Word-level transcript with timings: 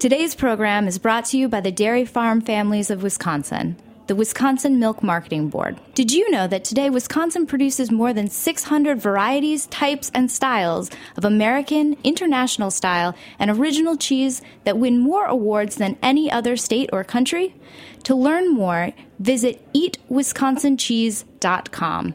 Today's 0.00 0.36
program 0.36 0.86
is 0.86 0.96
brought 0.96 1.24
to 1.24 1.36
you 1.36 1.48
by 1.48 1.60
the 1.60 1.72
Dairy 1.72 2.04
Farm 2.04 2.40
Families 2.40 2.88
of 2.88 3.02
Wisconsin, 3.02 3.76
the 4.06 4.14
Wisconsin 4.14 4.78
Milk 4.78 5.02
Marketing 5.02 5.48
Board. 5.48 5.80
Did 5.96 6.12
you 6.12 6.30
know 6.30 6.46
that 6.46 6.62
today 6.62 6.88
Wisconsin 6.88 7.48
produces 7.48 7.90
more 7.90 8.12
than 8.12 8.30
600 8.30 9.00
varieties, 9.00 9.66
types, 9.66 10.12
and 10.14 10.30
styles 10.30 10.88
of 11.16 11.24
American, 11.24 11.96
international 12.04 12.70
style, 12.70 13.16
and 13.40 13.50
original 13.50 13.96
cheese 13.96 14.40
that 14.62 14.78
win 14.78 15.00
more 15.00 15.24
awards 15.24 15.74
than 15.74 15.98
any 16.00 16.30
other 16.30 16.56
state 16.56 16.90
or 16.92 17.02
country? 17.02 17.56
To 18.04 18.14
learn 18.14 18.54
more, 18.54 18.92
visit 19.18 19.66
eatwisconsincheese.com. 19.72 22.14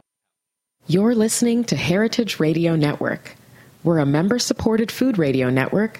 You're 0.88 1.15
listening 1.15 1.65
to 1.65 1.75
Heritage 1.75 2.39
Radio 2.39 2.77
Network. 2.77 3.36
We're 3.84 4.00
a 4.00 4.05
member 4.05 4.39
supported 4.39 4.89
food 4.89 5.18
radio 5.18 5.50
network 5.50 6.00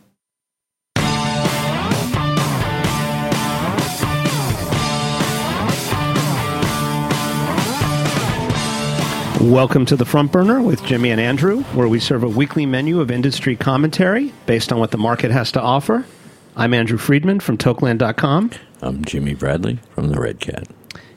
Welcome 9.41 9.87
to 9.87 9.95
the 9.95 10.05
Front 10.05 10.31
Burner 10.31 10.61
with 10.61 10.85
Jimmy 10.85 11.09
and 11.09 11.19
Andrew, 11.19 11.63
where 11.73 11.87
we 11.87 11.99
serve 11.99 12.21
a 12.21 12.29
weekly 12.29 12.67
menu 12.67 13.01
of 13.01 13.09
industry 13.09 13.55
commentary 13.55 14.31
based 14.45 14.71
on 14.71 14.77
what 14.77 14.91
the 14.91 14.99
market 14.99 15.31
has 15.31 15.51
to 15.53 15.61
offer. 15.61 16.05
I'm 16.55 16.75
Andrew 16.75 16.99
Friedman 16.99 17.39
from 17.39 17.57
Toqueland.com. 17.57 18.51
I'm 18.83 19.03
Jimmy 19.03 19.33
Bradley 19.33 19.79
from 19.95 20.09
the 20.09 20.21
Red 20.21 20.39
Cat. 20.39 20.67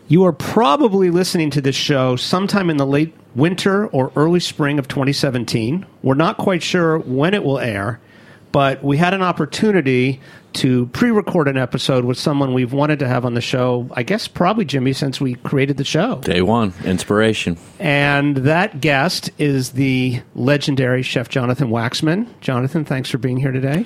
You 0.09 0.25
are 0.25 0.33
probably 0.33 1.11
listening 1.11 1.51
to 1.51 1.61
this 1.61 1.77
show 1.77 2.17
sometime 2.17 2.71
in 2.71 2.79
the 2.79 2.87
late 2.87 3.15
winter 3.35 3.89
or 3.89 4.11
early 4.17 4.41
spring 4.41 4.79
of 4.79 4.89
2017. 4.89 5.85
We're 6.03 6.15
not 6.15 6.39
quite 6.39 6.63
sure 6.63 6.99
when 7.01 7.35
it 7.35 7.45
will 7.45 7.59
air, 7.59 8.01
but 8.53 8.83
we 8.83 8.97
had 8.97 9.13
an 9.13 9.23
opportunity 9.23 10.23
to 10.55 10.87
pre-record 10.87 11.49
an 11.49 11.57
episode 11.57 12.05
with 12.05 12.19
someone 12.19 12.55
we've 12.55 12.73
wanted 12.73 12.99
to 13.01 13.09
have 13.09 13.25
on 13.25 13.35
the 13.35 13.41
show. 13.41 13.89
I 13.93 14.03
guess 14.03 14.29
probably 14.29 14.65
Jimmy 14.65 14.93
since 14.93 15.21
we 15.21 15.35
created 15.35 15.77
the 15.77 15.85
show. 15.85 16.21
Day 16.21 16.43
one, 16.43 16.73
inspiration. 16.85 17.59
And 17.79 18.37
that 18.39 18.81
guest 18.81 19.31
is 19.39 19.71
the 19.73 20.21
legendary 20.35 21.03
chef 21.03 21.29
Jonathan 21.29 21.69
Waxman. 21.69 22.27
Jonathan, 22.41 22.85
thanks 22.85 23.11
for 23.11 23.19
being 23.19 23.37
here 23.37 23.53
today. 23.53 23.85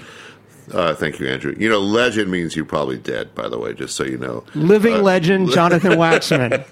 Uh, 0.71 0.95
thank 0.95 1.19
you, 1.19 1.27
Andrew. 1.27 1.55
You 1.59 1.71
know, 1.71 1.79
legend 1.81 2.31
means 2.31 2.55
you're 2.55 2.67
probably 2.67 2.99
dead, 2.99 3.35
by 3.35 3.49
the 3.49 3.59
way, 3.59 3.73
just 3.73 3.97
so 3.97 4.05
you 4.05 4.19
know. 4.19 4.45
Living 4.55 4.97
Uh, 4.97 5.01
legend 5.03 5.51
Jonathan 5.53 5.93
Waxman. 5.93 6.63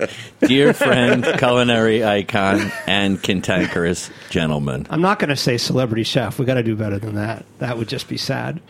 Dear 0.47 0.75
friend, 0.75 1.25
culinary 1.39 2.05
icon, 2.05 2.71
and 2.87 3.23
cantankerous 3.23 4.11
gentleman. 4.29 4.87
I'm 4.91 5.01
not 5.01 5.19
going 5.19 5.31
to 5.31 5.37
say 5.37 5.57
celebrity 5.57 6.03
chef. 6.03 6.39
We 6.39 6.45
got 6.45 6.55
to 6.55 6.63
do 6.63 6.77
better 6.77 6.99
than 6.99 7.15
that. 7.15 7.47
That 7.59 7.79
would 7.79 7.89
just 7.89 8.07
be 8.07 8.19
sad. 8.19 8.61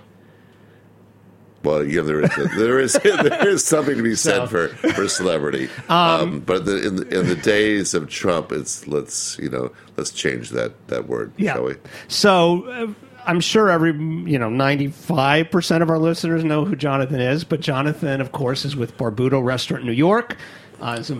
Well, 1.66 1.84
yeah, 1.84 2.02
there 2.02 2.20
is 2.20 2.30
there 2.56 2.78
is 2.78 2.92
there 3.02 3.48
is 3.48 3.64
something 3.64 3.96
to 3.96 4.02
be 4.02 4.14
said 4.14 4.48
for 4.48 4.68
for 4.68 5.08
celebrity. 5.08 5.68
Um, 5.88 6.40
but 6.40 6.64
the, 6.64 6.86
in 6.86 6.96
the, 6.96 7.20
in 7.20 7.28
the 7.28 7.36
days 7.36 7.94
of 7.94 8.08
Trump, 8.08 8.52
it's 8.52 8.86
let's 8.86 9.38
you 9.38 9.48
know 9.48 9.72
let's 9.96 10.10
change 10.10 10.50
that 10.50 10.88
that 10.88 11.08
word, 11.08 11.32
shall 11.38 11.64
we? 11.64 11.74
So 12.08 12.64
uh, 12.64 12.86
I'm 13.24 13.40
sure 13.40 13.70
every 13.70 13.92
you 13.92 14.38
know 14.38 14.48
95 14.48 15.50
percent 15.50 15.82
of 15.82 15.90
our 15.90 15.98
listeners 15.98 16.44
know 16.44 16.64
who 16.64 16.76
Jonathan 16.76 17.20
is, 17.20 17.44
but 17.44 17.60
Jonathan, 17.60 18.20
of 18.20 18.32
course, 18.32 18.64
is 18.64 18.76
with 18.76 18.96
Barbuto 18.96 19.42
Restaurant 19.42 19.82
in 19.82 19.86
New 19.86 19.92
York. 19.94 20.36
Uh, 20.80 20.96
is, 21.00 21.12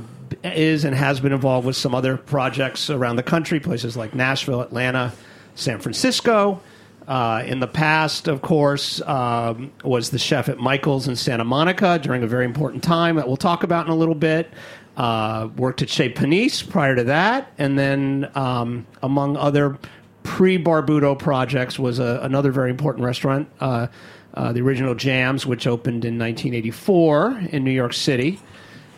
is 0.44 0.84
and 0.84 0.94
has 0.94 1.20
been 1.20 1.32
involved 1.32 1.66
with 1.66 1.76
some 1.76 1.94
other 1.94 2.16
projects 2.16 2.90
around 2.90 3.16
the 3.16 3.22
country, 3.22 3.58
places 3.60 3.96
like 3.96 4.14
Nashville, 4.14 4.60
Atlanta, 4.60 5.12
San 5.54 5.78
Francisco. 5.78 6.60
Uh, 7.06 7.44
in 7.46 7.60
the 7.60 7.68
past, 7.68 8.26
of 8.26 8.42
course, 8.42 9.00
um, 9.02 9.70
was 9.84 10.10
the 10.10 10.18
chef 10.18 10.48
at 10.48 10.58
Michael's 10.58 11.06
in 11.06 11.14
Santa 11.14 11.44
Monica 11.44 12.00
during 12.02 12.24
a 12.24 12.26
very 12.26 12.44
important 12.44 12.82
time 12.82 13.16
that 13.16 13.28
we'll 13.28 13.36
talk 13.36 13.62
about 13.62 13.86
in 13.86 13.92
a 13.92 13.96
little 13.96 14.14
bit. 14.14 14.50
Uh, 14.96 15.48
worked 15.56 15.82
at 15.82 15.90
Chez 15.90 16.08
Panisse 16.08 16.68
prior 16.68 16.96
to 16.96 17.04
that, 17.04 17.52
and 17.58 17.78
then 17.78 18.30
um, 18.34 18.86
among 19.02 19.36
other 19.36 19.78
pre-Barbuto 20.22 21.16
projects 21.16 21.78
was 21.78 21.98
a, 21.98 22.20
another 22.22 22.50
very 22.50 22.70
important 22.70 23.04
restaurant, 23.04 23.48
uh, 23.60 23.86
uh, 24.34 24.52
the 24.52 24.60
original 24.60 24.94
Jams, 24.94 25.46
which 25.46 25.66
opened 25.66 26.04
in 26.04 26.18
1984 26.18 27.48
in 27.50 27.62
New 27.62 27.70
York 27.70 27.92
City. 27.92 28.40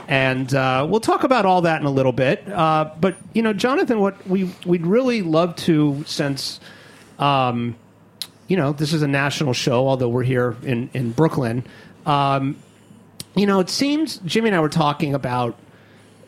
And 0.07 0.55
uh, 0.55 0.87
we'll 0.89 1.01
talk 1.01 1.25
about 1.25 1.45
all 1.45 1.61
that 1.63 1.81
in 1.81 1.87
a 1.87 1.91
little 1.91 2.13
bit. 2.13 2.49
Uh, 2.49 2.91
but 2.99 3.19
you 3.35 3.43
know, 3.43 3.53
Jonathan, 3.53 4.01
what 4.01 4.27
we 4.27 4.51
we'd 4.65 4.87
really 4.87 5.21
love 5.21 5.55
to, 5.57 6.03
since 6.07 6.61
um, 7.19 7.77
you 8.49 8.57
know 8.57 8.73
this 8.73 8.93
is 8.93 9.03
a 9.03 9.09
national 9.09 9.53
show, 9.53 9.87
although 9.87 10.09
we're 10.09 10.25
here 10.25 10.57
in 10.63 10.91
in 10.95 11.13
Brooklyn. 11.13 11.65
Um, 12.07 12.57
you 13.37 13.47
know, 13.47 13.61
it 13.61 13.71
seems 13.71 14.19
Jimmy 14.19 14.49
and 14.49 14.57
I 14.57 14.61
were 14.61 14.69
talking 14.69 15.15
about. 15.15 15.57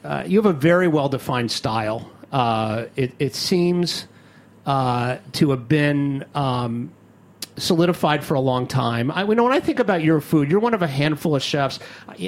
Uh, 0.02 0.24
you 0.26 0.38
have 0.38 0.46
a 0.46 0.58
very 0.58 0.88
well 0.88 1.08
defined 1.08 1.50
style. 1.50 2.10
Uh, 2.32 2.86
it, 2.96 3.12
it 3.18 3.34
seems 3.34 4.06
uh, 4.64 5.18
to 5.32 5.50
have 5.50 5.68
been 5.68 6.24
um, 6.34 6.92
solidified 7.60 8.24
for 8.24 8.34
a 8.34 8.40
long 8.40 8.66
time. 8.66 9.10
I, 9.10 9.24
you 9.24 9.34
know, 9.34 9.44
when 9.44 9.52
I 9.52 9.60
think 9.60 9.78
about 9.78 10.02
your 10.02 10.20
food, 10.20 10.50
you're 10.50 10.60
one 10.60 10.74
of 10.74 10.82
a 10.82 10.86
handful 10.86 11.36
of 11.36 11.42
chefs, 11.42 11.78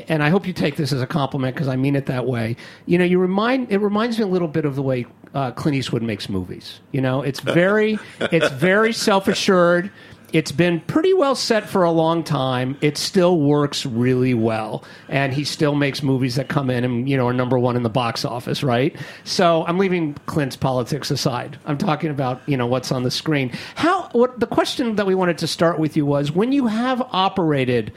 and 0.09 0.23
I 0.23 0.31
hope 0.31 0.47
you 0.47 0.53
take 0.53 0.77
this 0.77 0.93
as 0.93 1.03
a 1.03 1.07
compliment 1.07 1.55
because 1.55 1.69
I 1.69 1.77
mean 1.77 1.97
it 1.97 2.07
that 2.07 2.27
way. 2.27 2.57
You 2.87 2.99
know, 2.99 3.05
you 3.05 3.19
remind 3.19 3.71
it 3.73 3.79
reminds 3.79 4.19
me 4.19 4.25
a 4.25 4.29
little 4.29 4.49
bit 4.49 4.65
of 4.65 4.77
the 4.77 4.83
way 4.83 5.07
uh, 5.35 5.51
Clint 5.53 5.77
Eastwood 5.77 6.03
makes 6.03 6.29
movies. 6.29 6.81
You 6.93 7.01
know, 7.01 7.23
it's 7.23 7.41
very 7.41 7.99
it's 8.21 8.51
very 8.51 8.93
self 8.93 9.29
assured. 9.29 9.91
It's 10.33 10.53
been 10.53 10.81
pretty 10.81 11.13
well 11.13 11.35
set 11.35 11.69
for 11.69 11.83
a 11.83 11.91
long 11.91 12.25
time. 12.25 12.77
It 12.81 12.97
still 12.97 13.39
works 13.39 13.85
really 13.85 14.35
well, 14.35 14.83
and 15.09 15.33
he 15.33 15.45
still 15.45 15.75
makes 15.75 16.03
movies 16.03 16.37
that 16.37 16.49
come 16.49 16.71
in 16.71 16.85
and 16.85 17.09
you 17.09 17.17
know 17.17 17.29
are 17.29 17.33
number 17.33 17.59
one 17.59 17.77
in 17.77 17.83
the 17.83 17.91
box 17.91 18.25
office, 18.25 18.63
right? 18.63 18.97
So 19.25 19.65
I'm 19.67 19.79
leaving 19.79 20.15
Clint's 20.27 20.57
politics 20.57 21.11
aside. 21.11 21.59
I'm 21.67 21.79
talking 21.79 22.11
about 22.11 22.41
you 22.47 22.57
know 22.57 22.67
what's 22.67 22.91
on 22.91 23.03
the 23.03 23.11
screen. 23.11 23.51
How? 23.75 24.09
What 24.13 24.41
the 24.41 24.47
question 24.47 24.97
that 24.97 25.07
we 25.07 25.15
wanted 25.15 25.39
to 25.39 25.47
start 25.47 25.79
with 25.79 25.97
you 25.97 26.07
was 26.07 26.33
when 26.33 26.53
you 26.53 26.67
have 26.67 27.03
operated 27.11 27.93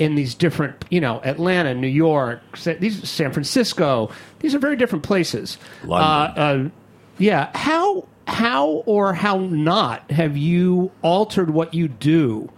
in 0.00 0.14
these 0.14 0.34
different, 0.34 0.84
you 0.88 1.00
know, 1.00 1.20
Atlanta, 1.24 1.74
New 1.74 1.86
York, 1.86 2.40
these 2.78 3.08
San 3.08 3.32
Francisco. 3.32 4.10
These 4.38 4.54
are 4.54 4.58
very 4.58 4.76
different 4.76 5.04
places. 5.04 5.58
London. 5.84 6.38
Uh, 6.38 6.40
uh, 6.40 6.68
yeah. 7.18 7.50
How 7.54 8.08
how 8.30 8.82
or 8.86 9.12
how 9.12 9.38
not 9.38 10.10
have 10.10 10.36
you 10.36 10.90
altered 11.02 11.50
what 11.50 11.74
you 11.74 11.88
do 11.88 12.50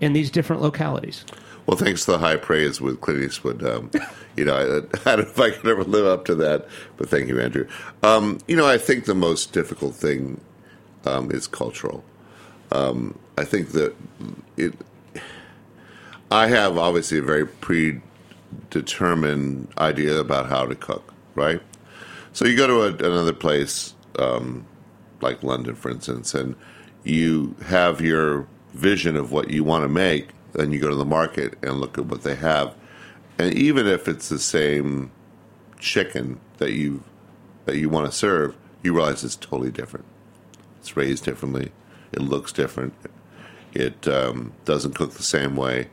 in 0.00 0.12
these 0.12 0.30
different 0.30 0.62
localities? 0.62 1.24
Well, 1.66 1.76
thanks 1.76 2.04
to 2.04 2.12
the 2.12 2.18
high 2.18 2.36
praise 2.36 2.80
with 2.80 3.00
Clint 3.00 3.22
Eastwood. 3.22 3.64
Um, 3.64 3.90
you 4.36 4.44
know, 4.44 4.56
I, 4.56 4.60
I 5.10 5.16
don't 5.16 5.24
know 5.24 5.30
if 5.30 5.40
I 5.40 5.50
could 5.50 5.70
ever 5.70 5.84
live 5.84 6.06
up 6.06 6.24
to 6.26 6.34
that, 6.36 6.68
but 6.96 7.08
thank 7.08 7.28
you, 7.28 7.40
Andrew. 7.40 7.66
Um, 8.02 8.38
you 8.48 8.56
know, 8.56 8.66
I 8.66 8.78
think 8.78 9.04
the 9.04 9.14
most 9.14 9.52
difficult 9.52 9.94
thing 9.94 10.40
um, 11.04 11.30
is 11.30 11.46
cultural. 11.46 12.02
Um, 12.72 13.16
I 13.38 13.44
think 13.44 13.68
that 13.70 13.94
it. 14.56 14.74
I 16.30 16.48
have 16.48 16.76
obviously 16.78 17.18
a 17.18 17.22
very 17.22 17.46
predetermined 17.46 19.68
idea 19.76 20.18
about 20.18 20.48
how 20.48 20.64
to 20.64 20.74
cook, 20.74 21.12
right? 21.34 21.60
So 22.32 22.46
you 22.46 22.56
go 22.56 22.66
to 22.66 22.84
a, 22.84 22.94
another 23.10 23.34
place, 23.34 23.94
um, 24.18 24.64
like 25.22 25.42
London, 25.42 25.74
for 25.74 25.90
instance, 25.90 26.34
and 26.34 26.54
you 27.04 27.56
have 27.66 28.00
your 28.00 28.46
vision 28.74 29.16
of 29.16 29.32
what 29.32 29.50
you 29.50 29.64
want 29.64 29.84
to 29.84 29.88
make, 29.88 30.28
then 30.52 30.72
you 30.72 30.80
go 30.80 30.88
to 30.88 30.94
the 30.94 31.04
market 31.04 31.54
and 31.62 31.80
look 31.80 31.98
at 31.98 32.06
what 32.06 32.22
they 32.22 32.34
have, 32.34 32.74
and 33.38 33.54
even 33.54 33.86
if 33.86 34.08
it's 34.08 34.28
the 34.28 34.38
same 34.38 35.10
chicken 35.78 36.38
that 36.58 36.72
you 36.72 37.02
that 37.64 37.76
you 37.76 37.88
want 37.88 38.06
to 38.06 38.12
serve, 38.12 38.56
you 38.82 38.94
realize 38.94 39.24
it's 39.24 39.36
totally 39.36 39.70
different. 39.70 40.04
It's 40.80 40.96
raised 40.96 41.24
differently. 41.24 41.72
It 42.12 42.20
looks 42.20 42.52
different. 42.52 42.94
It 43.72 44.06
um, 44.06 44.52
doesn't 44.64 44.94
cook 44.94 45.14
the 45.14 45.22
same 45.22 45.56
way, 45.56 45.88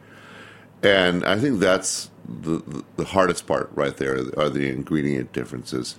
and 0.83 1.23
I 1.25 1.39
think 1.39 1.59
that's 1.59 2.09
the 2.27 2.83
the 2.97 3.05
hardest 3.05 3.47
part 3.47 3.71
right 3.73 3.95
there 3.95 4.17
are 4.37 4.49
the 4.49 4.69
ingredient 4.69 5.31
differences. 5.31 5.97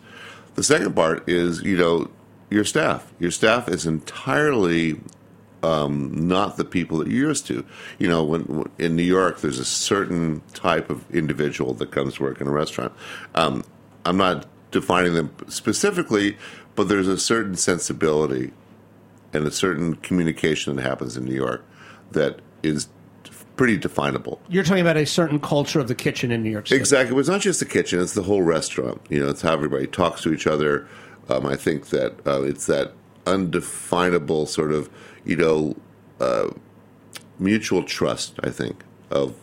The 0.54 0.62
second 0.62 0.94
part 0.94 1.28
is 1.28 1.62
you 1.62 1.76
know 1.76 2.10
your 2.50 2.64
staff. 2.64 3.12
Your 3.18 3.30
staff 3.30 3.68
is 3.68 3.86
entirely 3.86 5.00
um, 5.62 6.28
not 6.28 6.56
the 6.56 6.64
people 6.64 6.98
that 6.98 7.08
you're 7.08 7.28
used 7.28 7.46
to. 7.46 7.64
You 7.98 8.08
know, 8.08 8.24
when, 8.24 8.70
in 8.78 8.96
New 8.96 9.02
York, 9.02 9.40
there's 9.40 9.58
a 9.58 9.64
certain 9.64 10.42
type 10.54 10.90
of 10.90 11.08
individual 11.14 11.74
that 11.74 11.90
comes 11.90 12.14
to 12.14 12.22
work 12.22 12.40
in 12.40 12.46
a 12.46 12.50
restaurant. 12.50 12.92
Um, 13.34 13.64
I'm 14.04 14.16
not 14.16 14.46
defining 14.70 15.14
them 15.14 15.34
specifically, 15.48 16.36
but 16.74 16.88
there's 16.88 17.08
a 17.08 17.18
certain 17.18 17.56
sensibility 17.56 18.52
and 19.32 19.46
a 19.46 19.50
certain 19.50 19.96
communication 19.96 20.76
that 20.76 20.82
happens 20.82 21.16
in 21.16 21.24
New 21.24 21.34
York 21.34 21.64
that 22.12 22.40
is 22.62 22.88
pretty 23.56 23.76
definable. 23.76 24.40
You're 24.48 24.64
talking 24.64 24.80
about 24.80 24.96
a 24.96 25.04
certain 25.04 25.38
culture 25.38 25.80
of 25.80 25.88
the 25.88 25.94
kitchen 25.94 26.30
in 26.30 26.42
New 26.42 26.50
York 26.50 26.66
City. 26.66 26.80
Exactly. 26.80 27.16
It's 27.18 27.28
not 27.28 27.42
just 27.42 27.60
the 27.60 27.66
kitchen; 27.66 28.00
it's 28.00 28.14
the 28.14 28.22
whole 28.22 28.42
restaurant. 28.42 29.00
You 29.10 29.20
know, 29.20 29.28
it's 29.28 29.42
how 29.42 29.52
everybody 29.52 29.86
talks 29.86 30.22
to 30.22 30.32
each 30.32 30.46
other. 30.46 30.88
Um, 31.30 31.46
I 31.46 31.56
think 31.56 31.86
that 31.86 32.26
uh, 32.26 32.42
it's 32.42 32.66
that 32.66 32.92
undefinable 33.26 34.46
sort 34.46 34.72
of, 34.72 34.90
you 35.24 35.36
know, 35.36 35.76
uh, 36.20 36.50
mutual 37.38 37.82
trust. 37.82 38.38
I 38.42 38.50
think 38.50 38.82
of 39.10 39.34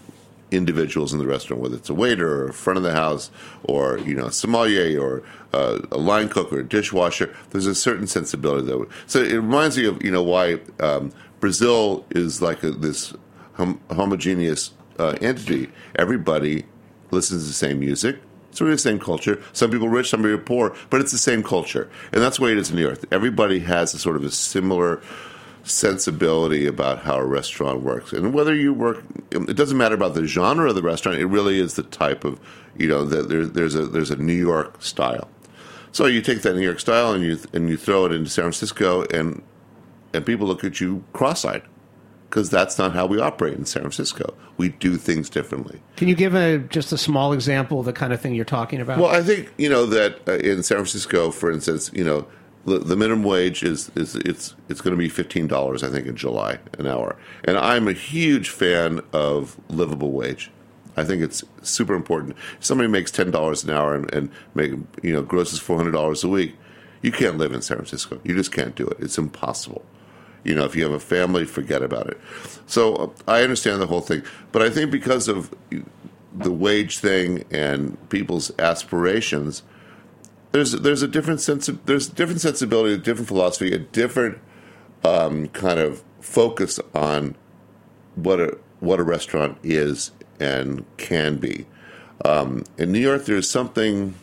individuals 0.51 1.11
in 1.11 1.19
the 1.19 1.25
restaurant, 1.25 1.61
whether 1.61 1.75
it's 1.75 1.89
a 1.89 1.93
waiter 1.93 2.43
or 2.43 2.49
a 2.49 2.53
front 2.53 2.77
of 2.77 2.83
the 2.83 2.93
house 2.93 3.29
or 3.63 3.97
you 3.99 4.15
know, 4.15 4.27
a 4.27 4.31
sommelier 4.31 5.01
or 5.01 5.23
uh, 5.53 5.79
a 5.91 5.97
line 5.97 6.29
cook 6.29 6.51
or 6.53 6.59
a 6.59 6.63
dishwasher. 6.63 7.35
There's 7.49 7.65
a 7.65 7.75
certain 7.75 8.07
sensibility 8.07 8.67
that. 8.67 8.87
So 9.07 9.21
it 9.21 9.33
reminds 9.33 9.77
me 9.77 9.85
of 9.85 10.03
you 10.03 10.11
know 10.11 10.23
why 10.23 10.59
um, 10.79 11.11
Brazil 11.39 12.05
is 12.11 12.41
like 12.41 12.63
a, 12.63 12.71
this 12.71 13.13
hom- 13.53 13.81
homogeneous 13.91 14.71
uh, 14.99 15.17
entity. 15.21 15.69
Everybody 15.95 16.65
listens 17.11 17.43
to 17.43 17.47
the 17.47 17.53
same 17.53 17.79
music. 17.79 18.19
It's 18.57 18.61
really 18.63 18.73
the 18.73 18.79
same 18.79 18.97
culture. 18.97 19.39
Some 19.53 19.69
people 19.69 19.87
rich, 19.87 20.09
some 20.09 20.23
people 20.23 20.39
poor, 20.39 20.75
but 20.89 20.99
it's 20.99 21.11
the 21.11 21.19
same 21.19 21.43
culture, 21.43 21.87
and 22.11 22.23
that's 22.23 22.37
the 22.37 22.43
way 22.43 22.53
it 22.53 22.57
is 22.57 22.71
in 22.71 22.75
New 22.75 22.81
York. 22.81 22.97
Everybody 23.11 23.59
has 23.59 23.93
a 23.93 23.99
sort 23.99 24.15
of 24.15 24.23
a 24.23 24.31
similar 24.31 24.99
sensibility 25.61 26.65
about 26.65 27.03
how 27.03 27.17
a 27.17 27.23
restaurant 27.23 27.81
works, 27.81 28.13
and 28.13 28.33
whether 28.33 28.55
you 28.55 28.73
work, 28.73 29.03
it 29.29 29.55
doesn't 29.55 29.77
matter 29.77 29.93
about 29.93 30.15
the 30.15 30.25
genre 30.25 30.69
of 30.69 30.73
the 30.73 30.81
restaurant. 30.81 31.19
It 31.19 31.27
really 31.27 31.59
is 31.59 31.75
the 31.75 31.83
type 31.83 32.23
of, 32.23 32.39
you 32.75 32.87
know, 32.87 33.05
that 33.05 33.29
there, 33.29 33.45
there's 33.45 33.75
a 33.75 33.85
there's 33.85 34.09
a 34.09 34.15
New 34.15 34.33
York 34.33 34.81
style. 34.81 35.29
So 35.91 36.07
you 36.07 36.23
take 36.23 36.41
that 36.41 36.55
New 36.55 36.63
York 36.63 36.79
style 36.79 37.13
and 37.13 37.23
you 37.23 37.37
and 37.53 37.69
you 37.69 37.77
throw 37.77 38.05
it 38.05 38.11
into 38.11 38.31
San 38.31 38.45
Francisco, 38.45 39.05
and 39.13 39.43
and 40.15 40.25
people 40.25 40.47
look 40.47 40.63
at 40.63 40.81
you 40.81 41.03
cross-eyed 41.13 41.61
because 42.29 42.49
that's 42.49 42.77
not 42.77 42.93
how 42.93 43.05
we 43.05 43.19
operate 43.19 43.57
in 43.57 43.65
San 43.65 43.81
Francisco. 43.81 44.33
We 44.57 44.69
do 44.69 44.97
things 44.97 45.29
differently. 45.29 45.81
Can 45.95 46.07
you 46.07 46.15
give 46.15 46.35
a 46.35 46.59
just 46.59 46.91
a 46.91 46.97
small 46.97 47.33
example 47.33 47.79
of 47.79 47.85
the 47.85 47.93
kind 47.93 48.13
of 48.13 48.21
thing 48.21 48.35
you're 48.35 48.45
talking 48.45 48.81
about? 48.81 48.99
Well, 48.99 49.11
I 49.11 49.21
think 49.21 49.53
you 49.57 49.69
know 49.69 49.85
that 49.85 50.27
uh, 50.27 50.33
in 50.33 50.63
San 50.63 50.77
Francisco, 50.77 51.31
for 51.31 51.51
instance, 51.51 51.91
you 51.93 52.03
know 52.03 52.27
the, 52.65 52.79
the 52.79 52.95
minimum 52.95 53.23
wage 53.23 53.63
is, 53.63 53.89
is 53.95 54.15
it's 54.15 54.55
it's 54.69 54.81
going 54.81 54.95
to 54.95 54.99
be 54.99 55.09
fifteen 55.09 55.47
dollars, 55.47 55.83
I 55.83 55.89
think, 55.89 56.05
in 56.05 56.15
July 56.15 56.59
an 56.77 56.85
hour, 56.87 57.15
and 57.45 57.57
I'm 57.57 57.87
a 57.87 57.93
huge 57.93 58.49
fan 58.49 59.01
of 59.13 59.59
livable 59.69 60.11
wage. 60.11 60.51
I 60.97 61.03
think 61.03 61.21
it's 61.21 61.43
super 61.61 61.93
important. 61.93 62.35
If 62.57 62.65
somebody 62.65 62.89
makes 62.89 63.11
ten 63.11 63.31
dollars 63.31 63.63
an 63.63 63.69
hour 63.69 63.95
and, 63.95 64.13
and 64.13 64.29
make 64.53 64.71
you 65.01 65.13
know 65.13 65.21
grosses 65.21 65.59
four 65.59 65.77
hundred 65.77 65.91
dollars 65.91 66.23
a 66.23 66.27
week, 66.27 66.55
you 67.01 67.11
can't 67.11 67.37
live 67.37 67.53
in 67.53 67.61
San 67.61 67.77
Francisco. 67.77 68.19
You 68.23 68.35
just 68.35 68.51
can't 68.51 68.75
do 68.75 68.85
it. 68.85 68.97
It's 68.99 69.17
impossible. 69.17 69.85
You 70.47 70.55
know, 70.55 70.63
if 70.63 70.75
you 70.75 70.83
have 70.83 70.93
a 70.93 70.99
family, 70.99 71.45
forget 71.45 71.83
about 71.83 72.07
it. 72.07 72.19
So 72.65 72.95
uh, 72.95 73.09
I 73.27 73.43
understand 73.43 73.81
the 73.81 73.87
whole 73.87 74.01
thing, 74.01 74.23
but 74.51 74.61
I 74.61 74.69
think 74.69 74.91
because 74.91 75.27
of 75.27 75.53
the 76.33 76.51
wage 76.51 76.99
thing 76.99 77.43
and 77.51 77.97
people's 78.09 78.51
aspirations, 78.57 79.63
there's 80.53 80.71
there's 80.71 81.01
a 81.01 81.07
different 81.07 81.41
sense 81.41 81.67
of 81.67 81.85
there's 81.85 82.07
different 82.07 82.41
sensibility, 82.41 82.93
a 82.93 82.97
different 82.97 83.27
philosophy, 83.27 83.73
a 83.73 83.79
different 83.79 84.39
um, 85.03 85.47
kind 85.49 85.79
of 85.79 86.03
focus 86.21 86.79
on 86.95 87.35
what 88.15 88.39
a 88.39 88.57
what 88.79 88.99
a 88.99 89.03
restaurant 89.03 89.57
is 89.63 90.11
and 90.39 90.85
can 90.97 91.37
be. 91.37 91.65
Um, 92.23 92.63
in 92.77 92.91
New 92.91 92.99
York, 92.99 93.25
there's 93.25 93.49
something. 93.49 94.15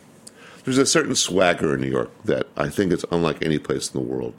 There's 0.63 0.77
a 0.79 0.85
certain 0.87 1.13
swagger 1.13 1.75
in 1.75 1.81
New 1.81 1.91
York 1.91 2.09
that 2.23 2.47
I 2.57 2.69
think 2.69 2.91
is 2.91 3.05
unlike 3.11 3.45
any 3.45 3.59
place 3.59 3.93
in 3.93 4.01
the 4.01 4.07
world. 4.07 4.33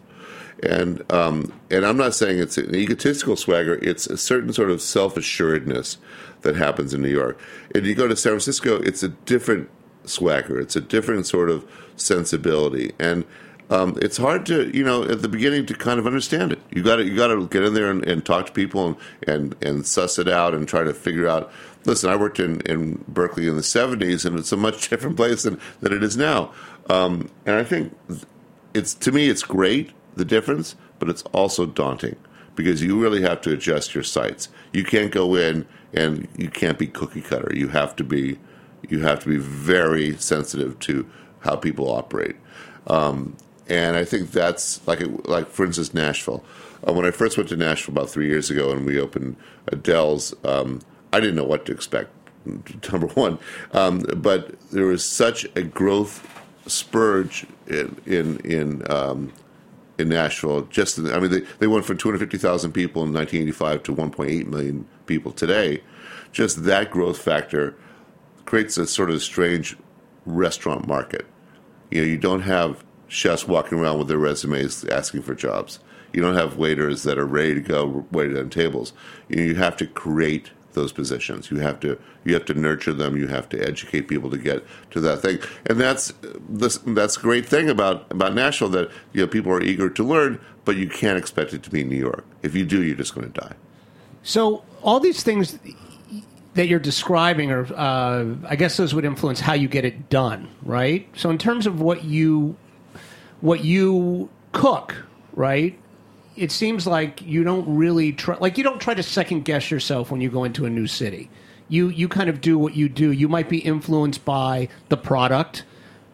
And 0.62 1.10
um, 1.12 1.52
and 1.70 1.84
I'm 1.84 1.96
not 1.96 2.14
saying 2.14 2.38
it's 2.38 2.56
an 2.56 2.74
egotistical 2.74 3.36
swagger. 3.36 3.74
It's 3.82 4.06
a 4.06 4.16
certain 4.16 4.52
sort 4.52 4.70
of 4.70 4.80
self 4.80 5.16
assuredness 5.16 5.98
that 6.42 6.56
happens 6.56 6.94
in 6.94 7.02
New 7.02 7.10
York. 7.10 7.38
And 7.74 7.84
you 7.84 7.94
go 7.94 8.08
to 8.08 8.16
San 8.16 8.30
Francisco, 8.30 8.76
it's 8.76 9.02
a 9.02 9.08
different 9.08 9.68
swagger. 10.04 10.58
It's 10.58 10.76
a 10.76 10.80
different 10.80 11.26
sort 11.26 11.50
of 11.50 11.68
sensibility, 11.96 12.92
and 12.98 13.24
um, 13.68 13.98
it's 14.00 14.16
hard 14.16 14.46
to 14.46 14.74
you 14.74 14.84
know 14.84 15.02
at 15.04 15.22
the 15.22 15.28
beginning 15.28 15.66
to 15.66 15.74
kind 15.74 15.98
of 15.98 16.06
understand 16.06 16.52
it. 16.52 16.60
You 16.70 16.82
got 16.82 16.96
to 16.96 17.04
you 17.04 17.16
got 17.16 17.28
to 17.28 17.46
get 17.48 17.62
in 17.62 17.74
there 17.74 17.90
and, 17.90 18.06
and, 18.06 18.24
talk 18.24 18.46
to 18.46 18.52
people 18.52 18.86
and, 18.86 18.96
and 19.26 19.56
and 19.62 19.86
suss 19.86 20.18
it 20.18 20.28
out 20.28 20.54
and 20.54 20.66
try 20.66 20.84
to 20.84 20.94
figure 20.94 21.28
out. 21.28 21.52
Listen, 21.84 22.10
I 22.10 22.16
worked 22.16 22.40
in, 22.40 22.60
in 22.62 23.04
Berkeley 23.06 23.46
in 23.46 23.56
the 23.56 23.62
'70s, 23.62 24.24
and 24.24 24.38
it's 24.38 24.52
a 24.52 24.56
much 24.56 24.88
different 24.90 25.16
place 25.16 25.42
than, 25.42 25.60
than 25.80 25.92
it 25.92 26.02
is 26.02 26.16
now. 26.16 26.52
Um, 26.88 27.30
and 27.44 27.56
I 27.56 27.64
think 27.64 27.96
it's 28.74 28.94
to 28.94 29.12
me, 29.12 29.28
it's 29.28 29.42
great 29.42 29.92
the 30.16 30.24
difference, 30.24 30.74
but 30.98 31.08
it's 31.08 31.22
also 31.32 31.66
daunting 31.66 32.16
because 32.54 32.82
you 32.82 33.00
really 33.00 33.22
have 33.22 33.40
to 33.42 33.52
adjust 33.52 33.94
your 33.94 34.02
sights. 34.02 34.48
You 34.72 34.82
can't 34.82 35.12
go 35.12 35.36
in 35.36 35.66
and 35.92 36.26
you 36.36 36.48
can't 36.48 36.78
be 36.78 36.86
cookie 36.86 37.20
cutter. 37.20 37.52
You 37.54 37.68
have 37.68 37.94
to 37.96 38.04
be 38.04 38.38
you 38.88 39.00
have 39.00 39.20
to 39.20 39.28
be 39.28 39.36
very 39.36 40.16
sensitive 40.16 40.78
to 40.78 41.08
how 41.40 41.56
people 41.56 41.90
operate. 41.90 42.36
Um, 42.86 43.36
and 43.68 43.96
I 43.96 44.04
think 44.04 44.30
that's 44.30 44.86
like 44.86 45.00
like 45.26 45.48
for 45.48 45.64
instance 45.64 45.94
Nashville. 45.94 46.44
Uh, 46.86 46.92
when 46.92 47.04
I 47.04 47.10
first 47.10 47.36
went 47.36 47.48
to 47.50 47.56
Nashville 47.56 47.94
about 47.94 48.10
three 48.10 48.26
years 48.26 48.50
ago 48.50 48.70
and 48.70 48.86
we 48.86 49.00
opened 49.00 49.36
Adele's, 49.68 50.34
um, 50.44 50.80
I 51.12 51.20
didn't 51.20 51.36
know 51.36 51.44
what 51.44 51.66
to 51.66 51.72
expect. 51.72 52.10
Number 52.92 53.08
one, 53.08 53.38
um, 53.72 54.00
but 54.16 54.58
there 54.70 54.86
was 54.86 55.04
such 55.04 55.46
a 55.56 55.62
growth 55.62 56.26
spurge 56.66 57.44
in 57.66 57.96
in 58.06 58.38
in 58.40 58.90
um, 58.90 59.32
in 59.98 60.08
Nashville. 60.08 60.62
Just 60.62 60.98
I 60.98 61.18
mean, 61.18 61.30
they, 61.30 61.40
they 61.58 61.66
went 61.66 61.84
from 61.84 61.98
250,000 61.98 62.72
people 62.72 63.02
in 63.02 63.12
1985 63.12 63.82
to 63.84 63.94
1.8 63.94 64.46
million 64.46 64.86
people 65.06 65.32
today. 65.32 65.82
Just 66.32 66.64
that 66.64 66.90
growth 66.90 67.18
factor 67.18 67.74
creates 68.44 68.76
a 68.78 68.86
sort 68.86 69.10
of 69.10 69.22
strange 69.22 69.76
restaurant 70.24 70.86
market. 70.86 71.26
You 71.90 72.00
know, 72.00 72.06
you 72.06 72.18
don't 72.18 72.42
have 72.42 72.84
chefs 73.08 73.46
walking 73.46 73.78
around 73.78 73.98
with 73.98 74.08
their 74.08 74.18
resumes 74.18 74.84
asking 74.84 75.22
for 75.22 75.34
jobs. 75.34 75.78
You 76.12 76.22
don't 76.22 76.34
have 76.34 76.56
waiters 76.56 77.02
that 77.02 77.18
are 77.18 77.26
ready 77.26 77.54
to 77.54 77.60
go 77.60 78.06
waiting 78.10 78.36
on 78.36 78.50
tables. 78.50 78.92
You, 79.28 79.36
know, 79.36 79.42
you 79.42 79.54
have 79.56 79.76
to 79.78 79.86
create 79.86 80.50
those 80.76 80.92
positions. 80.92 81.50
You 81.50 81.56
have 81.58 81.80
to 81.80 81.98
you 82.24 82.34
have 82.34 82.44
to 82.44 82.54
nurture 82.54 82.92
them. 82.92 83.16
You 83.16 83.26
have 83.26 83.48
to 83.48 83.60
educate 83.60 84.02
people 84.02 84.30
to 84.30 84.38
get 84.38 84.64
to 84.92 85.00
that 85.00 85.22
thing. 85.22 85.40
And 85.66 85.80
that's 85.80 86.12
this, 86.48 86.78
that's 86.78 87.16
great 87.16 87.44
thing 87.44 87.68
about 87.68 88.06
about 88.12 88.34
Nashville 88.34 88.68
that 88.68 88.90
you 89.12 89.22
know 89.22 89.26
people 89.26 89.50
are 89.50 89.62
eager 89.62 89.90
to 89.90 90.04
learn, 90.04 90.40
but 90.64 90.76
you 90.76 90.88
can't 90.88 91.18
expect 91.18 91.52
it 91.52 91.64
to 91.64 91.70
be 91.70 91.82
New 91.82 91.98
York. 91.98 92.24
If 92.42 92.54
you 92.54 92.64
do, 92.64 92.84
you're 92.84 92.96
just 92.96 93.14
going 93.14 93.32
to 93.32 93.40
die. 93.40 93.54
So 94.22 94.62
all 94.82 95.00
these 95.00 95.24
things 95.24 95.58
that 96.54 96.68
you're 96.68 96.78
describing 96.78 97.50
are, 97.50 97.66
uh, 97.74 98.34
I 98.48 98.56
guess, 98.56 98.76
those 98.76 98.94
would 98.94 99.04
influence 99.04 99.40
how 99.40 99.52
you 99.54 99.68
get 99.68 99.84
it 99.84 100.08
done, 100.08 100.48
right? 100.62 101.08
So 101.16 101.30
in 101.30 101.38
terms 101.38 101.66
of 101.66 101.80
what 101.80 102.04
you 102.04 102.56
what 103.40 103.64
you 103.64 104.30
cook, 104.52 104.94
right? 105.32 105.78
It 106.36 106.52
seems 106.52 106.86
like 106.86 107.22
you 107.22 107.44
don't 107.44 107.76
really 107.76 108.12
try, 108.12 108.36
like 108.38 108.58
you 108.58 108.64
don't 108.64 108.80
try 108.80 108.94
to 108.94 109.02
second 109.02 109.44
guess 109.44 109.70
yourself 109.70 110.10
when 110.10 110.20
you 110.20 110.30
go 110.30 110.44
into 110.44 110.66
a 110.66 110.70
new 110.70 110.86
city. 110.86 111.30
You 111.68 111.88
you 111.88 112.08
kind 112.08 112.28
of 112.28 112.40
do 112.40 112.58
what 112.58 112.76
you 112.76 112.88
do. 112.88 113.10
You 113.10 113.28
might 113.28 113.48
be 113.48 113.58
influenced 113.58 114.24
by 114.24 114.68
the 114.88 114.96
product. 114.96 115.64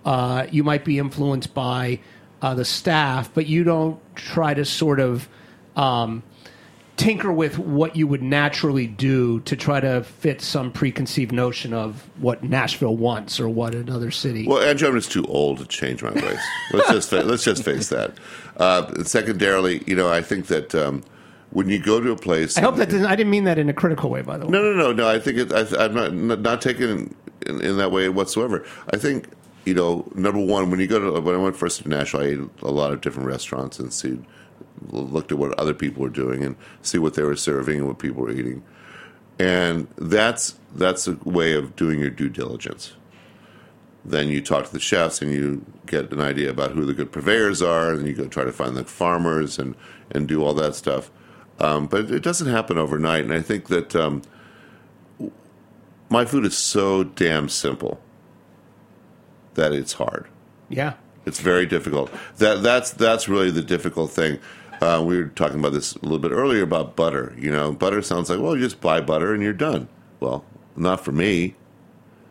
Uh, 0.05 0.47
you 0.51 0.65
might 0.65 0.85
be 0.85 0.99
influenced 0.99 1.55
by 1.55 2.01
uh, 2.41 2.55
the 2.55 2.65
staff, 2.65 3.33
but 3.35 3.47
you 3.47 3.65
don't 3.65 4.01
try 4.17 4.55
to 4.55 4.65
sort 4.65 4.99
of 4.99 5.29
um, 5.77 6.23
tinker 7.03 7.33
with 7.33 7.59
what 7.59 7.97
you 7.97 8.07
would 8.07 8.23
naturally 8.23 8.87
do 8.87 9.41
to 9.41 9.57
try 9.57 9.81
to 9.81 10.05
fit 10.05 10.41
some 10.41 10.71
preconceived 10.71 11.33
notion 11.33 11.75
of 11.75 12.09
what 12.19 12.45
Nashville 12.45 12.97
wants 12.97 13.41
or 13.41 13.49
what 13.49 13.75
another 13.75 14.11
city. 14.11 14.47
Well, 14.47 14.63
Andrew, 14.63 14.89
I'm 14.89 14.95
just 14.95 15.11
too 15.11 15.25
old 15.27 15.59
to 15.59 15.67
change 15.67 16.03
my 16.03 16.13
ways. 16.13 16.39
let's 16.73 16.89
just 16.89 17.13
let's 17.13 17.45
just 17.45 17.65
face 17.65 17.89
that. 17.89 18.13
Uh, 18.57 19.03
secondarily, 19.05 19.83
you 19.87 19.97
know, 19.97 20.11
I 20.11 20.23
think 20.23 20.47
that. 20.47 20.75
Um, 20.75 21.03
when 21.51 21.69
you 21.69 21.79
go 21.79 22.01
to 22.01 22.13
a 22.13 22.17
place, 22.17 22.57
I 22.57 22.63
hope 22.63 22.77
that 22.77 22.89
didn't, 22.89 23.05
I 23.05 23.15
didn't 23.15 23.29
mean 23.29 23.45
that 23.45 23.59
in 23.59 23.69
a 23.69 23.75
critical 23.75 24.09
way. 24.09 24.23
By 24.23 24.39
the 24.39 24.47
way, 24.47 24.53
no, 24.53 24.63
no, 24.63 24.73
no, 24.73 24.93
no. 24.95 25.07
I 25.07 25.19
think 25.19 25.37
it, 25.37 25.53
I, 25.53 25.85
am 25.85 25.93
not 25.93 26.41
not 26.41 26.63
taking 26.63 27.15
in, 27.45 27.61
in, 27.61 27.77
that 27.77 27.93
way 27.93 28.09
whatsoever. 28.09 28.65
I 28.91 28.97
think 28.97 29.29
you 29.67 29.75
know, 29.75 30.11
number 30.15 30.41
one, 30.41 30.71
when 30.71 30.81
you 30.81 30.87
go 30.87 30.99
to 30.99 31.21
when 31.21 31.35
I 31.35 31.39
went 31.39 31.55
first 31.55 31.83
to 31.83 31.89
Nashville, 31.91 32.23
I 32.23 32.25
ate 32.25 32.39
a 32.63 32.71
lot 32.71 32.91
of 32.95 33.03
different 33.03 33.29
restaurants 33.29 33.79
and 33.79 33.93
see 33.93 34.19
looked 34.91 35.33
at 35.33 35.39
what 35.39 35.59
other 35.59 35.75
people 35.75 36.03
were 36.03 36.09
doing 36.09 36.45
and 36.45 36.57
see 36.83 36.99
what 36.99 37.15
they 37.15 37.23
were 37.23 37.37
serving 37.37 37.79
and 37.79 37.87
what 37.87 37.99
people 37.99 38.23
were 38.23 38.31
eating. 38.31 38.63
And 39.39 39.89
that's 39.97 40.57
that's 40.75 41.07
a 41.09 41.19
way 41.25 41.55
of 41.55 41.77
doing 41.77 42.01
your 42.01 42.11
due 42.11 42.29
diligence. 42.29 42.93
Then 44.05 44.29
you 44.29 44.41
talk 44.41 44.67
to 44.67 44.73
the 44.73 44.81
chefs 44.81 45.23
and 45.23 45.33
you 45.33 45.65
get 45.87 46.13
an 46.13 46.21
idea 46.21 46.51
about 46.51 46.73
who 46.73 46.85
the 46.85 46.95
good 46.95 47.13
purveyors 47.13 47.63
are, 47.63 47.93
and 47.93 48.07
you 48.07 48.15
go 48.15 48.27
try 48.27 48.45
to 48.45 48.53
find 48.53 48.77
the 48.77 48.85
farmers 48.85 49.59
and, 49.59 49.77
and 50.11 50.27
do 50.27 50.43
all 50.43 50.55
that 50.55 50.75
stuff. 50.75 51.11
Um, 51.61 51.87
but 51.87 52.11
it 52.11 52.23
doesn't 52.23 52.49
happen 52.49 52.79
overnight, 52.79 53.25
and 53.25 53.33
I 53.33 53.41
think 53.41 53.69
that 53.69 53.95
um, 53.95 54.23
my 56.09 56.25
food 56.25 56.45
is 56.45 56.59
so 56.59 57.05
damn 57.05 57.49
simple 57.49 58.01
that 59.55 59.73
it's 59.73 59.93
hard. 59.93 60.27
Yeah, 60.69 60.95
it's 61.25 61.41
very 61.41 61.67
difficult. 61.67 62.11
That 62.39 62.63
that's 62.63 62.91
that's 62.91 63.29
really 63.29 63.51
the 63.51 63.63
difficult 63.63 64.11
thing 64.11 64.41
Uh, 64.83 65.01
we 65.01 65.17
were 65.17 65.29
talking 65.29 65.61
about 65.61 65.73
this 65.73 65.95
a 65.95 66.01
little 66.01 66.19
bit 66.19 66.33
earlier 66.33 66.65
about 66.65 66.97
butter. 66.97 67.33
You 67.39 67.53
know, 67.53 67.71
butter 67.71 68.03
sounds 68.03 68.29
like 68.29 68.41
well, 68.41 68.57
you 68.57 68.65
just 68.65 68.81
buy 68.81 69.01
butter 69.01 69.33
and 69.33 69.41
you're 69.41 69.53
done. 69.53 69.87
Well, 70.19 70.45
not 70.75 71.05
for 71.05 71.13
me. 71.13 71.55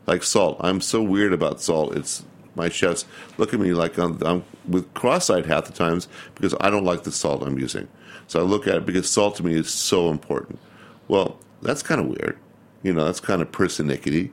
Like 0.05 0.21
salt, 0.21 0.57
I'm 0.59 0.81
so 0.81 1.01
weird 1.01 1.31
about 1.31 1.61
salt. 1.61 1.95
It's 1.95 2.25
my 2.55 2.67
chefs 2.67 3.05
look 3.37 3.53
at 3.53 3.59
me 3.61 3.73
like 3.73 3.97
I'm, 3.97 4.21
I'm 4.23 4.43
with 4.67 4.93
cross-eyed 4.93 5.45
half 5.45 5.63
the 5.63 5.71
times 5.71 6.09
because 6.35 6.53
I 6.59 6.69
don't 6.69 6.83
like 6.83 7.03
the 7.03 7.11
salt 7.13 7.41
I'm 7.41 7.57
using. 7.57 7.87
So 8.27 8.41
I 8.41 8.43
look 8.43 8.67
at 8.67 8.75
it 8.75 8.85
because 8.85 9.09
salt 9.09 9.37
to 9.37 9.45
me 9.45 9.53
is 9.53 9.69
so 9.69 10.09
important. 10.09 10.59
Well, 11.07 11.39
that's 11.61 11.81
kind 11.81 12.01
of 12.01 12.07
weird. 12.07 12.37
You 12.83 12.91
know, 12.91 13.05
that's 13.05 13.21
kind 13.21 13.41
of 13.41 13.49
persnickety. 13.53 14.29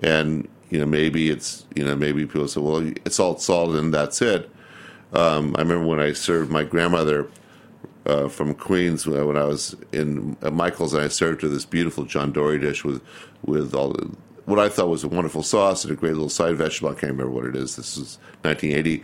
And, 0.00 0.48
you 0.70 0.78
know, 0.78 0.86
maybe 0.86 1.28
it's, 1.28 1.66
you 1.74 1.84
know, 1.84 1.94
maybe 1.94 2.24
people 2.24 2.48
say, 2.48 2.62
well, 2.62 2.78
it's 3.04 3.16
salt, 3.16 3.42
salt, 3.42 3.74
and 3.74 3.92
that's 3.92 4.22
it. 4.22 4.48
Um, 5.12 5.54
I 5.56 5.60
remember 5.60 5.86
when 5.86 6.00
I 6.00 6.14
served 6.14 6.50
my 6.50 6.64
grandmother 6.64 7.28
uh, 8.08 8.28
from 8.28 8.54
Queens 8.54 9.06
uh, 9.06 9.26
when 9.26 9.36
I 9.36 9.44
was 9.44 9.76
in 9.92 10.36
uh, 10.42 10.50
Michael's, 10.50 10.94
and 10.94 11.02
I 11.02 11.08
served 11.08 11.42
her 11.42 11.48
this 11.48 11.64
beautiful 11.64 12.04
John 12.04 12.32
Dory 12.32 12.58
dish 12.58 12.84
with, 12.84 13.02
with 13.42 13.74
all 13.74 13.90
the, 13.90 14.10
what 14.46 14.58
I 14.58 14.68
thought 14.68 14.88
was 14.88 15.04
a 15.04 15.08
wonderful 15.08 15.42
sauce 15.42 15.84
and 15.84 15.92
a 15.92 15.96
great 15.96 16.14
little 16.14 16.28
side 16.28 16.56
vegetable. 16.56 16.90
I 16.90 16.94
can't 16.94 17.12
remember 17.12 17.30
what 17.30 17.44
it 17.44 17.54
is. 17.54 17.76
This 17.76 17.96
is 17.96 18.18
1980. 18.42 19.02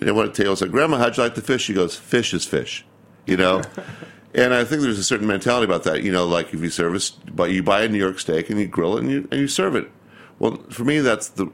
And 0.00 0.08
I 0.08 0.12
went 0.12 0.34
to 0.34 0.42
tell 0.42 0.52
I 0.52 0.54
said, 0.54 0.70
Grandma, 0.70 0.98
how'd 0.98 1.16
you 1.16 1.22
like 1.22 1.34
the 1.34 1.42
fish? 1.42 1.62
She 1.62 1.74
goes, 1.74 1.96
fish 1.96 2.34
is 2.34 2.44
fish, 2.44 2.84
you 3.26 3.36
know? 3.36 3.62
and 4.34 4.54
I 4.54 4.64
think 4.64 4.82
there's 4.82 4.98
a 4.98 5.04
certain 5.04 5.26
mentality 5.26 5.64
about 5.64 5.84
that. 5.84 6.02
You 6.02 6.12
know, 6.12 6.26
like 6.26 6.52
if 6.52 6.60
you 6.60 6.70
service, 6.70 7.10
but 7.10 7.50
you 7.50 7.62
buy 7.62 7.82
a 7.82 7.88
New 7.88 7.98
York 7.98 8.18
steak 8.18 8.50
and 8.50 8.58
you 8.60 8.66
grill 8.66 8.96
it 8.96 9.00
and 9.00 9.10
you, 9.10 9.28
and 9.30 9.40
you 9.40 9.48
serve 9.48 9.76
it. 9.76 9.90
Well, 10.38 10.56
for 10.70 10.84
me, 10.84 11.00
that's 11.00 11.28
the. 11.28 11.50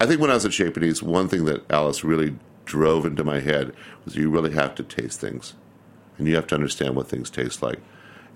I 0.00 0.06
think 0.06 0.20
when 0.20 0.30
I 0.30 0.34
was 0.34 0.44
at 0.44 0.52
Chez 0.52 0.70
Panisse, 0.70 1.02
one 1.02 1.28
thing 1.28 1.44
that 1.44 1.70
Alice 1.70 2.02
really 2.02 2.36
drove 2.64 3.04
into 3.06 3.22
my 3.22 3.40
head 3.40 3.72
was 4.04 4.16
you 4.16 4.30
really 4.30 4.52
have 4.52 4.74
to 4.76 4.82
taste 4.82 5.20
things, 5.20 5.54
and 6.22 6.28
you 6.28 6.36
have 6.36 6.46
to 6.46 6.54
understand 6.54 6.94
what 6.94 7.08
things 7.08 7.30
taste 7.30 7.64
like, 7.64 7.80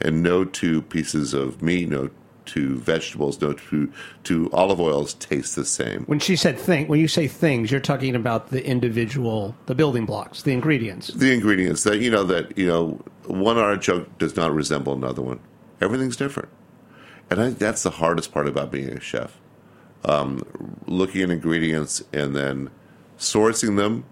and 0.01 0.21
no 0.21 0.45
two 0.45 0.83
pieces 0.83 1.33
of 1.33 1.63
meat, 1.63 1.89
no 1.89 2.11
two 2.45 2.79
vegetables, 2.79 3.41
no 3.41 3.53
two 3.53 3.93
two 4.25 4.51
olive 4.53 4.81
oils 4.81 5.15
taste 5.15 5.55
the 5.55 5.65
same. 5.65 6.03
When 6.07 6.19
she 6.19 6.35
said 6.35 6.59
thing, 6.59 6.89
when 6.89 6.99
you 6.99 7.07
say 7.07 7.29
things, 7.29 7.71
you're 7.71 7.81
talking 7.81 8.17
about 8.17 8.49
the 8.51 8.67
individual, 8.67 9.55
the 9.67 9.75
building 9.77 10.05
blocks, 10.05 10.43
the 10.43 10.53
ingredients. 10.53 11.09
The 11.09 11.33
ingredients 11.33 11.85
that 11.85 12.01
you 12.01 12.11
know 12.11 12.25
that 12.25 12.59
you 12.59 12.67
know 12.67 13.01
one 13.27 13.57
artichoke 13.57 14.19
does 14.19 14.35
not 14.35 14.53
resemble 14.53 14.93
another 14.93 15.23
one. 15.23 15.39
Everything's 15.81 16.17
different, 16.17 16.49
and 17.31 17.41
I 17.41 17.47
think 17.47 17.59
that's 17.59 17.85
the 17.85 17.91
hardest 17.91 18.33
part 18.33 18.49
about 18.49 18.73
being 18.73 18.89
a 18.89 19.01
chef. 19.01 19.39
Um, 20.05 20.43
looking 20.87 21.23
at 21.23 21.31
ingredients 21.31 22.03
and 22.13 22.35
then 22.35 22.71
sourcing 23.17 23.77
them, 23.77 24.05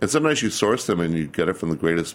and 0.00 0.08
sometimes 0.08 0.40
you 0.40 0.50
source 0.50 0.86
them 0.86 1.00
and 1.00 1.14
you 1.14 1.26
get 1.26 1.48
it 1.48 1.54
from 1.54 1.70
the 1.70 1.76
greatest 1.76 2.14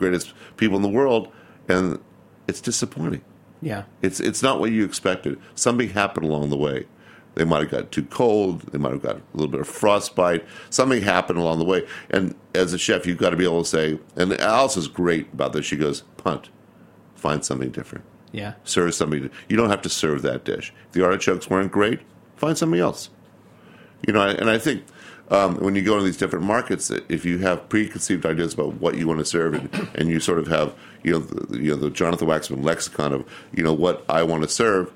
greatest 0.00 0.32
people 0.56 0.76
in 0.76 0.82
the 0.82 0.88
world, 0.88 1.28
and 1.68 2.00
it's 2.48 2.60
disappointing. 2.60 3.22
Yeah. 3.62 3.84
It's 4.02 4.20
it's 4.20 4.42
not 4.42 4.58
what 4.58 4.72
you 4.72 4.84
expected. 4.84 5.38
Something 5.54 5.90
happened 5.90 6.26
along 6.26 6.50
the 6.50 6.56
way. 6.56 6.86
They 7.34 7.44
might 7.44 7.60
have 7.60 7.70
got 7.70 7.92
too 7.92 8.04
cold. 8.04 8.62
They 8.72 8.78
might 8.78 8.92
have 8.92 9.02
got 9.02 9.16
a 9.16 9.22
little 9.34 9.50
bit 9.50 9.60
of 9.60 9.68
frostbite. 9.68 10.44
Something 10.68 11.02
happened 11.02 11.38
along 11.38 11.58
the 11.58 11.64
way. 11.64 11.86
And 12.10 12.34
as 12.54 12.72
a 12.72 12.78
chef, 12.78 13.06
you've 13.06 13.18
got 13.18 13.30
to 13.30 13.36
be 13.36 13.44
able 13.44 13.62
to 13.62 13.68
say, 13.68 14.00
and 14.16 14.32
Alice 14.40 14.76
is 14.76 14.88
great 14.88 15.32
about 15.32 15.52
this. 15.52 15.64
She 15.64 15.76
goes, 15.76 16.02
punt, 16.16 16.50
find 17.14 17.44
something 17.44 17.70
different. 17.70 18.04
Yeah. 18.32 18.54
Serve 18.64 18.94
something. 18.94 19.30
You 19.48 19.56
don't 19.56 19.70
have 19.70 19.82
to 19.82 19.88
serve 19.88 20.22
that 20.22 20.44
dish. 20.44 20.72
If 20.86 20.92
the 20.92 21.04
artichokes 21.04 21.48
weren't 21.48 21.70
great, 21.70 22.00
find 22.36 22.58
something 22.58 22.80
else. 22.80 23.10
You 24.06 24.12
know, 24.12 24.22
and 24.22 24.50
I 24.50 24.58
think 24.58 24.84
um, 25.30 25.56
when 25.58 25.76
you 25.76 25.82
go 25.82 25.94
into 25.94 26.04
these 26.04 26.16
different 26.16 26.44
markets, 26.44 26.90
if 27.08 27.24
you 27.24 27.38
have 27.38 27.68
preconceived 27.68 28.26
ideas 28.26 28.54
about 28.54 28.74
what 28.74 28.96
you 28.96 29.06
want 29.06 29.20
to 29.20 29.24
serve, 29.24 29.54
and, 29.54 29.88
and 29.94 30.08
you 30.08 30.18
sort 30.18 30.38
of 30.38 30.48
have 30.48 30.74
you 31.02 31.12
know 31.12 31.18
the, 31.20 31.58
you 31.58 31.70
know 31.70 31.76
the 31.76 31.90
Jonathan 31.90 32.26
Waxman 32.26 32.64
lexicon 32.64 33.12
of 33.12 33.24
you 33.52 33.62
know 33.62 33.72
what 33.72 34.04
I 34.08 34.24
want 34.24 34.42
to 34.42 34.48
serve, 34.48 34.92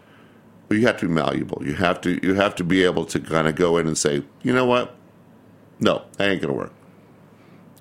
well, 0.69 0.79
you 0.79 0.87
have 0.87 0.99
to 0.99 1.07
be 1.07 1.13
malleable. 1.13 1.63
You 1.65 1.75
have 1.75 2.01
to 2.03 2.19
you 2.23 2.35
have 2.35 2.55
to 2.57 2.65
be 2.65 2.83
able 2.85 3.05
to 3.07 3.21
kind 3.21 3.47
of 3.47 3.55
go 3.55 3.77
in 3.77 3.87
and 3.87 3.97
say, 3.97 4.25
you 4.43 4.53
know 4.53 4.67
what, 4.67 4.97
no, 5.79 6.03
that 6.17 6.29
ain't 6.29 6.43
to 6.43 6.53
work. 6.53 6.73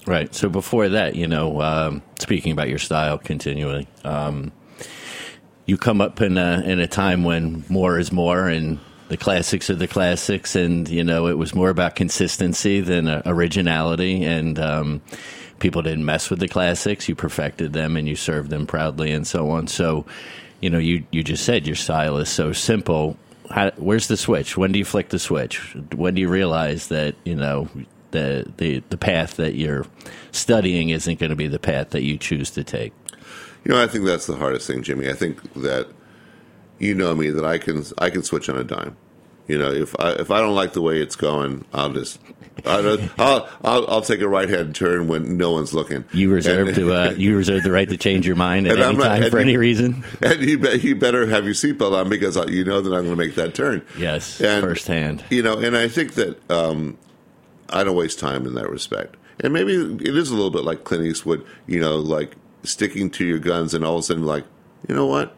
Right. 0.06 0.34
So 0.36 0.50
before 0.50 0.90
that, 0.90 1.16
you 1.16 1.28
know, 1.28 1.62
um, 1.62 2.02
speaking 2.20 2.52
about 2.52 2.68
your 2.68 2.78
style 2.78 3.18
continually, 3.18 3.88
um, 4.04 4.52
you 5.66 5.78
come 5.78 6.02
up 6.02 6.20
in 6.22 6.38
a 6.38 6.62
in 6.62 6.80
a 6.80 6.88
time 6.88 7.24
when 7.24 7.64
more 7.70 7.98
is 7.98 8.12
more, 8.12 8.48
and 8.48 8.80
the 9.10 9.18
classics 9.18 9.70
are 9.70 9.76
the 9.76 9.88
classics, 9.88 10.56
and 10.56 10.88
you 10.90 11.04
know, 11.04 11.28
it 11.28 11.38
was 11.38 11.54
more 11.54 11.70
about 11.70 11.96
consistency 11.96 12.82
than 12.82 13.08
uh, 13.08 13.22
originality, 13.26 14.24
and 14.24 14.60
um, 14.60 15.02
people 15.60 15.82
didn't 15.82 16.06
mess 16.06 16.30
with 16.30 16.40
the 16.40 16.48
classics. 16.48 17.08
You 17.08 17.16
perfected 17.16 17.74
them, 17.74 17.98
and 17.98 18.08
you 18.08 18.16
served 18.16 18.50
them 18.50 18.66
proudly, 18.66 19.12
and 19.12 19.26
so 19.28 19.50
on. 19.50 19.68
So, 19.68 20.06
you 20.62 20.70
know, 20.70 20.80
you 20.80 21.04
you 21.12 21.24
just 21.24 21.46
said 21.46 21.68
your 21.68 21.76
style 21.76 22.18
is 22.18 22.30
so 22.30 22.54
simple. 22.54 23.18
How, 23.50 23.72
where's 23.78 24.08
the 24.08 24.18
switch? 24.18 24.58
When 24.58 24.72
do 24.72 24.80
you 24.80 24.86
flick 24.86 25.10
the 25.10 25.20
switch? 25.20 25.76
When 25.94 26.16
do 26.16 26.22
you 26.22 26.30
realize 26.30 26.88
that 26.88 27.16
you 27.26 27.36
know 27.36 27.70
the 28.12 28.52
the 28.58 28.84
the 28.90 28.98
path 28.98 29.36
that 29.36 29.56
you're 29.56 29.86
studying 30.32 30.90
isn't 30.90 31.20
going 31.20 31.30
to 31.30 31.36
be 31.36 31.48
the 31.48 31.60
path 31.60 31.92
that 31.92 32.04
you 32.04 32.18
choose 32.18 32.52
to 32.52 32.64
take? 32.64 32.94
You 33.66 33.74
know, 33.74 33.82
I 33.82 33.88
think 33.88 34.06
that's 34.06 34.28
the 34.28 34.36
hardest 34.36 34.68
thing, 34.68 34.84
Jimmy. 34.84 35.10
I 35.10 35.14
think 35.14 35.54
that 35.54 35.88
you 36.84 36.94
know 36.96 37.16
me 37.16 37.30
that 37.32 37.46
I 37.46 37.58
can 37.58 37.84
I 37.98 38.10
can 38.10 38.24
switch 38.24 38.50
on 38.50 38.58
a 38.58 38.64
dime. 38.64 38.96
You 39.48 39.58
know, 39.58 39.72
if 39.72 39.94
I 40.00 40.12
if 40.14 40.32
I 40.32 40.40
don't 40.40 40.56
like 40.56 40.74
the 40.74 40.82
way 40.82 41.02
it's 41.02 41.16
going, 41.18 41.66
I'll 41.74 41.92
just 41.92 42.18
I'll 42.66 42.98
I'll, 43.18 43.50
I'll, 43.64 43.88
I'll 43.90 44.02
take 44.02 44.22
a 44.22 44.28
right 44.30 44.48
hand 44.48 44.74
turn 44.74 45.08
when 45.10 45.36
no 45.38 45.52
one's 45.52 45.74
looking. 45.74 46.06
You 46.14 46.32
reserve 46.32 46.68
And- 46.70 46.76
to 46.78 46.94
uh, 46.94 47.10
you 47.18 47.36
reserve 47.36 47.64
the 47.64 47.72
right 47.72 47.90
to 47.90 47.98
change 47.98 48.26
your 48.26 48.38
mind 48.38 48.68
at 48.68 48.80
any 48.80 48.96
not- 48.96 49.04
time 49.04 49.30
for 49.30 49.38
you- 49.40 49.44
any 49.44 49.58
reason. 49.58 50.06
and 50.22 50.42
you, 50.42 50.60
be, 50.60 50.70
you 50.80 50.96
better 50.96 51.26
have 51.28 51.44
your 51.44 51.54
seatbelt 51.56 51.92
on 51.94 52.08
because 52.10 52.38
you 52.50 52.64
know 52.64 52.80
that 52.80 52.94
I'm 52.94 53.04
going 53.06 53.10
to 53.10 53.16
make 53.18 53.36
that 53.36 53.54
turn. 53.54 53.86
Yes, 53.98 54.40
And, 54.40 54.64
firsthand. 54.64 55.26
You 55.30 55.44
know, 55.44 55.58
and 55.60 55.76
I 55.76 55.90
think 55.90 56.14
that 56.14 56.50
um, 56.50 56.98
I 57.70 57.84
don't 57.84 57.98
waste 57.98 58.20
time 58.20 58.46
in 58.48 58.54
that 58.54 58.70
respect. 58.70 59.18
And 59.42 59.52
maybe 59.52 59.74
it 59.74 60.16
is 60.16 60.30
a 60.30 60.36
little 60.36 60.52
bit 60.52 60.64
like 60.64 60.86
Clint 60.86 61.04
Eastwood. 61.06 61.46
You 61.68 61.82
know, 61.82 61.98
like 61.98 62.36
sticking 62.64 63.10
to 63.12 63.26
your 63.26 63.40
guns, 63.40 63.74
and 63.74 63.84
all 63.84 63.96
of 63.96 64.00
a 64.00 64.04
sudden, 64.04 64.24
like, 64.26 64.46
you 64.88 64.96
know 64.96 65.08
what, 65.08 65.36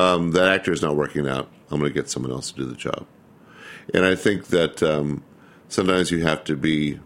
um, 0.00 0.30
that 0.32 0.48
actor 0.48 0.72
is 0.72 0.82
not 0.82 0.96
working 0.96 1.28
out. 1.28 1.48
I'm 1.70 1.78
going 1.78 1.92
to 1.92 1.94
get 1.94 2.08
someone 2.08 2.32
else 2.32 2.50
to 2.52 2.56
do 2.56 2.64
the 2.64 2.76
job. 2.76 3.06
And 3.92 4.04
I 4.04 4.14
think 4.14 4.46
that 4.48 4.82
um, 4.82 5.22
sometimes 5.68 6.10
you 6.10 6.22
have 6.22 6.44
to 6.44 6.56
be 6.56 6.98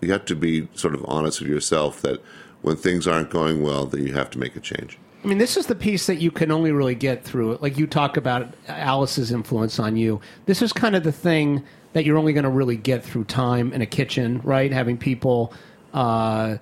you 0.00 0.10
have 0.10 0.24
to 0.24 0.34
be 0.34 0.68
sort 0.74 0.94
of 0.94 1.04
honest 1.06 1.40
with 1.40 1.48
yourself 1.48 2.02
that 2.02 2.20
when 2.62 2.76
things 2.76 3.06
aren't 3.06 3.30
going 3.30 3.62
well, 3.62 3.86
that 3.86 4.00
you 4.00 4.12
have 4.14 4.30
to 4.30 4.38
make 4.38 4.56
a 4.56 4.60
change. 4.60 4.98
I 5.22 5.28
mean, 5.28 5.38
this 5.38 5.56
is 5.56 5.66
the 5.66 5.76
piece 5.76 6.06
that 6.06 6.16
you 6.16 6.32
can 6.32 6.50
only 6.50 6.72
really 6.72 6.96
get 6.96 7.22
through. 7.22 7.56
Like 7.60 7.78
you 7.78 7.86
talk 7.86 8.16
about 8.16 8.52
Alice's 8.66 9.30
influence 9.30 9.78
on 9.78 9.96
you. 9.96 10.20
This 10.46 10.60
is 10.60 10.72
kind 10.72 10.96
of 10.96 11.04
the 11.04 11.12
thing 11.12 11.62
that 11.92 12.04
you're 12.04 12.18
only 12.18 12.32
going 12.32 12.44
to 12.44 12.50
really 12.50 12.76
get 12.76 13.04
through 13.04 13.24
time 13.24 13.72
in 13.72 13.80
a 13.80 13.86
kitchen, 13.86 14.40
right? 14.42 14.72
Having 14.72 14.98
people, 14.98 15.52
uh, 15.94 16.56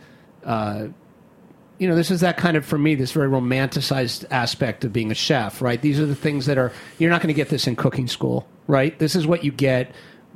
uh, 0.45 0.88
you 1.80 1.88
know, 1.88 1.96
this 1.96 2.10
is 2.10 2.20
that 2.20 2.37
kind 2.37 2.58
of 2.58 2.66
for 2.66 2.76
me, 2.76 2.94
this 2.94 3.12
very 3.12 3.26
romanticized 3.26 4.26
aspect 4.30 4.84
of 4.84 4.92
being 4.92 5.10
a 5.10 5.14
chef, 5.14 5.62
right? 5.62 5.80
These 5.80 5.99
are 5.99 6.04
the 6.04 6.14
things 6.14 6.44
that 6.44 6.58
are 6.58 6.72
you're 6.99 7.08
not 7.08 7.22
going 7.22 7.34
to 7.34 7.37
get 7.37 7.49
this 7.49 7.66
in 7.66 7.75
cooking 7.75 8.06
school, 8.06 8.46
right? 8.66 8.96
This 8.99 9.16
is 9.16 9.26
what 9.26 9.44
you 9.44 9.50
get 9.50 9.92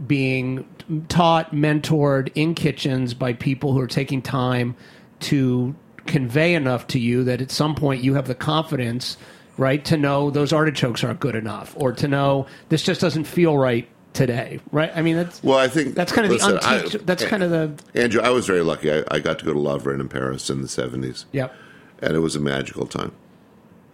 being 0.07 0.67
taught, 1.09 1.53
mentored 1.53 2.33
in 2.35 2.55
kitchens 2.55 3.13
by 3.13 3.35
people 3.35 3.75
who 3.75 3.81
are 3.81 3.87
taking 3.87 4.23
time 4.23 4.75
to 5.21 5.75
convey 6.07 6.55
enough 6.55 6.87
to 6.89 6.99
you 6.99 7.25
that 7.25 7.43
at 7.43 7.51
some 7.51 7.75
point 7.75 8.03
you 8.03 8.15
have 8.15 8.27
the 8.27 8.35
confidence, 8.35 9.19
right, 9.59 9.85
to 9.85 9.99
know 9.99 10.31
those 10.31 10.51
artichokes 10.51 11.05
aren't 11.05 11.21
good 11.21 11.37
enough, 11.37 11.75
or 11.77 11.93
to 11.93 12.09
know 12.09 12.47
this 12.71 12.83
just 12.83 13.03
doesn't 13.03 13.25
feel 13.25 13.57
right 13.57 13.87
today, 14.15 14.61
right? 14.73 14.91
I 14.95 15.03
mean, 15.03 15.17
that's 15.17 15.43
Well, 15.43 15.59
I 15.59 15.69
think 15.69 15.95
that's 15.95 16.13
kind 16.13 16.25
of 16.25 16.33
listen, 16.33 16.55
the 16.55 16.67
I- 16.67 17.05
that's 17.05 17.25
kind 17.25 17.43
of 17.43 17.51
the 17.51 18.01
Andrew. 18.01 18.23
I 18.23 18.31
was 18.31 18.47
very 18.47 18.63
lucky. 18.63 18.91
I, 18.91 19.05
I 19.11 19.19
got 19.19 19.39
to 19.41 19.45
go 19.45 19.53
to 19.53 19.59
La 19.59 19.77
Varenne 19.79 20.01
in 20.01 20.09
Paris 20.09 20.49
in 20.49 20.63
the 20.63 20.69
seventies. 20.69 21.27
yep. 21.33 21.55
and 22.01 22.15
it 22.15 22.21
was 22.21 22.35
a 22.37 22.41
magical 22.41 22.87
time. 22.87 23.13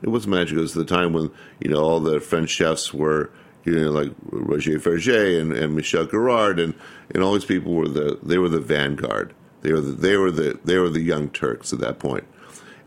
It 0.03 0.09
was 0.09 0.27
magical. 0.27 0.59
It 0.61 0.62
was 0.62 0.75
the 0.75 0.85
time 0.85 1.12
when 1.12 1.31
you 1.59 1.71
know 1.71 1.83
all 1.83 1.99
the 2.00 2.21
French 2.21 2.50
chefs 2.50 2.95
were 2.95 3.31
you 3.65 3.75
know 3.75 3.91
like 3.91 4.12
Roger 4.31 4.79
Vergé 4.79 5.41
and, 5.41 5.53
and 5.53 5.75
Michel 5.75 6.07
Guérard 6.07 6.62
and, 6.62 6.75
and 7.12 7.23
all 7.23 7.33
these 7.35 7.45
people 7.45 7.73
were 7.75 7.89
the 7.89 8.19
they 8.23 8.39
were 8.39 8.49
the 8.49 8.61
vanguard. 8.61 9.35
They 9.62 9.73
were 9.73 9.81
the, 9.83 9.93
they 9.93 10.17
were 10.17 10.31
the 10.31 10.59
they 10.65 10.79
were 10.79 10.89
the 10.89 11.00
young 11.03 11.29
Turks 11.29 11.73
at 11.73 11.81
that 11.81 11.99
point, 11.99 12.25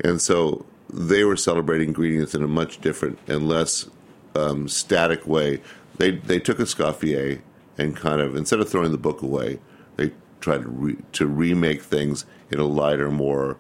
and 0.04 0.20
so 0.22 0.66
they 0.92 1.24
were 1.24 1.36
celebrating 1.38 1.90
ingredients 1.90 2.34
in 2.36 2.44
a 2.44 2.48
much 2.48 2.80
different 2.82 3.20
and 3.28 3.48
less 3.48 3.88
um, 4.36 4.68
static 4.68 5.28
way. 5.28 5.62
They 5.98 6.12
they 6.12 6.40
took 6.40 6.58
Escoffier 6.58 7.42
and 7.78 7.96
kind 7.96 8.22
of 8.22 8.36
instead 8.36 8.60
of 8.60 8.70
throwing 8.70 8.92
the 8.92 8.98
book 8.98 9.22
away, 9.22 9.60
they 9.96 10.12
tried 10.40 10.64
to 10.64 10.70
re, 10.70 10.98
to 11.14 11.28
remake 11.28 11.82
things 11.82 12.26
in 12.52 12.60
a 12.60 12.66
lighter, 12.66 13.10
more 13.10 13.58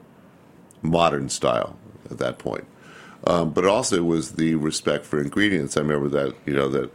modern 0.81 1.29
style 1.29 1.77
at 2.09 2.17
that 2.19 2.37
point. 2.37 2.65
Um, 3.25 3.51
but 3.51 3.65
also 3.65 4.03
was 4.03 4.33
the 4.33 4.55
respect 4.55 5.05
for 5.05 5.21
ingredients. 5.21 5.77
I 5.77 5.81
remember 5.81 6.09
that 6.09 6.35
you 6.45 6.53
know 6.53 6.67
that 6.69 6.91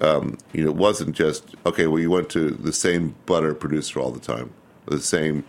um, 0.00 0.36
you 0.52 0.64
know 0.64 0.70
it 0.70 0.76
wasn't 0.76 1.14
just 1.14 1.54
okay. 1.64 1.86
Well, 1.86 2.00
you 2.00 2.10
went 2.10 2.30
to 2.30 2.50
the 2.50 2.72
same 2.72 3.14
butter 3.26 3.54
producer 3.54 4.00
all 4.00 4.10
the 4.10 4.20
time, 4.20 4.52
the 4.86 5.00
same 5.00 5.44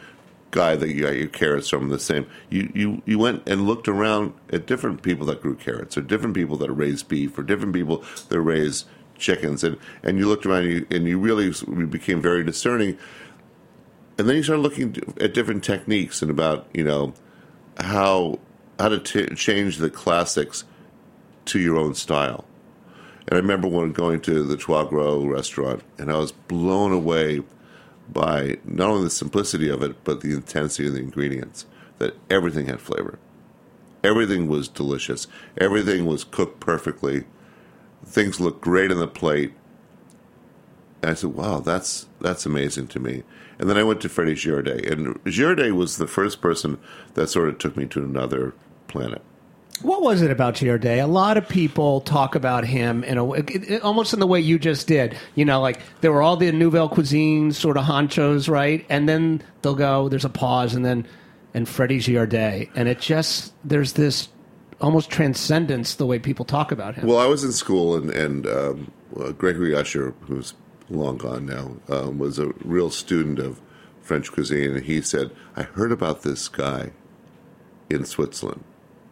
guy 0.52 0.76
that 0.76 0.90
you 0.90 1.04
got 1.04 1.16
your 1.16 1.28
carrots 1.28 1.70
from 1.70 1.90
the 1.90 2.00
same. 2.00 2.28
You, 2.50 2.72
you 2.76 3.02
you 3.06 3.18
went 3.18 3.48
and 3.48 3.66
looked 3.68 3.88
around 3.88 4.34
at 4.52 4.68
different 4.68 5.02
people 5.02 5.26
that 5.28 5.42
grew 5.42 5.56
carrots, 5.56 5.98
or 5.98 6.02
different 6.02 6.36
people 6.36 6.58
that 6.58 6.72
raised 6.72 7.08
beef, 7.08 7.38
or 7.38 7.44
different 7.44 7.74
people 7.74 8.04
that 8.30 8.40
raised 8.40 8.86
chickens, 9.20 9.64
and, 9.64 9.78
and 10.04 10.18
you 10.18 10.28
looked 10.28 10.46
around 10.46 10.64
and 10.64 10.72
you, 10.72 10.88
and 10.92 11.08
you 11.08 11.20
really 11.20 11.54
became 11.86 12.22
very 12.22 12.44
discerning. 12.44 12.98
And 14.18 14.28
then 14.28 14.36
you 14.36 14.44
started 14.44 14.62
looking 14.62 14.98
at 15.20 15.34
different 15.34 15.64
techniques 15.64 16.22
and 16.22 16.30
about 16.30 16.68
you 16.74 16.84
know 16.84 17.14
how 17.78 18.40
how 18.80 18.90
to 18.90 19.00
t- 19.00 19.34
change 19.36 19.78
the 19.78 19.90
classics 19.90 20.64
to 21.46 21.60
your 21.60 21.78
own 21.78 21.96
style. 21.96 22.46
And 23.28 23.38
I 23.38 23.42
remember 23.42 23.68
when 23.68 23.92
going 23.92 24.22
to 24.22 24.44
the 24.44 24.58
Troisgros 24.58 25.30
restaurant, 25.30 25.84
and 25.98 26.12
I 26.12 26.18
was 26.18 26.32
blown 26.32 26.92
away 26.92 27.44
by 28.12 28.58
not 28.66 28.90
only 28.90 29.04
the 29.04 29.10
simplicity 29.10 29.70
of 29.70 29.84
it, 29.84 30.04
but 30.04 30.22
the 30.22 30.34
intensity 30.34 30.88
of 30.88 30.94
the 30.94 31.00
ingredients. 31.00 31.66
That 32.00 32.16
everything 32.30 32.68
had 32.68 32.80
flavor. 32.80 33.20
Everything 34.04 34.48
was 34.48 34.70
delicious. 34.70 35.28
Everything 35.58 36.06
was 36.06 36.24
cooked 36.24 36.60
perfectly. 36.60 37.26
Things 38.06 38.40
looked 38.40 38.62
great 38.62 38.92
on 38.92 39.00
the 39.00 39.08
plate. 39.08 39.54
And 41.02 41.12
I 41.12 41.14
said, 41.14 41.32
"Wow, 41.34 41.60
that's 41.60 42.08
that's 42.20 42.46
amazing 42.46 42.88
to 42.88 43.00
me." 43.00 43.24
And 43.58 43.70
then 43.70 43.78
I 43.78 43.84
went 43.84 44.02
to 44.02 44.10
Freddie 44.10 44.36
Girardet, 44.36 44.90
and 44.90 45.22
Girardet 45.26 45.74
was 45.74 45.98
the 45.98 46.08
first 46.08 46.42
person 46.42 46.78
that 47.14 47.28
sort 47.28 47.50
of 47.50 47.58
took 47.58 47.76
me 47.76 47.86
to 47.88 48.04
another 48.04 48.54
planet. 48.88 49.22
What 49.82 50.02
was 50.02 50.22
it 50.22 50.32
about 50.32 50.56
Girardet? 50.56 51.02
A 51.02 51.08
lot 51.08 51.38
of 51.38 51.48
people 51.48 52.02
talk 52.02 52.36
about 52.36 52.66
him 52.66 53.04
in 53.06 53.18
a 53.18 53.80
almost 53.80 54.14
in 54.14 54.20
the 54.20 54.28
way 54.28 54.42
you 54.42 54.60
just 54.60 54.88
did. 54.88 55.18
You 55.36 55.46
know, 55.46 55.62
like 55.62 55.80
there 56.02 56.12
were 56.12 56.22
all 56.22 56.36
the 56.36 56.52
nouvelle 56.52 56.90
cuisine 56.90 57.54
sort 57.54 57.78
of 57.78 57.86
honchos, 57.86 58.50
right? 58.50 58.86
And 58.90 59.08
then 59.08 59.42
they'll 59.62 59.76
go. 59.76 60.10
There's 60.10 60.26
a 60.26 60.30
pause, 60.30 60.74
and 60.74 60.84
then 60.84 61.08
and 61.54 61.68
Freddie 61.68 62.00
Girardet, 62.00 62.70
and 62.76 62.90
it 62.90 63.00
just 63.00 63.54
there's 63.64 63.94
this 63.94 64.28
almost 64.82 65.10
transcendence 65.10 65.96
the 65.96 66.06
way 66.06 66.20
people 66.20 66.46
talk 66.46 66.72
about 66.72 66.96
him. 66.96 67.08
Well, 67.08 67.20
I 67.20 67.26
was 67.26 67.44
in 67.44 67.52
school, 67.52 67.96
and 67.96 68.10
and 68.10 68.48
um, 68.48 68.92
uh, 69.20 69.32
Gregory 69.32 69.76
Usher, 69.76 70.14
who's 70.22 70.54
long 70.90 71.18
gone 71.18 71.46
now, 71.46 71.78
um, 71.90 72.18
was 72.18 72.40
a 72.40 72.48
real 72.64 72.90
student 72.90 73.40
of 73.40 73.62
French 74.02 74.32
cuisine, 74.32 74.76
and 74.76 74.86
he 74.86 75.02
said, 75.02 75.32
"I 75.56 75.64
heard 75.64 75.92
about 75.92 76.24
this 76.24 76.48
guy 76.48 76.92
in 77.90 78.06
Switzerland." 78.06 78.64